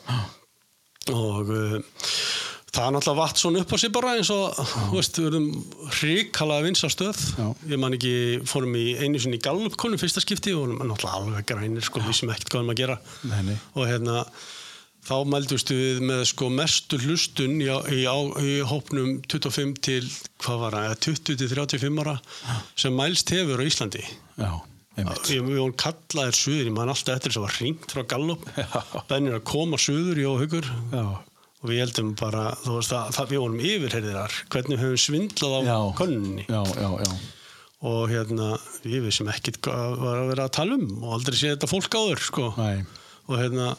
[1.11, 1.80] Og uh,
[2.74, 5.48] það er náttúrulega vatt svona upp á sig bara eins og þú veist, við erum
[6.00, 7.22] hrikalega vinsa stöð.
[7.38, 7.45] Já.
[7.70, 8.16] ég man ekki,
[8.50, 12.34] fórum í einu sinni í Gallup-konum fyrsta skipti og náttúrulega alveg grænir sko, við sem
[12.34, 13.00] ekkert hvað erum að gera.
[13.30, 13.56] Nei, nei.
[13.78, 14.24] og hérna
[15.04, 20.04] þá mældustu við með sko mestu hlustun í, í, á, í hópnum 25 til,
[20.44, 22.16] hvað var það, eða 20 til 35 ára
[22.80, 24.06] sem mælst hefur á Íslandi.
[24.40, 24.54] Já,
[24.95, 25.30] einmitt.
[25.30, 28.48] Ég, við vorum kallaðir suður, ég man alltaf eftir þess að var hringt frá Gallup.
[29.12, 31.06] Bennir að koma suður í óhugur Já.
[31.64, 35.53] Og við heldum bara, þú veist að, það, við vorum yfirherðirar, hvernig höfum við svindlað
[35.56, 35.77] á Já.
[36.02, 37.11] könninni Já, já, já.
[37.94, 38.49] og hérna,
[38.84, 41.95] við vissum ekkit hvað var að vera að tala um og aldrei sé þetta fólk
[41.99, 43.69] áður sko og hérna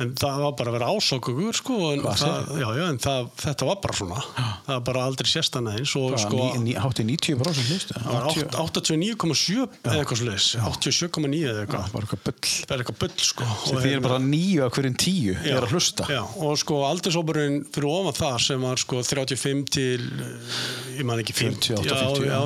[0.00, 3.66] en það var bara að vera ásókugur sko, en, það, já, já, en það, þetta
[3.68, 6.48] var bara svona það var bara aldrei sérstana eins og sko, Sko,
[6.84, 7.94] hátti 90% hlustu.
[8.00, 13.10] það var átt- 89,7 eða eitthvað sliðis 87,9 eða eitthvað Bara eitthvað bull.
[13.10, 16.06] er sko því er hérna- bara nýju af hverjum tíu Já, er að hlusta.
[16.10, 21.18] já, og sko aldursóparinn fyrir ofan það sem var sko 35 til eh, ég man
[21.22, 22.40] ekki 50 58, já, 50, já, já.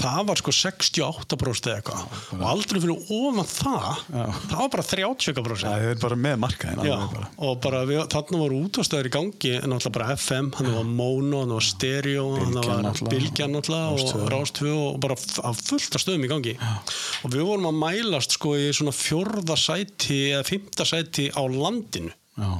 [0.00, 4.24] Það var sko 68% eða eitthvað og aldrei fyrir ofan það Já.
[4.48, 6.36] það var bara 30% Það er bara með.
[6.42, 7.28] Já, alveg bara.
[7.48, 11.42] og bara við, þarna voru útastæður í gangi en náttúrulega bara FM, hann var mono
[11.44, 12.66] hann var stereo, hann var
[12.98, 14.22] tvö.
[14.22, 18.56] og rástvö og bara fullt af stöðum í gangi og við vorum að mælast sko
[18.58, 22.52] í svona fjórða sæti eða fymta sæti á landinu Já,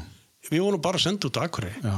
[0.52, 1.38] við vorum bara að senda út
[1.80, 1.96] já.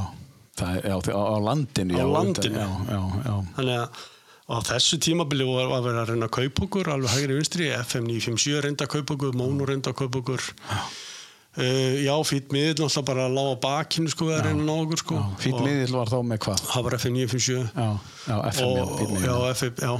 [0.54, 1.94] Já, því- á, á landinu.
[1.94, 2.58] Á já, landinu.
[2.62, 3.34] Já, já, já.
[3.56, 4.02] þannig að
[4.44, 8.08] á þessu tímabili var var verið að reyna að kaupa okkur alveg hægri vinstri, FM
[8.10, 13.06] 957 reynda að kaupa okkur, Mono reynda að kaupa okkur uh, já, fýtt miðl náttúrulega
[13.08, 15.22] bara að lága bakinu sko að reyna að ná okkur sko.
[15.40, 16.66] Fýtt Og miðill var þá með hvað?
[16.74, 17.88] það var FM 957 Já,
[18.28, 19.94] já, FM, og, já, FM, já.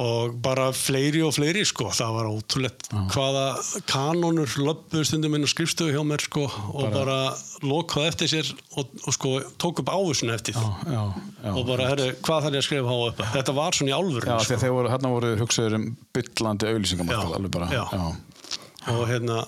[0.00, 3.42] Og bara fleiri og fleiri sko, það var ótrúlegt hvaða
[3.90, 7.16] kanonur löppuðu stundum inn á skrifstöðu hjá mér sko og bara,
[7.60, 11.02] lokaði eftir sér og, og sko tók upp ávísun eftir Já, já,
[11.44, 11.52] já.
[11.52, 13.98] og bara, herru, hvað þarf ég að skrifa á upp þetta var svona í
[14.32, 14.60] því sko.
[14.64, 15.86] þeir voru, hérna voru hugsaður um
[16.16, 16.72] byllandi
[17.58, 17.68] bara.
[17.76, 17.84] já.
[18.96, 19.42] og hérna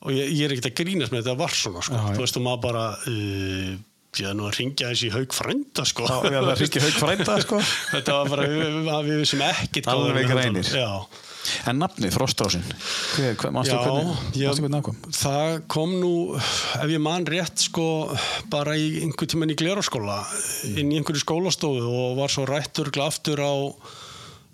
[0.00, 1.98] og ég, ég er ekkert að grínast með þetta var svona sko.
[1.98, 2.14] Já.
[2.14, 3.74] þú veist, og maður bara uh,
[4.18, 6.06] ég er nú að ringja þessi haug frænda sko.
[6.10, 6.40] Já, já,
[6.82, 7.60] haug frænda, sko.
[7.94, 10.62] þetta var bara, við, við, vissum ekkert hvað Alveg að um.
[10.74, 10.92] já
[11.70, 12.64] En nafnið, Frostrásin,
[13.72, 13.86] það
[15.72, 15.94] kom?
[16.02, 17.86] nú, ef ég man rétt sko,
[18.52, 20.18] bara í einhver tímann í gleraskóla,
[20.68, 23.54] inn í einhverju skólastofu og var svo rættur aftur á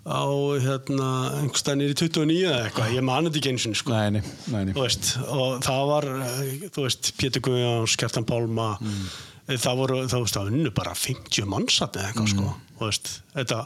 [0.07, 0.23] á
[0.63, 1.07] hérna
[1.41, 3.91] einhverstað nýri 29 eða eitthvað, ég man þetta ekki eins og sko.
[3.91, 4.21] Nei, nei,
[4.53, 9.09] nei, veist, og það var eh, þú veist, Pétur Guðjáns, Kjartan Pálma Mm.
[9.55, 12.35] Það voru, það veist, það unnu bara 50 mannsat eða eitthvað, Mm.
[12.35, 13.57] sko Þú veist, þetta,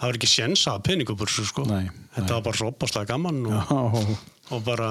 [0.00, 1.64] það var ekki séns að peningubörsu, sko.
[1.70, 1.84] Nei,
[2.16, 2.34] þetta nei.
[2.34, 4.16] var bara svo opaslega gaman og, Já,
[4.56, 4.88] og bara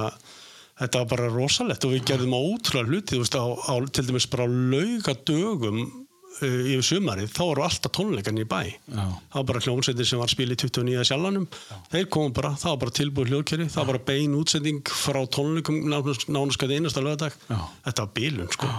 [0.79, 1.83] þetta var bara rosalegt.
[1.83, 6.87] Og við gerðum ótrúlega hluti, þú veist, á, á, til dæmis bara laugadögum uh, yfir
[6.87, 8.61] sumarið, þá voru alltaf tónleikarnir í bæ.
[8.95, 9.03] Já.
[9.03, 11.47] það var bara hljómsveitir sem var í 29 sjálfanum.
[11.91, 15.83] Þeir komum bara, það var bara tilbúið hljóðkjöri það var bara bein útsending frá tónleikum
[15.91, 17.59] nánast hvað einasta lögadag Já.
[17.89, 18.71] þetta var bílun sko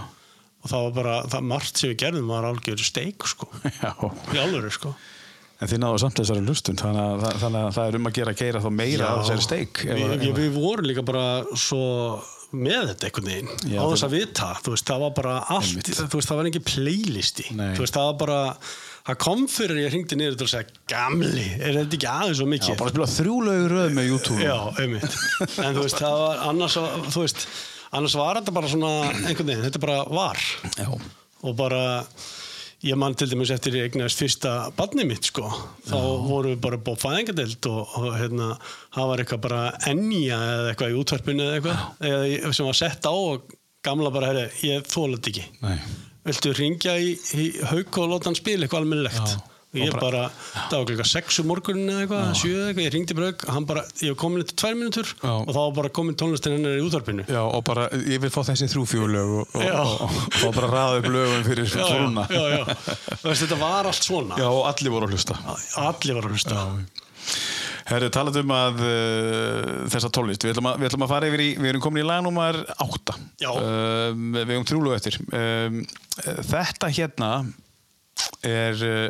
[0.67, 3.47] og það var bara, það margt sem við gerðum var algjör steik sko,
[3.81, 3.93] já.
[4.35, 4.93] í alvöru sko.
[5.57, 8.33] En þið náðu samt þessari lustun, þannig að, þannig að það er um að gera
[8.35, 9.79] að geira þá meira af þessari steik.
[9.87, 11.23] við, að- við, vorum líka bara
[11.57, 11.79] svo
[12.57, 15.89] með þetta einhvern veginn Já, á þess að vita, þú veist, það var bara allt,
[16.13, 17.47] veist, það var engin playlisti.
[17.57, 18.37] Veist, það var bara
[19.07, 22.47] það kom fyrir ég hringdi niður til að segja gamli, er þetta ekki aðeins svo
[22.47, 24.39] Já, mikið bara spila þrjú lögur röð með YouTube.
[24.45, 25.17] Já, einmitt.
[25.65, 27.47] En þú veist, það var annars var- þú veist,
[27.91, 28.91] annars var þetta bara svona
[29.27, 30.41] einhvern veginn, þetta bara var
[30.77, 30.89] Já.
[31.43, 31.81] og bara
[32.85, 35.47] ég man til dæmis eftir ég eignast fyrsta barni mitt sko,
[35.87, 35.97] þá
[36.27, 38.49] voru við bara búið fæðingadelt og, og hérna
[38.93, 43.09] það var eitthvað bara ennja eða eitthvað í útvarpinu eða eitthvað eða, sem var sett
[43.09, 43.55] á og
[43.87, 45.77] gamla bara, herri, ég þóla þetta ekki Nei.
[46.27, 49.41] viltu ringja í, í hauk og láta hann spila eitthvað almennilegt Já.
[49.67, 50.21] Og ég Og bara,
[50.69, 53.43] það var klukka 6 um morgunin eða eitthvað, 7 eða eitthvað, ég ringdi bara hauk
[53.51, 55.33] hann bara, ég var komin eftir 2 mínútur Já.
[55.33, 58.39] og þá var bara komin tónlistin hennar í útvarpinu Já, og bara, ég vil fá
[58.47, 59.75] þessi þrjú fjögulög og, og, Já.
[59.83, 62.25] og, og, og bara raða upp lögum fyrir já, frúna.
[62.31, 62.95] já, já, já.
[63.25, 65.37] Veist, þetta var allt svona Já, og allir voru að hlusta.
[65.83, 66.63] allir var að hlusta
[67.87, 71.43] Herri, talað um að uh, þessa tólist, við ætlum, að, við ætlum að fara yfir
[71.43, 73.15] í, við erum komin í lagnúmar átta.
[73.39, 73.47] Já.
[73.55, 75.15] Um, við erum trúlu eftir.
[75.31, 75.77] Um,
[76.49, 77.29] þetta hérna
[78.43, 79.07] er uh,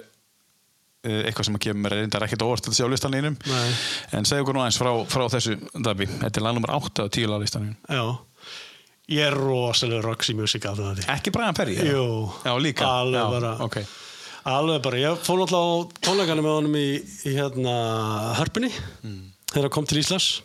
[1.03, 3.35] eitthvað sem að kemur reyndar ekkert á orð til að sjá listanlínum.
[3.47, 3.67] Nei.
[4.17, 6.07] En segja okkur nú eins frá, frá þessu, Dabi.
[6.09, 7.77] Þetta er lagnúmar átta og tíu laglistanlínum.
[7.87, 8.17] já,
[9.07, 11.77] ég er rosalega Roxy Music af það Ekki Brian Perry?
[11.79, 12.83] Jú, Já, líka?
[12.89, 13.77] alveg Já, bara ok.
[14.47, 16.87] alveg bara, ég fór náttúrulega á tónleikana með honum í,
[17.23, 17.77] í hérna
[18.41, 18.71] hörpunni
[19.03, 19.31] Mm.
[19.53, 20.41] þegar hann kom til Íslands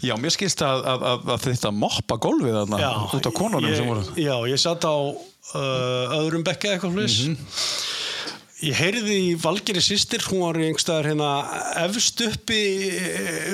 [0.00, 2.78] Já, mér skilst að, að, að, að þetta moppa gólfið þarna
[3.12, 4.04] út af konunum ég, sem voru.
[4.16, 7.36] Já, ég satt á uh, öðrum bekka eitthvað flis Mhm.
[8.58, 11.28] Ég heyrði í Valgeri sýstir, hún var í einhverstaðar hérna
[11.84, 12.58] efst uppi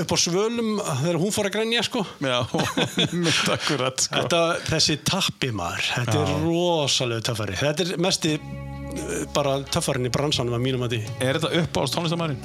[0.01, 2.06] upp á svölum þegar hún fór að grænja sko.
[2.24, 2.39] Já,
[3.26, 4.22] mitt akkurat sko.
[4.22, 4.40] Þetta,
[4.70, 7.60] þessi tappi maður, þetta er rosalega töffari.
[7.60, 11.05] Þetta er mesti eh, bara töffarinn í bransanum að mínum að því.
[11.20, 12.43] Er þetta upp á tónlistamærin?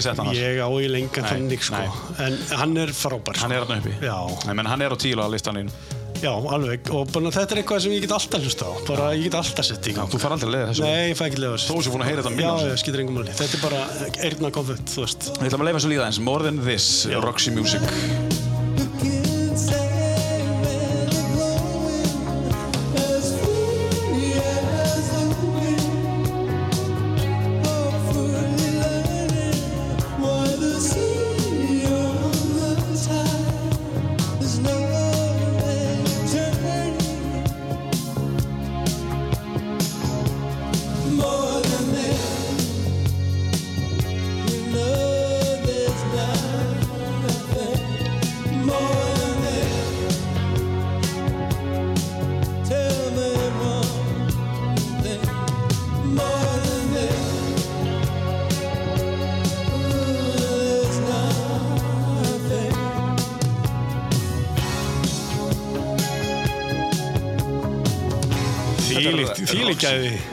[0.00, 0.32] sett þar.
[0.40, 1.82] Ég á í lengan þannig sko.
[1.82, 2.22] nei.
[2.24, 3.36] En hann er frábær.
[3.36, 3.44] Sko.
[3.44, 3.98] Hann er hann uppi?
[4.00, 4.16] Já.
[4.48, 6.00] Menn hann er á tíla á listanlínu.
[6.22, 6.86] Já, alveg.
[6.94, 8.72] Og bara, þetta er eitthvað sem ég get alltaf hlusta á.
[8.86, 10.12] Bara ég get alltaf sett í gang.
[10.12, 10.86] Þú far aldrei að leiða þessu.
[10.86, 13.02] Nei, ég fæ ekki lefa Þó sem búin að heyra þetta Já, milljón já, skýtur
[13.02, 13.34] engum máli.
[13.42, 13.82] Þetta er bara
[14.28, 15.28] eirna konfett, þú veist.
[15.40, 16.22] Við ætlum að leiða þessu líða eins.
[16.30, 16.88] More than this,
[17.26, 18.50] Roxy Music.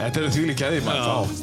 [0.10, 0.16] Gæði.
[0.16, 1.39] Þetta eru þvílík gæði maður þá.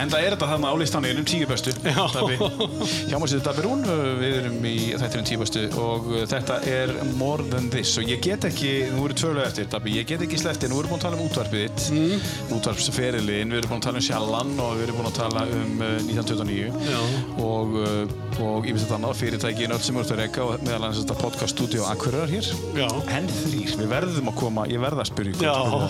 [0.00, 1.74] En það er þetta þarna á listanum um tíu bestu.
[1.84, 3.84] Hjá maður sér Dabbi Rún
[4.20, 8.22] Við erum í þættinum tíu bestu og uh, þetta er More Than This og ég
[8.24, 11.00] get ekki, nú eru tvölu eftir Dabbi, ég get ekki sleppti, nú erum við búin
[11.00, 12.24] að tala um útvarpið þitt mm.
[12.56, 15.84] útvarpsferilin, við erum búin að tala um Sjallan og við erum búin að tala um
[15.84, 17.00] uh, 1929 Já.
[17.44, 21.02] og, uh, ég finnst þetta annað fyrirtækin öll sem eru að reyka og meðal annars
[21.02, 22.88] þetta podcast stúdíu Akureyrar hér Já.
[23.16, 25.86] en þrýr, við verðum að koma, ég verð að spyrja ykkur,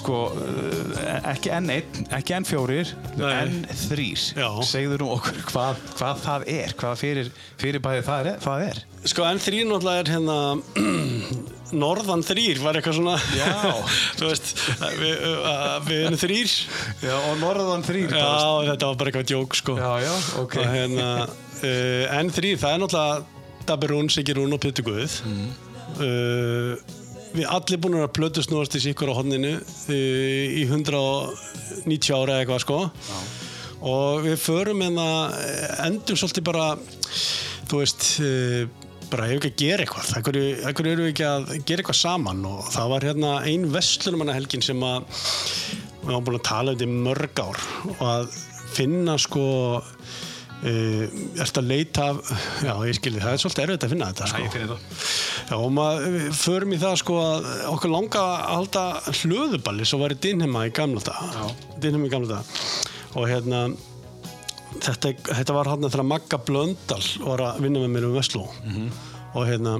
[0.00, 3.41] sko, uh, ekki enn einn, ekki enn fjórir Nei.
[3.42, 4.48] Enn þrýr Já.
[4.68, 8.80] segðu nú okkur hvað, hvað það er hvað fyrir, fyrir bæði það er, það er.
[9.12, 10.38] Sko, en þrýr náttúrulega er hérna
[11.82, 13.14] Norðan þrýr var eitthvað svona.
[14.18, 14.50] Þú veist,
[15.00, 16.54] við, uh, við erum þrýr
[17.06, 18.26] Já, og norðan þrýr Já,
[18.72, 20.12] þetta var bara eitthvað djók sko já, já,
[20.42, 25.20] ok hérna uh, en þrýr, það er náttúrulega Dabbi Rún, Siggi Rún og Pétur Guð
[25.22, 25.48] Mm.
[26.02, 27.00] uh,
[27.32, 32.42] við allir búin að plötu snúast í sikkur á hodninu uh, í 190 ára eða
[32.42, 32.78] eitthvað sko.
[33.82, 35.36] Og við förum en að
[35.88, 36.66] endum svolítið bara
[37.70, 38.66] þú veist uh,
[39.12, 40.12] bara hefur ekki að gera eitthvað.
[40.70, 42.44] Ekkur eru við ekki að gera eitthvað saman?
[42.48, 45.06] Og það var hérna ein vestlunumannahelgin sem að
[46.02, 47.64] við varum búin að tala um þetta í mörg ár.
[47.92, 48.38] Og að
[48.72, 49.44] finna sko
[50.62, 51.08] Uh,
[51.42, 52.18] ertu að leita af
[52.62, 54.42] já ég skilji það er svolítið erfitt að finna þetta Æ, sko.
[54.42, 54.76] ég þetta.
[55.48, 58.84] Já, og maður förum í það sko að okkur langa að halda
[59.18, 62.60] hlöðuballi svo var í Dinhema í gamla dag Dinhema í gamla dag
[63.18, 63.62] og hérna
[64.86, 68.44] þetta, þetta var hann þegar Magga Blöndal var að vinna með mér um Vestló
[69.32, 69.74] og hérna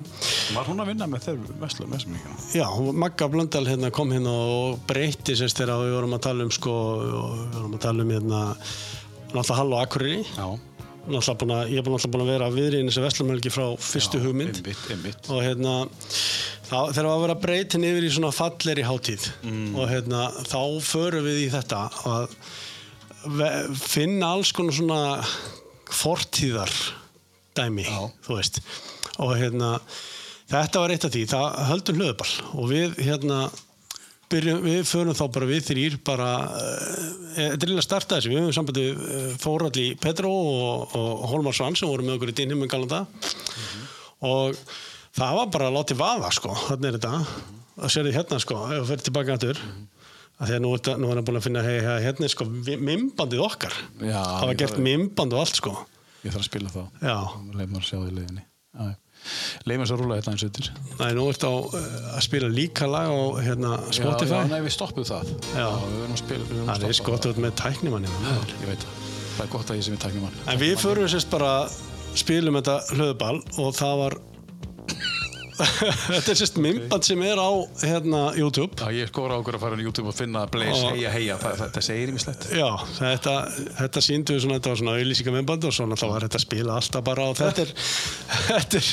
[0.56, 2.34] Var hún að vinna með þeir veslu með sem ekki?
[2.58, 2.66] Já,
[3.04, 6.74] Magga Blöndal hérna, kom hérna og breytti sérst þegar við vorum að tala um sko,
[7.04, 7.14] við
[7.60, 8.42] vorum að tala um hérna
[9.32, 10.24] náttúrulega Hall og Akureyri.
[10.36, 10.46] Já,
[11.10, 14.60] náttúrulega að, ég er alltaf búin að vera viðriðin þessi vestlumhelgi frá fyrstu hugmynd.
[14.60, 15.30] einmitt, einmitt.
[15.32, 15.74] Og hérna
[16.68, 19.28] þá, þegar var að vera breytin yfir í svona falleri hátíð.
[19.74, 22.36] Og hérna þá förum við í þetta að
[23.82, 25.02] finna alls konar svona
[25.92, 26.72] fortíðar
[27.56, 28.08] dæmi, Já.
[28.24, 28.62] þú veist.
[29.22, 29.74] Og hérna
[30.50, 32.32] þetta var eitt af því, það höldum hlöðuball.
[32.56, 33.42] Og við hérna
[34.32, 38.32] byrjum, við förum þá bara við þrýr bara, uh, þetta er líka að starta þessu.
[38.32, 42.36] Við höfum sambandi uh, Þóralli Petró og, og Hólmar Svann sem voru með okkur í
[42.40, 43.04] dýnum en galanda
[44.22, 44.58] og
[45.16, 47.48] það var bara að láti vaða sko, þannig er þetta.
[47.82, 49.62] Að sér þið hérna sko, ef við fyrir tilbaka aftur.
[50.42, 53.42] Að því að nú, er hann búin að finna hei, hei, hérna er sko mimbandið
[53.44, 53.74] okkar.
[54.00, 55.74] Já, það var gert mimband og allt sko.
[56.22, 56.82] Ég þarf að spila þá.
[57.02, 57.16] Já,
[57.52, 58.44] Leif maður að sjá það í leiðinni.
[58.72, 58.92] Já,
[59.22, 59.62] já.
[59.70, 61.86] Leif maður að rúla þetta eins yttir það er nú eftir á uh,
[62.16, 65.68] að spila líka lag á hérna Spotify Já, já, nei, við stoppum það Já.
[65.70, 68.34] við verðum að spila við að það er stoppa skott út með tæknimann hérna.
[68.62, 69.00] Ég veit það
[69.32, 71.52] Það er gott að ég sem við tæknum hann En við förum sérst bara
[72.20, 74.18] spilum þetta hlöðball og það var
[75.62, 77.50] þetta er sérst mymband sem er á
[77.82, 78.76] hérna YouTube.
[78.80, 81.36] Já, ég skora á okkur að fara á YouTube og finna Blaze, Og- heia, heia,
[81.40, 82.68] það, það, það segir ímislegt Já,
[82.98, 83.34] þetta,
[83.80, 86.46] þetta síndu við svona, þetta var svona auðlýsinga mymband og svona þá var þetta að
[86.46, 87.66] spila alltaf bara og þetta.
[87.66, 87.70] Er
[88.48, 88.84] þetta er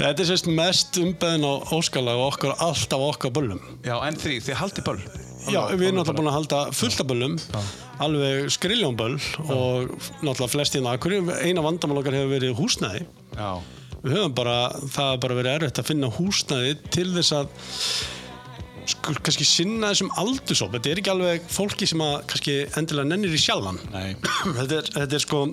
[0.00, 3.60] þetta er sérst mest umbeðin á óskalag og okkur alltaf á okkar böllum.
[3.86, 5.00] Já, en þrý, þið haldi böll.
[5.46, 7.36] Já, við erum náttúrulega búin að halda fullt af böllum
[8.02, 9.14] alveg skriljónböll
[9.46, 9.92] og
[10.26, 13.04] náttúrulega flest hérna akkur eina vandamál okkar hefur verið húsnæði.
[13.36, 13.50] Já,
[14.06, 17.48] við höfum bara, það har bara verið erfitt að finna húsnæði til þess að
[18.86, 23.34] sko, kannski sinna þessum aldursóp þetta er ekki alveg fólki sem að kannski endilega nennir
[23.34, 23.80] í sjálfan.
[24.58, 25.46] Þetta, er, þetta er sko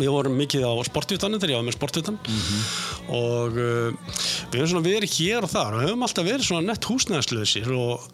[0.00, 2.20] við vorum mikið á sportvítanum þegar ég var með sportvítan.
[3.12, 4.14] Og uh,
[4.52, 8.06] við höfum svona verið hér og þar og höfum alltaf verið svona nett húsnæðslösir og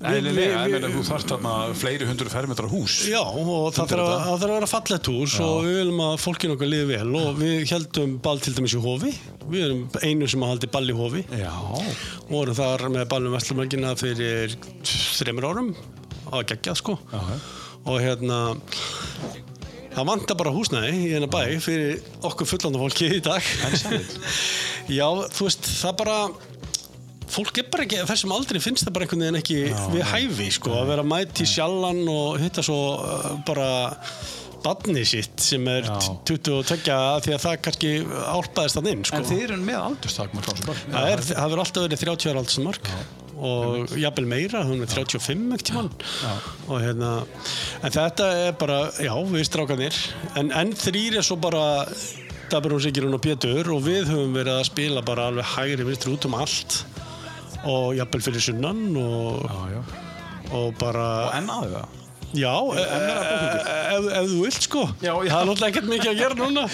[0.00, 2.94] Eðlilega, ég meina þú þarft þarna fleiri hundur fermetrar hús.
[3.10, 6.70] Já, og það þarf að, að vera fallegt hús og við viljum að fólkinu okkar
[6.72, 7.10] liði vel.
[7.20, 9.12] Og við heldum ball til dæmis í hofi.
[9.50, 11.24] Við erum einu sem að haldi ball í hofi.
[11.36, 11.92] Já, og
[12.30, 14.56] vorum þar með ballum Vestlumörgina fyrir
[15.18, 15.70] þreymur árum.
[16.30, 16.96] Að gegja sko.
[17.12, 17.38] Já, já.
[17.90, 18.40] og hérna
[19.90, 23.44] það vantar bara húsnæði í eina bæ fyrir okkur fullanda fólki í dag.
[24.90, 26.14] Já, þú veist, það bara
[27.32, 29.58] fólk er bara ekki, þessum aldrei finnst það bara einhvern veginn ekki
[29.94, 33.70] við hæfi sko, að vera mætt í sjallan og hitta svo uh, bara
[34.60, 35.96] badni sitt sem er Já.
[36.28, 36.58] 22
[36.92, 37.92] af því að það kannski
[38.34, 39.20] álpaðist þann inn sko.
[39.20, 42.92] En þið eru með aldurstakmar Það er, það hefur alltaf verið 30 ára aldsmark
[43.40, 45.90] og jafnvel meira, hún er 35 ekkert tímann.
[46.68, 47.12] Og hérna
[47.80, 50.00] en þetta er bara, já, við strákanir
[50.36, 51.64] en, en þrýr er svo bara
[52.50, 56.26] Dabur Sigurinn og Pétur og við höfum verið að spila bara alveg hægri vinstri út
[56.26, 56.80] um allt
[57.68, 59.82] og jafnvel fyrir sunnan og, Já, já
[60.50, 61.96] og bara Og enn aðeins það
[62.30, 62.98] já, e, e,
[63.90, 65.30] ef, ef þú vilt sko Já, já.
[65.32, 66.64] það er náttúrulega ekkert mikið að gera núna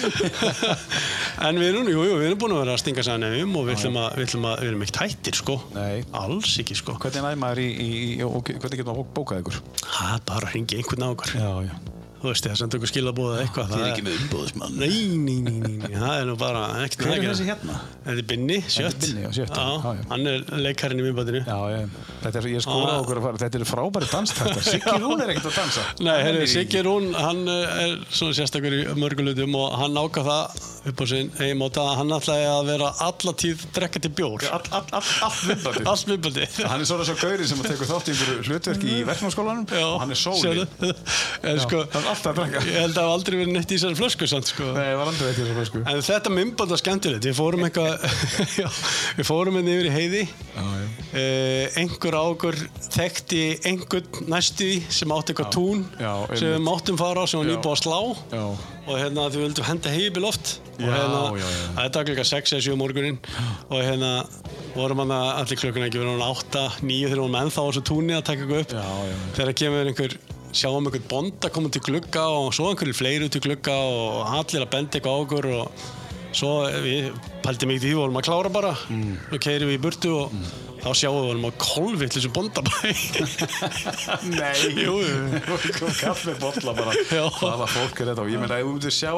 [1.47, 3.67] En við erum, jú, jú, við erum búin að vera að stinga sæða nefnum og
[3.67, 5.57] við ætlum að, að, við erum ekkert hættir, sko.
[5.75, 5.99] Nei.
[6.17, 6.95] Alls ekki, sko.
[7.03, 9.59] Hvernig næði maður í, í, í og hvernig getur maður bókað ykkur?
[9.83, 11.35] Það er bara að ringi einhvern á okkur.
[11.37, 11.96] Já, já.
[12.27, 13.67] Þú veist, það sendur okkur skilabóð eða eitthvað.
[13.69, 14.73] Þið er það ekki með umbóðismann.
[14.81, 17.75] Nei, nei, nei, nei, nei, það er nú bara ekkert Hver er þessi hérna?
[18.03, 19.55] Þetta er Binni, sjött.
[20.11, 21.41] Hann er leikarinn í minnbandinu.
[21.47, 21.87] Já, ég,
[22.65, 22.99] skoraði Ah.
[22.99, 24.63] okkur að fara, þetta eru frábæri danstaktar.
[24.73, 25.85] Siggi Rún er ekkert að dansa.
[26.03, 26.17] Nei,
[26.51, 30.43] Siggi Rún, hann eh, er svona sérstakur í mörgulutum og hann ákvað það
[30.91, 34.39] upp á sinn eigin móta að hann ætlaði að vera alla tíð drekka til bjór.
[34.51, 35.07] All, all, all,
[35.93, 36.43] allt minnbandi.
[36.71, 38.15] Hann er svona svo gauri sem að tekur þátt í
[42.17, 42.63] í er er alltaf að drekka.
[42.67, 44.69] ég held að það hafi aldrei verið neitt í þessari flösku, sant, sko.
[44.75, 45.83] Nei, ég var aldrei veit ég svo sko.
[45.87, 47.93] En þetta minnband var skemmtilegt, við fórum eitthvað,
[49.19, 50.23] við fórum hérna yfir í heiði,
[50.57, 52.57] uh, einhver á okkur
[52.87, 57.49] þekkti einhvern næstu sem átti eitthvað tún já, sem við máttum fara á sem var
[57.49, 57.99] nýbúið að slá
[58.33, 58.43] Já.
[58.87, 61.67] og hérna þau vildum henda heiði loft og hérna, já, já.
[61.79, 63.19] þetta var klukka 6 eða 7 morgunin
[63.67, 64.11] og hérna
[64.75, 67.85] vorum hann að allir klukkuna ekki verið hann 8, 9 þegar vorum ennþá á þessu
[67.91, 69.21] túnni að taka eitthvað upp Já, já.
[69.39, 70.17] þegar kemur einhver
[70.57, 74.65] sjáum einhvern bond að koma til glugga og svo einhverju fleiri til glugga og allir
[74.65, 75.87] að benda eitthvað á okkur og
[76.35, 77.11] svo við
[77.45, 78.73] pæltum ekki því, við vorum að klára bara.
[78.91, 79.13] Mm.
[79.31, 80.33] og keirum við í burtu og
[80.77, 82.91] þá sjáum við vorum að kolvitt þessum bondabæ
[84.37, 84.95] Nei, Jú,
[85.77, 86.93] kom kaffi bolla bara.
[87.09, 88.25] Hvaða fólk er þetta?
[88.25, 89.13] Og ég meina ef þú myndir sjá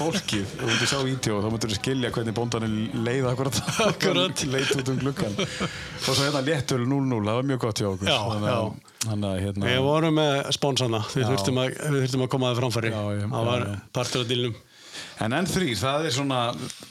[0.00, 2.74] fólkið, ef þú myndir sjá vídeo þá myndir þú skilja hvernig bóndanir
[3.06, 4.44] leið akkurat Akkurat.
[4.52, 8.10] leit út um gluggan og svo hérna léttul 0-0 það var mjög gott hjá okkur.
[8.10, 8.58] Já, já.
[9.06, 11.80] þannig að hérna Við vorum með spónsana, við þurftum, að,
[12.18, 12.92] að koma það framfæri.
[12.92, 13.66] Það var
[13.96, 14.58] partur af dílnum
[15.22, 16.38] En enn þrýr, það er svona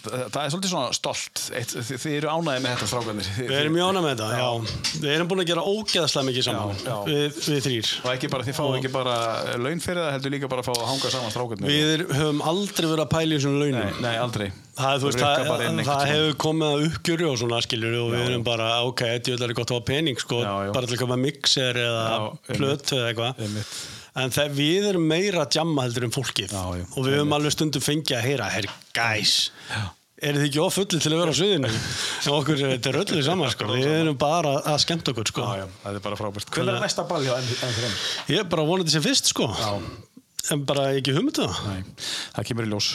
[0.06, 3.76] það er svolítið svona stolt Eitt, þið, þið eru ánæði með þetta strákanir Við erum
[3.76, 5.02] mjög ánægð með þetta, já.
[5.02, 6.98] Við erum búin að gera ógeðslega mikið saman, Já, já.
[7.10, 7.92] Við, við þrýr.
[8.02, 9.16] og ekki bara, þið fáu ekki bara
[9.62, 12.44] laun fyrir það heldur líka bara að fá að hanga saman strákanir Við er, höfum
[12.54, 13.80] aldrei verið að pæla í þessum launum.
[13.82, 14.50] Nei, nei, aldrei
[14.82, 15.50] Það, veist, það,
[15.84, 19.54] það, hefur komið að uppgjöru og svona skiljur og við erum bara, ok, þetta er
[19.58, 20.40] gott að hafa pening sko,
[20.72, 22.06] bara til að koma mixer eða
[22.48, 23.44] plötu eða eitthvað.
[24.20, 26.86] En það, við erum meira jamma heldur en fólkið Já, já.
[26.98, 28.68] og við höfum alveg stundum fengið að heyra, herr,
[28.98, 29.36] guys
[30.22, 31.70] eru þið ekki ofullir til að vera á sviðinu
[32.26, 33.70] en okkur, er- þetta er öllu saman sko.
[33.72, 35.46] við erum bara að skemmta okkur sko.
[35.48, 37.90] Já, já, það er bara frábært Hvernig er næsta ball hjá N3?
[38.36, 39.48] ég er bara vonandi sem fyrst sko.
[40.52, 41.82] en bara ekki það Nei,
[42.36, 42.92] það kemur í ljós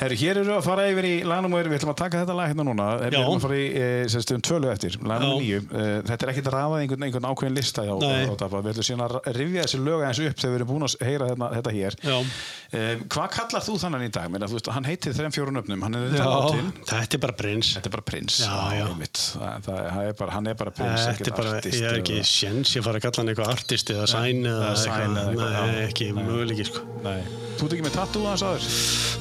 [0.00, 2.64] Herri, hér eru að fara yfir í lagnumöður, við ætlum að taka þetta lag hérna
[2.64, 2.84] núna.
[3.02, 4.94] Við ætlum að fara í, e, sérstu um tvölu eftir.
[5.04, 8.22] Lagnum nýju, e, þetta er ekkert að rafa einhvern, einhvern ákveðin lista Nei.
[8.24, 8.62] á Dabba.
[8.64, 11.28] við ætlum síðan að rifja þessi lög eins upp þegar við erum búin að heyra
[11.28, 11.98] þetta, þetta hér.
[12.00, 14.30] E, Hvað kallar þú þannan í dag?
[14.32, 17.74] Meina, veist, hann heitir þreim fjórun öfnum, hann er þetta látin þetta er bara prins.
[17.76, 18.40] Þetta er bara prins.
[18.40, 18.86] Já, já.
[19.20, 22.00] það, það, er bara, hann er bara prins Þetta ekkert er bara, artist ég er
[22.00, 26.68] ekki sjens, ég fara að kalla hann eitthvað artist eða sæn eða eitthvað, ekki möguleiki
[26.70, 26.86] sko.
[27.04, 27.20] Nei.
[27.60, 28.68] Þú ert ekki með tattoo hans aður?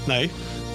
[0.08, 0.30] Nei,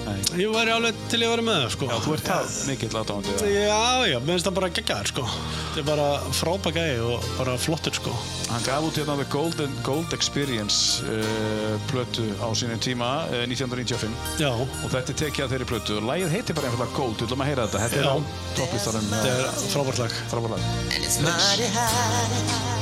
[0.05, 0.17] Nei.
[0.43, 1.87] ég væri alveg til að vera með það sko.
[1.89, 3.79] Já, þú ert það mikill aðdáðandi Já,
[4.11, 5.23] já, mér finnst það bara geggjaður sko.
[5.33, 6.07] Þetta er bara
[6.39, 8.13] frábæk gæði og bara flottur sko.
[8.51, 14.41] Hann gaf út hérna The Golden, Gold Experience uh, plötu á sínum tíma uh, 1995
[14.43, 17.27] Já, og þetta er tekið að þeirri plötu og lagið heitir bara einfallega Gold, við
[17.29, 18.15] ætlum að heyra þetta þetta er á
[18.59, 20.17] topplistarum þetta er frábært lag.
[20.31, 22.75] frábært lag And it's mighty high.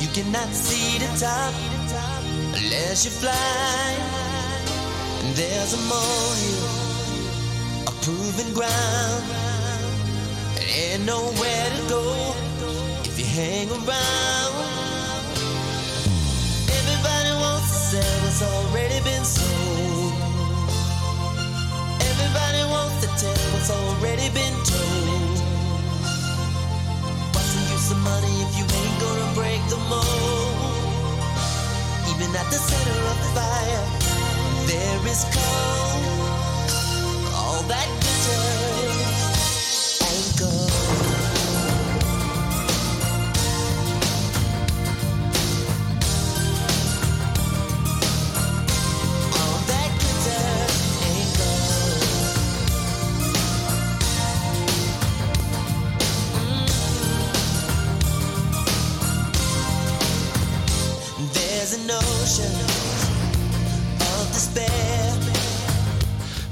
[0.00, 1.54] You cannot see the top
[2.56, 4.39] unless you fly.
[5.36, 6.86] There's a molehill,
[7.86, 9.24] a proven ground.
[10.60, 12.34] Ain't nowhere to go
[13.04, 14.54] if you hang around.
[16.68, 20.14] Everybody wants to sell what's already been sold.
[22.00, 25.38] Everybody wants to tell what's already been told.
[27.34, 30.78] What's the use of money if you ain't gonna break the mold?
[32.10, 33.99] Even at the center of the fire,
[34.70, 36.70] there is cold.
[37.34, 38.89] All that glitters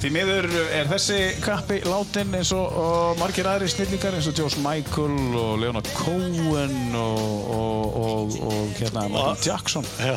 [0.09, 4.57] Því miður er þessi kappi látin eins og, og margir aðri snillingar eins og Josh
[4.65, 9.85] Michael og Leonard Cohen og, og, og, og hérna Michael Jackson.
[10.01, 10.17] Já,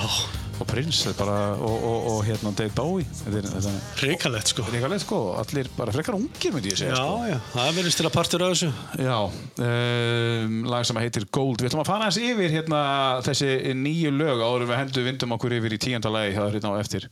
[0.62, 3.06] og Prince bara, og, og, og hérna Dave Bowie.
[4.02, 4.66] Ríkalegt sko.
[4.72, 7.30] Ríkalegt sko, allir bara frekar ungir myndi ég segja Já, sko.
[7.32, 8.70] já, það verðist til að partur af þessu.
[9.02, 9.18] Já,
[9.68, 11.62] um, lag sem heitir Gold.
[11.62, 12.82] Við ætlum að fara aðeins yfir hérna
[13.26, 13.50] þessi
[13.82, 16.82] nýju lög áður við hendum vindum okkur yfir í tíunda lagi það er hérna á
[16.82, 17.08] eftir.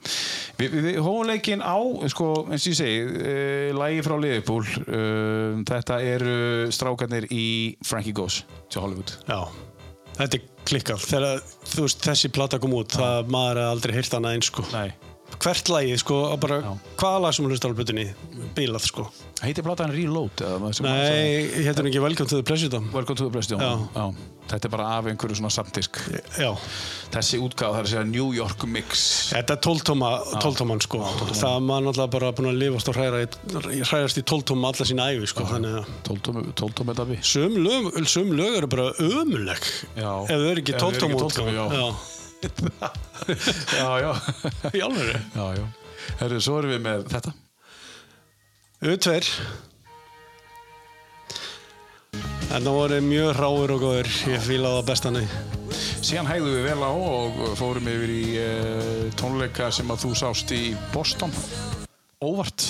[0.59, 1.77] Við, hófum leikinn á,
[2.13, 6.37] sko, eins og ég segi uh, lagi frá Liverpool um, þetta eru
[6.75, 7.47] strákarnir í
[7.85, 9.15] Frankie Goes til Hollywood.
[9.29, 9.41] Já,
[10.19, 11.05] þetta er klikkað.
[11.09, 11.43] Þegar
[11.75, 14.65] veist þessi plata kom út það maður aldrei heyrt hana eins sko.
[14.73, 14.91] Nei,
[15.39, 16.71] hvert lagi sko, bara Já.
[16.99, 18.07] hvaða lag sem hlustar á butunni
[18.57, 19.07] bílað sko.
[19.39, 20.41] Heitir platan Reload
[20.83, 23.71] Nei, hérna er ekki Welcome to the President Welcome to the President Já.
[23.95, 24.37] Já.
[24.49, 25.99] Þetta er bara af einhverju svona samdisk.
[26.41, 26.49] Já,
[27.13, 29.03] Þessi útgáð, það er að segja New York Mix.
[29.29, 30.09] Þetta er tóltóma
[30.41, 33.21] tóltóman sko, það er maður náttúrulega bara búin að lifast og hræra
[33.91, 35.91] hrærast í tóltóma alla sína æfi sko, þannig að
[36.59, 40.11] Tóltómi dabi Sum lög, eru bara ömuleg Já.
[40.25, 41.85] ef þau eru ekki tóltóma 12 já.
[43.79, 44.11] Já, já.
[44.77, 45.65] Í alveg Já, já.
[46.21, 47.35] Herru, svo erum við með þetta.
[48.79, 49.15] U2
[52.49, 55.25] En það voru mjög hráir og góður Ég fíla það bestanni
[55.99, 60.53] Síðan hægðum við vel á og fórum yfir í uh, tónleika sem að þú sást
[60.55, 60.61] í
[60.93, 61.33] Boston.
[62.23, 62.69] Óvart.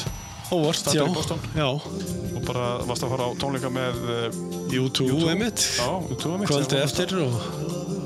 [0.49, 1.05] Óvart, já,
[1.53, 1.67] já.
[1.69, 4.39] og bara varst að fara á tónleika með uh,
[4.81, 5.61] U2 einmitt.
[5.77, 7.37] Já, U2 einmitt Kvöldi eftir og,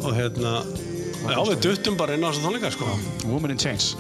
[0.04, 0.58] og hérna
[1.24, 2.92] Já, við duttum bara inn á þessu tónleika sko.
[3.30, 3.94] Woman in Chains.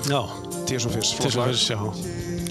[0.68, 2.04] Tears of Fears flott lag.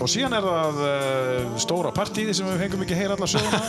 [0.03, 3.61] Og síðan er það uh, stóra partíði sem við fengum ekki heyra alla söguna.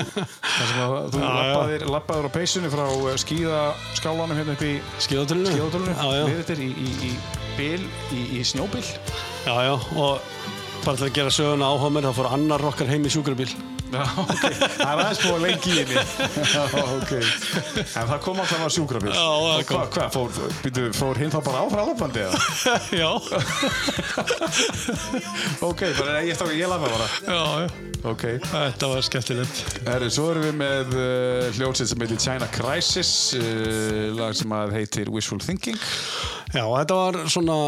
[0.60, 5.56] Þar sem að þú lappaðir, lappaðir á peysunni frá uh, skíðaskálanum hérna upp í Skíðatölinu
[5.56, 7.12] skíðatólunum Já, já, við í, í, í
[7.58, 9.74] bil, í, í snjóbil já, já.
[9.96, 10.20] Og
[10.84, 13.50] bara til að gera söguna áhuga mér þá fór annar okkar heim í sjúkrabíl
[13.90, 15.96] Já, ok, það er aðeins búið að lengi í henni.
[16.54, 16.62] Já,
[16.94, 17.12] ok.
[17.82, 18.74] En það kom alltaf að það
[19.20, 19.80] Og kom.
[19.80, 22.38] Hvað, hva, fór, býtu, fór hinn þá bara á hraðabandi eða?
[23.00, 23.10] Já,
[25.70, 27.08] Ok, bara ég, ég, ég lafa bara.
[27.26, 27.68] Já, já.
[28.10, 28.24] Ok.
[28.46, 29.58] Þetta var skemmtilegt.
[29.84, 34.76] Herri, svo erum við með uh, hljómsveit sem heitir China Crisis uh, lag sem að
[34.78, 35.76] heitir Wishful Thinking.
[36.50, 37.58] Já, þetta var svona,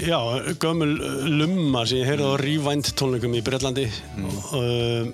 [0.00, 0.18] já,
[0.62, 0.94] gömul
[1.40, 5.12] lumma sem ég heyrði á Rewind tónleikum í Breitlandi mm.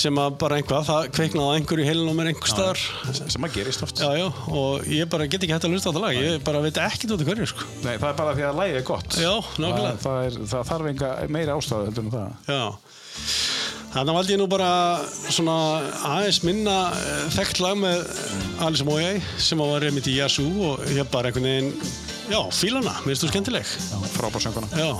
[0.00, 2.82] Sem að bara einhvað, það kveiknaði á einhverju heilin á mér einhver staðar.
[3.14, 4.02] sem að gerist oft.
[4.02, 6.62] Já, já, og ég bara get ekki hægt að hlusta á þetta lag, ég bara
[6.64, 7.68] veit ekki af hverju, sko.
[7.84, 9.18] Nei, það er bara því að lagið er gott.
[9.20, 12.54] Já, það, það, er, það þarf enga meira ástæðu heldur en það.
[12.54, 12.64] Já.
[13.94, 14.68] Þannig valdi ég nú bara
[15.30, 15.56] svona
[16.16, 18.00] aðeins minna eh, þekkt lag með
[18.66, 21.92] Alice Moyai sem að var reymitt í Yazoo og ég bara einhvern veginn,
[22.26, 23.76] já, fílana, mér finnst þú skemmtileg.
[24.16, 24.90] frábár sönguna Já,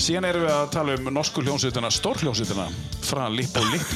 [0.00, 2.64] Síðan erum við að tala um norsku hljómsveitina, stórhljómsveitina
[3.04, 3.90] frá Lipp og Lipp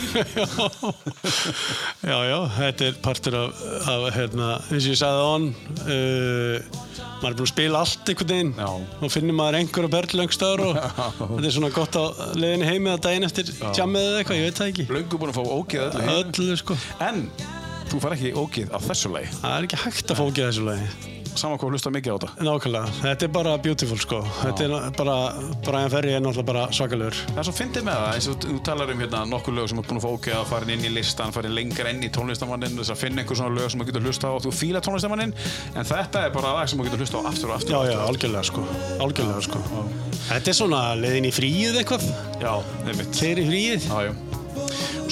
[2.10, 5.46] Já, já, þetta er partur af, af hérna, eins og ég sagði on
[5.86, 6.82] uh,
[7.22, 8.68] maður er búin að spila allt einhvern veginn Já.
[9.00, 10.78] og finnir maður einhverja berlöngstöður og
[11.22, 12.04] þetta er svona gott á
[12.36, 14.88] leiðinni heimi að daginn eftir jammið eða eitthvað, ég veit það ekki.
[14.98, 16.78] Löngu búin að fá ógeð öllu heim öllu sko,
[17.08, 17.26] En
[17.88, 19.34] þú far ekki ógeð á þessu lagi.
[19.40, 22.44] Það er ekki hægt að fókja þessu lagi Saman hvað hlusta mikið á þetta.
[22.46, 24.20] Nákvæmlega, þetta er bara beautiful sko.
[24.40, 25.16] Þetta er bara,
[25.66, 27.18] Brian Ferry er náttúrulega bara svakalegur.
[27.30, 29.80] Það er svo fyndið með það, eins og þú talar um hérna nokkur lög sem
[29.82, 32.78] er búin að fá ógeð að fara inn í listan, fara lengra inn í tónlistamannin
[32.78, 34.32] þess að finna einhver svona lög sem þú getur hlusta á.
[34.38, 35.34] Og þú fíla tónlistamannin
[35.74, 37.74] en þetta er bara lag sem þú getur hlusta á aftur og aftur.
[37.74, 38.66] Já, já, algjörlega sko.
[39.02, 39.64] Algjörlega sko.
[40.28, 42.06] Þetta er svona leiðin í fríið eitthvað.
[42.40, 42.54] Já,
[43.18, 43.90] þeir í fríið.
[43.90, 44.14] Já, já.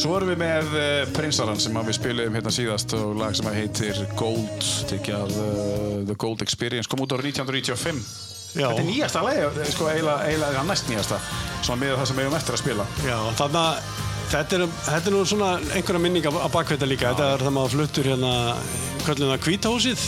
[0.01, 0.85] Svo erum við með uh,
[1.17, 5.99] Prinsaran sem að við spilum hérna síðast og lag sem að heitir Gold, tekjað uh,
[6.09, 8.05] The Gold Experience, kom út árið 1995.
[8.53, 8.67] Já.
[8.69, 11.19] Þetta er nýjasta lagi, sko eiginlega, næst nýjasta,
[11.65, 12.89] svona með það sem við eigum eftir að spila.
[13.07, 14.01] Já, þannig að
[14.33, 17.13] þetta er, þetta er nú svona einhverja minninga á bakveita líka.
[17.13, 18.35] Þetta er það maður fluttur hérna,
[19.07, 20.05] kvöldin að kvítahúsið,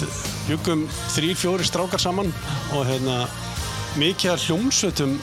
[0.51, 0.85] byggum
[1.17, 2.35] þrý, fjóri strákar saman
[2.77, 3.23] og hérna
[4.01, 5.17] mikið hljómsveitum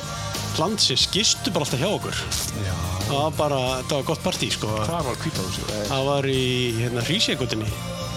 [0.60, 2.26] landsins gistu bara alltaf hjá okkur.
[2.66, 2.91] Já.
[3.12, 4.70] Það var bara, þetta var gott partí sko.
[4.88, 5.72] Það var kvítahúsið.
[5.90, 6.44] Það var í
[6.78, 7.68] hérna Hrísjagutinni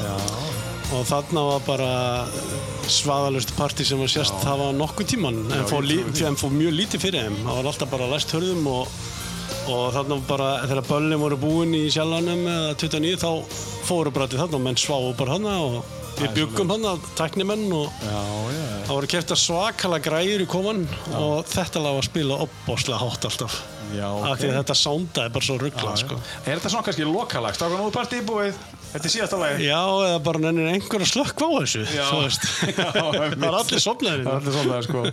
[0.05, 0.13] Já.
[0.95, 1.91] og þarna var bara
[2.93, 5.99] svaðalust partí sem að sérst það var nokkuð tíman en fór, lí,
[6.29, 8.99] en fór mjög lítið fyrir þeim það var alltaf bara læst hörðum og,
[9.73, 13.31] og þarna bara þegar böllin voru búin í sjálfanum eða 29 þá
[13.89, 18.03] fóru bara til þarna og menn sváu bara þarna og við byggum þarna tæknimenn og
[18.05, 18.19] Já,
[18.55, 18.65] já.
[18.87, 20.85] það voru kæft svakala græður í koman
[21.19, 23.63] og þetta lag var að spila opbóslega hátt alltaf
[23.95, 26.17] Já, af því að þetta sándaði bara svo rugglað sko.
[26.45, 27.55] Er þetta svona kannski lokalag?
[27.55, 28.57] Stákan út partí búið,
[28.91, 29.67] þetta er síðasta lagi.
[29.69, 32.07] Já, eða bara nennir einhver að slökk á þessu Já.
[32.09, 32.23] þú.
[32.81, 35.05] Já, það er allir sopnaðir Það er allir svona, sko.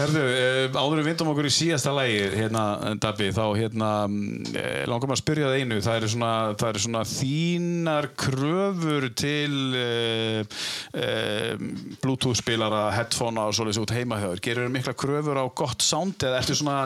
[0.00, 2.62] Herðu, uh, áður við vindum okkur í síðasta lægi, hérna,
[3.02, 6.82] Dabbi, þá hérna, uh, langar maður að spyrja það einu, það eru svona, það eru
[6.84, 10.60] svona þínar kröfur til uh,
[11.02, 11.66] uh,
[12.00, 14.42] Bluetooth-spilara, headphonea og svoleiðis út heima hjá þér.
[14.48, 16.78] Gerur þér mikla kröfur á gott sound eða ertu svona,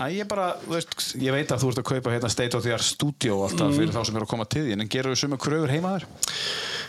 [0.00, 2.72] að ég bara, veist, ég veit að þú ert að kaupa hérna State of the
[2.76, 5.42] Art Studio alltaf fyrir þá sem eru að koma til þín, en gerur þér sömu
[5.42, 6.08] kröfur heima þér?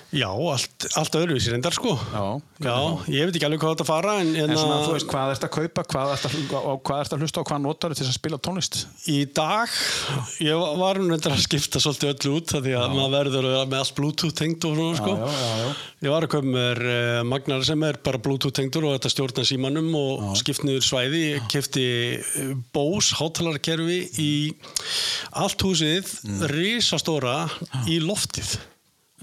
[0.09, 1.91] Já, allt, allt öðruvísi reyndar sko.
[1.93, 2.23] Já.
[2.65, 2.75] Já,
[3.13, 5.43] ég veit ekki alveg hvað þetta fara en, En svona, hérna, þú veist, hvað ert
[5.45, 6.37] að kaupa, hvað ert að,
[6.89, 8.79] hvað ert að hlusta og hvað notar til þess að spila tónlist?
[9.13, 9.75] í dag
[10.43, 13.83] ég var reyndar að skipta svolítið öllu út því að maður verður að vera með
[13.83, 15.13] allt bluetooth tengd og svona sko.
[15.13, 15.69] já, já, já.
[15.99, 19.45] Ég var að köpa mér uh, magnar sem er bara bluetooth tengdur og þetta stjórna
[19.45, 21.23] símanum og skipt niður svæði.
[21.35, 21.85] Ég kefti
[22.17, 24.31] uh, Bose hátalarkerfi í
[25.43, 26.07] allt húsið,
[26.53, 27.45] risastóra
[27.91, 28.55] í loftið.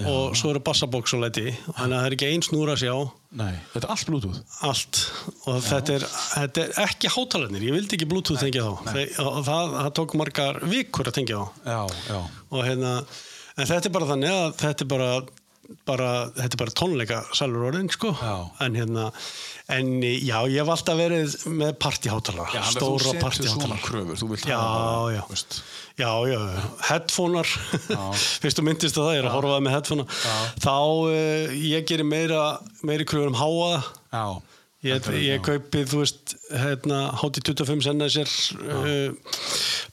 [0.04, 2.96] Og svo eru bassabóks og leti, þannig að það er ekki ein snúra að sjá.
[3.40, 4.40] Nei, þetta er allt Bluetooth.
[4.68, 5.00] allt.
[5.48, 6.04] Og þetta er,
[6.34, 8.90] þetta er ekki hátalarnir, ég vildi ekki bluetooth tengja þá.
[8.92, 11.64] Þe, og það, það tók margar vikur að tengja þá.
[11.72, 11.80] Já,
[12.12, 12.20] já.
[12.52, 12.92] og hérna,
[13.56, 15.10] en þetta er bara þannig að þetta er bara,
[15.88, 18.12] bara þetta er bara tónleika salur orðin sko.
[18.20, 18.36] Já.
[18.66, 19.08] en hérna,
[19.72, 21.72] en já ég hef alltaf verið með
[22.52, 23.82] Já, þú stóra setur svona partyhátalara.
[23.88, 25.22] kröfur, þú vilt Já, hafa já.
[25.96, 26.40] Já, já,
[26.90, 27.48] headphonear.
[28.42, 30.18] Fyrst þú myndist að það, ég er að horfa það með headphonea.
[30.60, 32.42] Þá uh, ég gerir meira
[32.84, 33.70] meiri kröfur um háa
[34.12, 34.26] Já.
[34.86, 35.42] Ég, ég já.
[35.42, 38.28] kaupi, þú veist, hérna, hátti 25 senna sér
[38.60, 39.32] uh,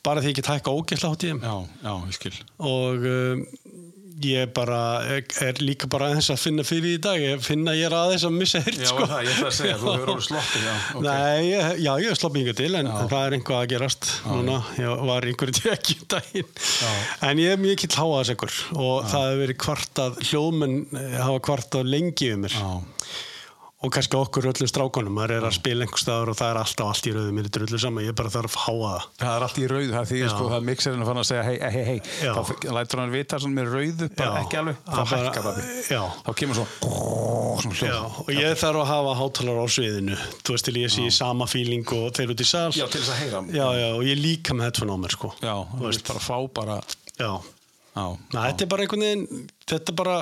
[0.05, 2.33] bara því ég get hækka ógæsla hátti Já, já, ég skil.
[2.59, 3.45] og um,
[4.27, 4.79] ég bara
[5.17, 8.35] er, líka bara aðeins að finna fyrir í dag ég finna ég er aðeins að
[8.37, 9.07] missa hirt Já, sko.
[9.09, 10.75] það, ég ætla að segja, þú hefur orðið sloppið, já.
[10.93, 11.03] ok.
[11.07, 14.57] Nei, ég, já, ég hef sloppið yngur til en það er einhvað að gerast núna,
[14.79, 16.51] ég var einhverju tekki um daginn
[17.29, 20.79] en ég er mjög kill háaðsengur og það hefur verið kvartað hljóðmenn
[21.19, 22.71] hafa kvartað lengi um mér Já.
[23.83, 26.91] Og kannski okkur öllum strákonum maður er að spila einhver staður og það er alltaf
[26.93, 29.45] allt í rauðu mér er drullu saman, ég bara þarf að háa það Það er
[29.47, 32.31] allt í rauðu, það sko, er mixerinn að fara að segja hei, hei, hei, Já.
[32.37, 34.45] þá lætur hann vita með rauðu, bara Já.
[34.45, 36.01] ekki alveg, þá hækkar það því.
[36.23, 36.67] Þá kemur svo.
[37.53, 41.45] Já, og ég þarf að hafa hátalar á sviðinu þú veist til ég sé sama
[41.49, 43.41] feeling og þeir út í sal Já, til þess að heyra.
[43.53, 46.37] já, já, og ég líka með headphone á mér sko Já, þú veist bara fá
[46.57, 46.79] bara,
[47.19, 47.31] já.
[47.93, 48.05] Já.
[48.33, 50.15] Næ, þetta er bara einhvern veginn þetta bara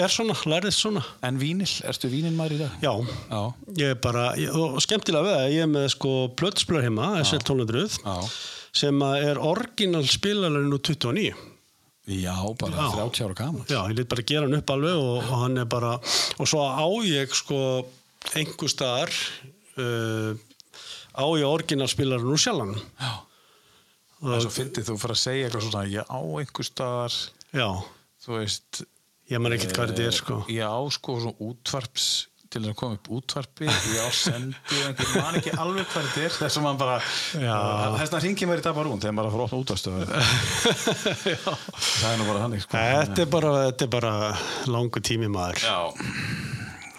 [0.00, 2.78] er svona, lærðist svona En vínil, ertu vínil maður í dag?
[2.82, 2.92] já,
[3.30, 3.42] Já.
[3.82, 7.42] ég er bara ég, og skemmtilega við það, ég er með sko plötsplar heima, SL
[7.44, 8.16] 1200 Já.
[8.82, 11.32] sem að er orginal spilalarinn úr 29
[12.10, 12.90] Já, bara Já.
[12.96, 13.66] 30 ára gaman.
[13.70, 15.92] Já, ég lit bara gera hann upp alveg og, og hann er bara,
[16.40, 17.58] og svo á ég sko
[18.34, 19.12] einhver staðar
[19.78, 20.32] uh,
[21.14, 23.12] á ég orginalspilarinn úr sjálfan Já.
[24.20, 27.14] Það er svo fyndið, þú fyrir að segja eitthvað svona, ég á einhver staðar,
[27.56, 27.68] Já,
[28.24, 28.82] þú veist,
[29.32, 32.08] ég man ekkert hvað þetta er sko ég á sko svona útvarps,
[32.50, 36.24] til þess að koma upp útvarpi, ég á sendi, einhver man ekki alveg hvað þetta
[36.26, 36.96] er, þess að maður bara,
[38.02, 40.04] þess að ringi mér í dag bara hún þegar maður er að opna útvarstöðu.
[42.00, 42.80] Það er nú bara þannig, sko.
[43.00, 43.54] Þetta er bara,
[43.96, 44.14] bara
[44.68, 45.78] langu tími maður Já.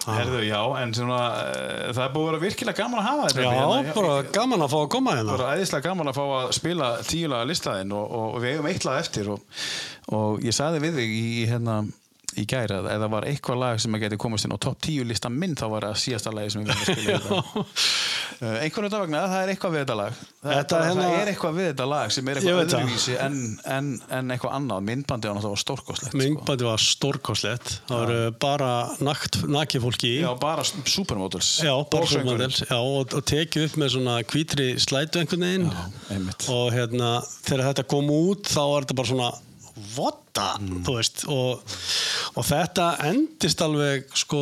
[0.02, 3.44] Herðu, já, en svona, uh, það er búið að vera virkilega gaman að hafa þetta.
[3.46, 3.96] Já, hérna.
[3.98, 7.50] bara gaman að fá að koma hérna var æðislega gaman að fá að spila tíulega
[7.52, 9.60] listaðinn og, og, og við eigum eitt lag eftir og,
[10.18, 11.78] og ég sagði við þig í, hérna,
[12.40, 12.46] í
[12.88, 15.56] ef það var eitthvað lag sem að geti komast inn á topp tíu lista minn
[15.60, 17.64] þá var það síðasta lagi sem við verðum að spila
[18.42, 20.22] uh, einhvern veginn vegna það er eitthvað við þetta lag.
[20.42, 22.80] Það, Þetta er, hérna- það er eitthvað við þetta lag sem er eitthvað það.
[22.82, 23.38] öðruvísi en,
[23.76, 24.86] en, en eitthvað annað.
[24.92, 26.22] Myndbandi var stórkoslegt sko.
[26.22, 28.72] Mingbandi var stórkoslegt Það voru bara
[29.06, 31.52] nakt, nakið fólki Já, bara supermodels.
[31.66, 35.70] Já, bara svona Já, og, og tekið upp með svona hvítri slætu einhvern veginn.
[36.12, 36.48] Einmitt.
[36.52, 37.14] og hérna,
[37.46, 39.32] þegar þetta kom út þá var þetta bara svona
[39.96, 40.82] votta, Mm.
[40.88, 41.62] veist og,
[42.36, 44.42] og þetta endist alveg sko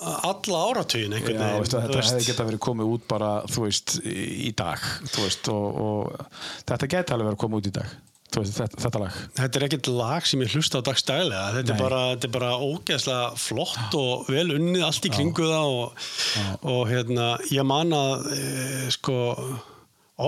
[0.00, 2.12] alla áratugin einhvern Já, veginn veistu, þú þetta veist.
[2.14, 4.86] hefði geta verið komið út bara, þú veist, í dag
[5.18, 6.22] veist, og, og
[6.70, 7.90] þetta geti alveg verið komið út í dag
[8.38, 11.80] veist, þetta, þetta lag Þetta er ekkert lag sem ég hlusta á dagstælega þetta er,
[11.82, 16.06] bara, þetta er bara ógeðslega flott og vel unnið allt í kringu það og,
[16.72, 18.40] og hérna, ég man að e,
[18.96, 19.18] sko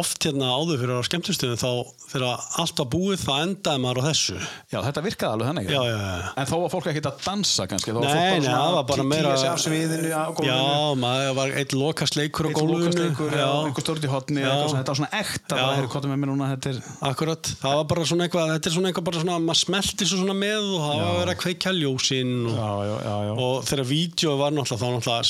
[0.00, 1.70] oft hérna áður fyrir á skemmtustöðum þá
[2.12, 4.36] þegar allt var búið þá endaði maður á þessu.
[4.72, 5.66] Já, þetta virkaði alveg þannig.
[5.72, 6.32] Já, já, já.
[6.42, 9.04] En þó var fólk ekkert að dansa kannski þá Nei, fólk nei, það var bara
[9.12, 9.32] meira
[9.62, 10.60] sviðinu Já,
[11.02, 12.78] maður var eitt lokast leikur á Eitt gólfinu.
[12.82, 13.50] lokastleikur, já, Já.
[13.62, 15.62] einhver eitthvað svona, Þetta var svona ekta Já.
[15.62, 16.78] bara, heyrðu, hvað er með mér núna Þetta er
[17.12, 20.16] Akkurat, það var bara svona eitthvað þetta er svona eitthvað bara svona, maður smelti svo
[20.22, 22.32] svona með og það var að vera að kveikja ljósinn
[23.42, 25.22] og þegar vídeo var náttúrulega þá náttúrulega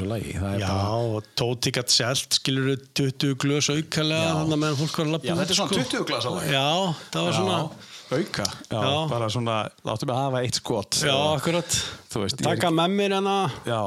[0.00, 3.68] Já, er þessu lagi Það er Já, bara og Tóti gætt selt, skilur 20 glös
[3.70, 4.34] aukalega, Já.
[4.40, 5.84] þannig að meðan fólk var að lappa Já, þetta er svona sko.
[5.90, 6.50] 20 glasa lag.
[6.50, 6.68] Já,
[7.12, 7.38] það var Já.
[7.40, 7.70] svona
[8.10, 9.08] auka já, Já.
[9.08, 9.56] bara svona,
[9.86, 11.76] láttu mig hafa eitt skot Já, akkurat.
[12.10, 13.82] Þú veist, ég- Taka með mér hérna, já,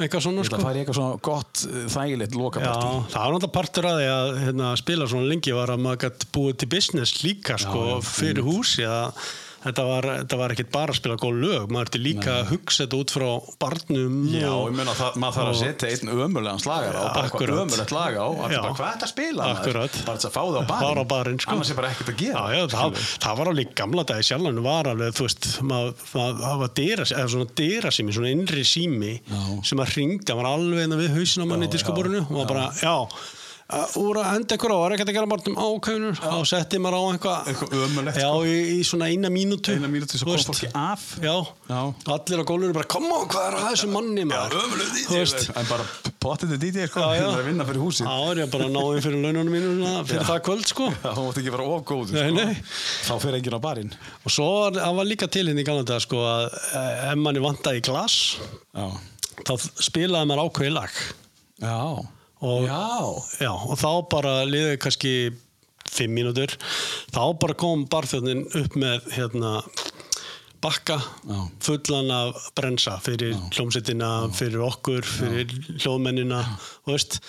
[0.00, 0.56] eitthvað svona, sko.
[0.56, 2.92] að fara í eitthvað svona gott, uh, þægilegt Já, lokapartí.
[3.12, 6.24] það var náttúrulega partur að því að hérna, spila svona lengi var að maður gætt
[6.32, 9.12] búið til business líka sko, já, fyrir húsi að
[9.66, 12.84] þetta var, þetta var ekkit bara að spila góð lög, maður ertu líka að hugsa
[12.84, 13.26] þetta út frá
[13.62, 17.60] barnum Já, og, ég meina að maður þarf að setja einn ömulegan slagar á, bara
[17.62, 19.80] ömulegt lag á, bara hvað er þetta að spila maður?
[20.06, 21.56] Bara þess að fá það á barinn, á barinn, sko.
[21.56, 22.44] annars er bara ekkert að gera.
[22.46, 26.38] Já, já, það, það var alveg gamla dagi sjálfan var alveg, þú veist, maður, maður,
[26.42, 29.40] það var eða svona dyra sími, svona innri sími Já.
[29.66, 32.52] sem að ringdi, það var alveg innan við hausin á manni í diskoborinu og maður
[32.52, 32.94] bara, já,
[33.98, 36.94] úr að henda ykkur á, var ekkert að gera bara um ákveðunur og setti maður
[36.94, 38.44] á eitthvað Eitthvað Já, sko.
[38.46, 41.06] í, í svona eina mínútu Eina mínútu Þú kom fólki af.
[41.18, 41.34] Já,
[41.66, 41.80] Já.
[42.14, 44.54] allir á gólfinu bara, koma, hvað er að þessu manni maður?
[45.58, 45.88] En bara
[46.22, 46.54] potið
[46.86, 47.26] sko, Já, já.
[47.26, 48.06] það er að vinna fyrir húsið.
[48.06, 50.88] þá er ég bara að ná inn fyrir laununum mínu svona, fyrir það kvöld, sko
[50.94, 53.10] Já, þú mátt ekki vera of góður, Nei, sko.
[53.10, 53.92] Þá fer enginn á barinn.
[54.22, 54.48] Og svo
[54.78, 57.86] það var líka til hérna í gamla daga, sko, að eh, ef manni vantaði í
[57.90, 58.18] glas
[58.70, 58.86] Já.
[59.42, 59.54] þá
[59.90, 60.94] spilaði maður
[61.56, 62.06] Já.
[62.44, 62.80] Og, Já.
[63.46, 65.12] já, og þá bara liðið kannski
[65.86, 66.52] fimm mínútur
[67.14, 69.52] þá bara kom barþjóðnin upp með hérna
[70.64, 70.96] bakka
[71.62, 76.40] fullan af brensa fyrir hljómsettina, fyrir okkur fyrir hljóðmennina
[76.88, 77.20] veist,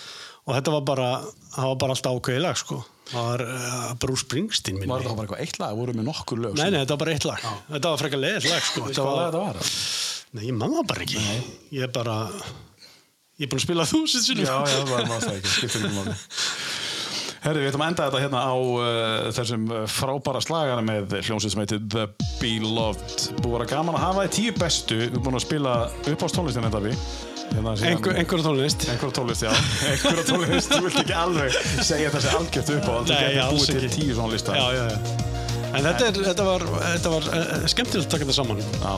[0.48, 1.10] og þetta var bara
[1.54, 2.80] það var bara alltaf ákveði lag sko
[3.12, 5.76] það var uh, Bruce Springsteen minni Var þetta bara eitthvað eitt lag?
[5.80, 6.58] Voru með nokkur lög?
[6.60, 7.46] Nei, nei, þetta var bara eitt lag.
[7.70, 8.82] Þetta var frekar leiðis lag, sko.
[8.90, 9.60] Þetta var?
[10.36, 11.22] Nei, ég mann það bara ekki.
[11.78, 12.18] Ég er bara,
[13.38, 14.46] ég er búin að spila þúsund sinni.
[14.48, 16.18] Já, já, það var náttúrulega ekki, skiptir ekki máli.
[17.48, 21.54] Herri, við ætlum að enda þetta hérna á uh, þessum uh, frábæra slagara með hljómsveit
[21.54, 22.08] sem heitir The
[22.42, 23.28] Beloved.
[23.38, 24.98] Búið að vera gaman að hafa í tíu bestu.
[25.00, 25.76] Við erum búin að spila
[26.12, 27.08] upp á tónlistin þetta við.
[27.48, 28.84] Síðan- einhver tónlist.
[28.92, 29.54] Einhverja tónlist, já.
[29.88, 31.56] Einhverja tónlist, þú vilt ekki alveg
[31.88, 32.96] segja þessi algjört upp á.
[32.98, 33.94] Þú Nei, alls búið til ekki.
[34.02, 34.58] tíu svona lista.
[34.58, 35.37] Já, já, já.
[35.78, 38.62] En þetta, er, þetta var, þetta var uh, skemmtilegt að taka þetta saman.
[38.64, 38.96] Já,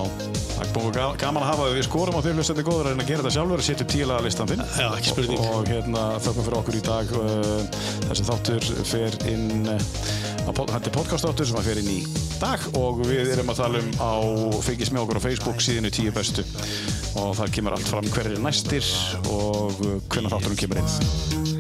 [0.54, 3.04] það er búið ga- gaman að hafa við skorum á því hlustandi góður að reyna
[3.06, 4.64] að gera þetta sjálfur setja upp tílaga listan þinn.
[4.80, 5.44] Já, ekki spurning.
[5.44, 9.70] og, og hérna þökkum fyrir okkur í dag uh, þessi þáttur fer inn
[10.50, 12.00] þetta er podcastáttur sem að fer inn í
[12.40, 14.12] dag og við erum að tala um á
[14.66, 16.46] fylgis með okkur á Facebook síðinu tíu bestu.
[17.20, 18.90] Og það kemur allt fram hverjir er næstir
[19.30, 19.78] og
[20.10, 21.59] hvernig þátturum kemur inn